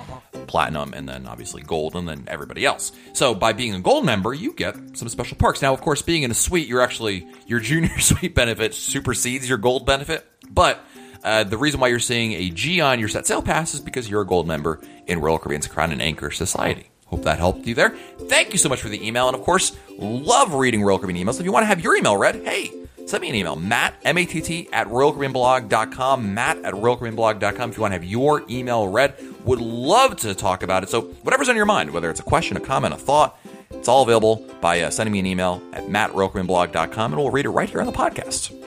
Platinum, 0.47 0.95
and 0.95 1.07
then 1.07 1.27
obviously 1.27 1.61
Gold, 1.61 1.95
and 1.95 2.09
then 2.09 2.25
everybody 2.29 2.65
else. 2.65 2.93
So 3.13 3.35
by 3.35 3.53
being 3.53 3.75
a 3.75 3.81
Gold 3.81 4.07
member, 4.07 4.33
you 4.33 4.55
get 4.55 4.75
some 4.97 5.11
special 5.11 5.37
perks. 5.37 5.61
Now, 5.61 5.75
of 5.75 5.83
course, 5.83 6.01
being 6.01 6.23
in 6.23 6.31
a 6.31 6.35
suite, 6.35 6.67
you're 6.67 6.81
actually 6.81 7.27
your 7.47 7.61
Junior 7.61 7.99
Suite 7.99 8.35
benefit 8.35 8.73
supersedes 8.73 9.47
your 9.47 9.59
Gold 9.59 9.85
benefit, 9.85 10.27
but 10.51 10.83
uh, 11.23 11.45
the 11.45 11.59
reason 11.59 11.79
why 11.79 11.89
you're 11.89 11.99
seeing 11.99 12.33
a 12.33 12.49
G 12.49 12.81
on 12.81 13.01
your 13.01 13.11
set 13.11 13.27
sail 13.27 13.43
pass 13.43 13.75
is 13.75 13.81
because 13.81 14.09
you're 14.09 14.23
a 14.23 14.27
gold 14.27 14.49
member 14.49 14.81
in 15.07 15.21
Royal 15.21 15.39
Caribbean's 15.39 15.69
Crown 15.69 15.93
and 15.93 16.01
Anchor 16.01 16.31
Society. 16.31 16.87
Hope 17.13 17.25
that 17.25 17.39
helped 17.39 17.67
you 17.67 17.75
there. 17.75 17.91
Thank 17.91 18.53
you 18.53 18.59
so 18.59 18.71
much 18.71 18.81
for 18.81 18.89
the 18.89 19.07
email. 19.07 19.29
And 19.29 19.37
of 19.37 19.43
course, 19.43 19.77
love 19.99 20.55
reading 20.55 20.83
Royal 20.83 20.99
Caribbean 20.99 21.27
emails. 21.27 21.39
If 21.39 21.45
you 21.45 21.53
want 21.53 21.65
to 21.65 21.67
have 21.67 21.83
your 21.83 21.95
email 21.95 22.17
read, 22.17 22.37
hey, 22.37 22.73
send 23.05 23.21
me 23.21 23.29
an 23.29 23.35
email. 23.35 23.55
Matt, 23.55 23.97
M-A-T-T, 24.03 24.71
at 24.73 24.87
RoyalCaribbeanBlog.com. 24.89 26.33
Matt 26.33 26.65
at 26.65 26.73
RoyalCaribbeanBlog.com. 26.73 27.69
If 27.71 27.77
you 27.77 27.83
want 27.83 27.93
to 27.93 27.99
have 27.99 28.05
your 28.05 28.43
email 28.49 28.89
read, 28.89 29.15
would 29.45 29.61
love 29.61 30.17
to 30.21 30.35
talk 30.35 30.63
about 30.63 30.85
it. 30.85 30.89
So 30.89 31.03
whatever's 31.03 31.51
on 31.51 31.57
your 31.57 31.67
mind, 31.67 31.91
whether 31.91 32.09
it's 32.09 32.21
a 32.21 32.23
question, 32.23 32.57
a 32.57 32.61
comment, 32.61 32.95
a 32.95 32.97
thought, 32.97 33.39
it's 33.73 33.89
all 33.89 34.05
available 34.05 34.47
by 34.63 34.81
uh, 34.81 34.89
sending 34.89 35.13
me 35.13 35.19
an 35.19 35.27
email 35.27 35.61
at 35.75 35.85
mattroyalcaribbeanblog.com 35.89 37.13
and 37.13 37.21
we'll 37.21 37.31
read 37.31 37.45
it 37.45 37.51
right 37.51 37.69
here 37.69 37.81
on 37.81 37.87
the 37.87 37.93
podcast. 37.93 38.59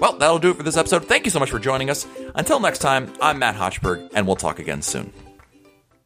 Well, 0.00 0.14
that'll 0.18 0.40
do 0.40 0.50
it 0.50 0.56
for 0.56 0.64
this 0.64 0.76
episode. 0.76 1.04
Thank 1.04 1.26
you 1.26 1.30
so 1.30 1.38
much 1.38 1.50
for 1.52 1.60
joining 1.60 1.90
us. 1.90 2.08
Until 2.34 2.58
next 2.58 2.80
time, 2.80 3.12
I'm 3.22 3.38
Matt 3.38 3.54
Hochberg, 3.54 4.10
and 4.14 4.26
we'll 4.26 4.34
talk 4.36 4.58
again 4.58 4.82
soon. 4.82 5.12